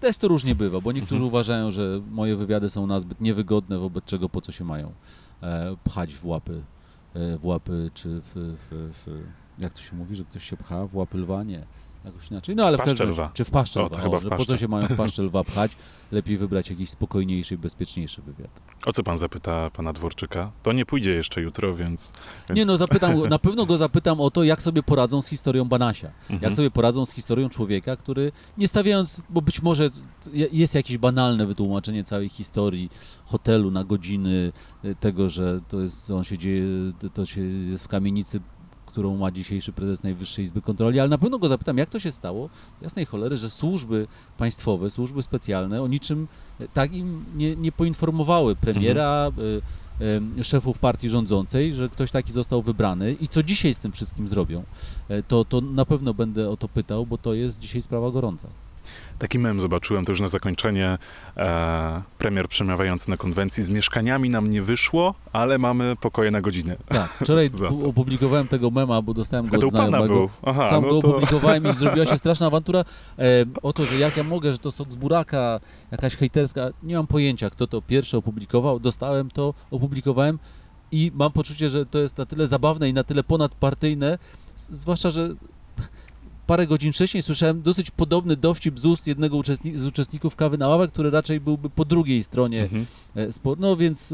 Też 0.00 0.18
to 0.18 0.28
różnie 0.28 0.54
bywa, 0.54 0.80
bo 0.80 0.92
niektórzy 0.92 1.14
Mhm. 1.14 1.28
uważają, 1.28 1.70
że 1.70 2.00
moje 2.10 2.36
wywiady 2.36 2.70
są 2.70 2.86
nazbyt 2.86 3.20
niewygodne, 3.20 3.78
wobec 3.78 4.04
czego 4.04 4.28
po 4.28 4.40
co 4.40 4.52
się 4.52 4.64
mają 4.64 4.92
e, 5.42 5.76
pchać 5.84 6.14
w 6.14 6.26
łapy, 6.26 6.62
e, 7.14 7.38
w 7.38 7.44
łapy, 7.44 7.90
czy 7.94 8.08
w, 8.20 8.32
w, 8.34 8.90
w, 9.06 9.22
jak 9.58 9.72
to 9.72 9.80
się 9.82 9.96
mówi, 9.96 10.16
że 10.16 10.24
ktoś 10.24 10.50
się 10.50 10.56
pcha 10.56 10.86
w 10.86 10.96
łapy 10.96 11.18
lwa? 11.18 11.42
Nie. 11.42 11.66
Jakoś 12.04 12.30
inaczej. 12.30 12.56
No 12.56 12.64
ale 12.66 12.76
W 12.76 12.80
w 12.80 12.84
każdym 12.84 13.08
razie, 13.08 13.28
czy 13.34 13.44
w 13.44 13.50
paszczę 13.50 13.82
O, 13.82 13.86
lwa, 13.86 14.00
chyba 14.00 14.16
o, 14.16 14.20
w 14.20 14.22
po 14.22 14.30
paszczę. 14.30 14.44
co 14.46 14.56
się 14.56 14.68
mają 14.68 14.86
w 14.88 14.96
paszczę 15.02 15.22
lwa 15.22 15.44
pchać? 15.44 15.72
Lepiej 16.12 16.38
wybrać 16.38 16.70
jakiś 16.70 16.90
spokojniejszy, 16.90 17.58
bezpieczniejszy 17.58 18.22
wywiad. 18.22 18.62
O 18.86 18.92
co 18.92 19.02
pan 19.02 19.18
zapyta 19.18 19.70
pana 19.70 19.92
Dworczyka? 19.92 20.52
To 20.62 20.72
nie 20.72 20.86
pójdzie 20.86 21.10
jeszcze 21.10 21.40
jutro, 21.40 21.74
więc... 21.74 22.12
więc... 22.48 22.56
Nie 22.58 22.66
no, 22.66 22.76
zapytam, 22.76 23.28
na 23.28 23.38
pewno 23.46 23.66
go 23.66 23.76
zapytam 23.76 24.20
o 24.20 24.30
to, 24.30 24.44
jak 24.44 24.62
sobie 24.62 24.82
poradzą 24.82 25.22
z 25.22 25.28
historią 25.28 25.64
Banasia. 25.64 26.08
Mhm. 26.22 26.40
Jak 26.42 26.54
sobie 26.54 26.70
poradzą 26.70 27.06
z 27.06 27.12
historią 27.12 27.48
człowieka, 27.48 27.96
który 27.96 28.32
nie 28.58 28.68
stawiając, 28.68 29.22
bo 29.30 29.42
być 29.42 29.62
może 29.62 29.90
jest 30.52 30.74
jakieś 30.74 30.98
banalne 30.98 31.46
wytłumaczenie 31.46 32.04
całej 32.04 32.28
historii 32.28 32.90
hotelu 33.24 33.70
na 33.70 33.84
godziny, 33.84 34.52
y, 34.84 34.94
tego, 34.94 35.28
że 35.28 35.60
to 35.68 35.80
jest, 35.80 36.10
on 36.10 36.24
się 36.24 36.38
dzieje, 36.38 36.64
to 37.14 37.26
się 37.26 37.40
jest 37.40 37.84
w 37.84 37.88
kamienicy, 37.88 38.40
którą 38.92 39.16
ma 39.16 39.30
dzisiejszy 39.30 39.72
prezes 39.72 40.02
Najwyższej 40.02 40.44
Izby 40.44 40.62
Kontroli, 40.62 41.00
ale 41.00 41.08
na 41.08 41.18
pewno 41.18 41.38
go 41.38 41.48
zapytam, 41.48 41.78
jak 41.78 41.90
to 41.90 42.00
się 42.00 42.12
stało, 42.12 42.48
jasnej 42.82 43.06
cholery, 43.06 43.36
że 43.36 43.50
służby 43.50 44.06
państwowe, 44.38 44.90
służby 44.90 45.22
specjalne 45.22 45.82
o 45.82 45.86
niczym 45.88 46.28
takim 46.74 47.24
nie, 47.36 47.56
nie 47.56 47.72
poinformowały 47.72 48.56
premiera, 48.56 49.30
y, 49.38 49.62
em, 50.04 50.44
szefów 50.44 50.78
partii 50.78 51.08
rządzącej, 51.08 51.74
że 51.74 51.88
ktoś 51.88 52.10
taki 52.10 52.32
został 52.32 52.62
wybrany 52.62 53.12
i 53.12 53.28
co 53.28 53.42
dzisiaj 53.42 53.74
z 53.74 53.78
tym 53.78 53.92
wszystkim 53.92 54.28
zrobią, 54.28 54.64
e, 55.08 55.22
to, 55.22 55.44
to 55.44 55.60
na 55.60 55.84
pewno 55.84 56.14
będę 56.14 56.50
o 56.50 56.56
to 56.56 56.68
pytał, 56.68 57.06
bo 57.06 57.18
to 57.18 57.34
jest 57.34 57.60
dzisiaj 57.60 57.82
sprawa 57.82 58.10
gorąca. 58.10 58.48
Taki 59.22 59.38
mem 59.38 59.60
zobaczyłem 59.60 60.04
to 60.04 60.12
już 60.12 60.20
na 60.20 60.28
zakończenie. 60.28 60.98
E, 61.36 62.02
premier 62.18 62.48
przemawiający 62.48 63.10
na 63.10 63.16
konwencji. 63.16 63.62
Z 63.62 63.70
mieszkaniami 63.70 64.30
nam 64.30 64.50
nie 64.50 64.62
wyszło, 64.62 65.14
ale 65.32 65.58
mamy 65.58 65.96
pokoje 66.00 66.30
na 66.30 66.40
godzinę. 66.40 66.76
Tak, 66.88 67.10
wczoraj 67.22 67.50
opublikowałem 67.90 68.48
tego 68.48 68.70
mema, 68.70 69.02
bo 69.02 69.14
dostałem 69.14 69.48
go 69.48 69.56
od 69.56 69.70
znajomego. 69.70 70.28
Aha, 70.42 70.70
Sam 70.70 70.82
no 70.82 70.88
go 70.88 71.00
to... 71.02 71.08
opublikowałem 71.08 71.66
i 71.66 71.72
zrobiła 71.82 72.06
się 72.06 72.18
straszna 72.18 72.46
awantura 72.46 72.84
e, 73.18 73.24
o 73.62 73.72
to, 73.72 73.86
że 73.86 73.98
jak 73.98 74.16
ja 74.16 74.24
mogę, 74.24 74.52
że 74.52 74.58
to 74.58 74.72
sok 74.72 74.92
z 74.92 74.96
buraka, 74.96 75.60
jakaś 75.92 76.16
hejterska, 76.16 76.70
nie 76.82 76.96
mam 76.96 77.06
pojęcia, 77.06 77.50
kto 77.50 77.66
to 77.66 77.82
pierwszy 77.82 78.16
opublikował, 78.16 78.80
dostałem 78.80 79.30
to, 79.30 79.54
opublikowałem 79.70 80.38
i 80.92 81.12
mam 81.14 81.32
poczucie, 81.32 81.70
że 81.70 81.86
to 81.86 81.98
jest 81.98 82.18
na 82.18 82.26
tyle 82.26 82.46
zabawne 82.46 82.88
i 82.88 82.92
na 82.92 83.04
tyle 83.04 83.24
ponadpartyjne, 83.24 84.18
zwłaszcza, 84.56 85.10
że 85.10 85.28
parę 86.46 86.66
godzin 86.66 86.92
wcześniej 86.92 87.22
słyszałem 87.22 87.62
dosyć 87.62 87.90
podobny 87.90 88.36
dowcip 88.36 88.78
z 88.80 88.84
ust 88.86 89.06
jednego 89.06 89.36
uczestni- 89.36 89.78
z 89.78 89.86
uczestników 89.86 90.36
kawy 90.36 90.58
na 90.58 90.68
ławę, 90.68 90.88
który 90.88 91.10
raczej 91.10 91.40
byłby 91.40 91.70
po 91.70 91.84
drugiej 91.84 92.22
stronie 92.24 92.62
Mhm. 92.62 92.86
E, 93.16 93.32
Spo, 93.32 93.56
no 93.58 93.76
więc 93.76 94.12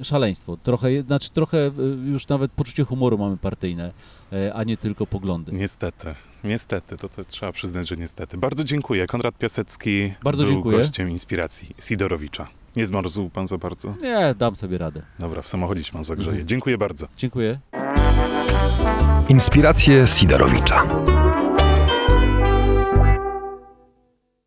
e, 0.00 0.04
szaleństwo. 0.04 0.56
Trochę, 0.62 1.02
znaczy 1.02 1.30
trochę 1.30 1.58
e, 1.66 1.70
już 2.10 2.28
nawet 2.28 2.52
poczucie 2.52 2.84
humoru 2.84 3.18
mamy 3.18 3.36
partyjne, 3.36 3.92
e, 4.32 4.54
a 4.54 4.64
nie 4.64 4.76
tylko 4.76 5.06
poglądy. 5.06 5.52
Niestety, 5.52 6.14
niestety, 6.44 6.96
to, 6.96 7.08
to 7.08 7.24
trzeba 7.24 7.52
przyznać, 7.52 7.88
że 7.88 7.96
niestety. 7.96 8.36
Bardzo 8.38 8.64
dziękuję. 8.64 9.06
Konrad 9.06 9.38
Piasecki 9.38 10.12
Bardzo 10.24 10.42
był 10.44 10.52
dziękuję. 10.52 10.78
gościem 10.78 11.10
inspiracji 11.10 11.68
Sidorowicza. 11.80 12.44
Nie 12.76 12.86
zmarzł 12.86 13.30
pan 13.30 13.46
za 13.46 13.58
bardzo? 13.58 13.94
Nie, 14.02 14.34
dam 14.38 14.56
sobie 14.56 14.78
radę. 14.78 15.02
Dobra, 15.18 15.42
w 15.42 15.48
samochodzie 15.48 15.82
się 15.84 15.92
pan 15.92 16.04
zagrzeje. 16.04 16.30
Mhm. 16.30 16.48
Dziękuję 16.48 16.78
bardzo. 16.78 17.06
Dziękuję. 17.16 17.58
Inspiracje 19.28 20.06
Sidorowicza. 20.06 20.82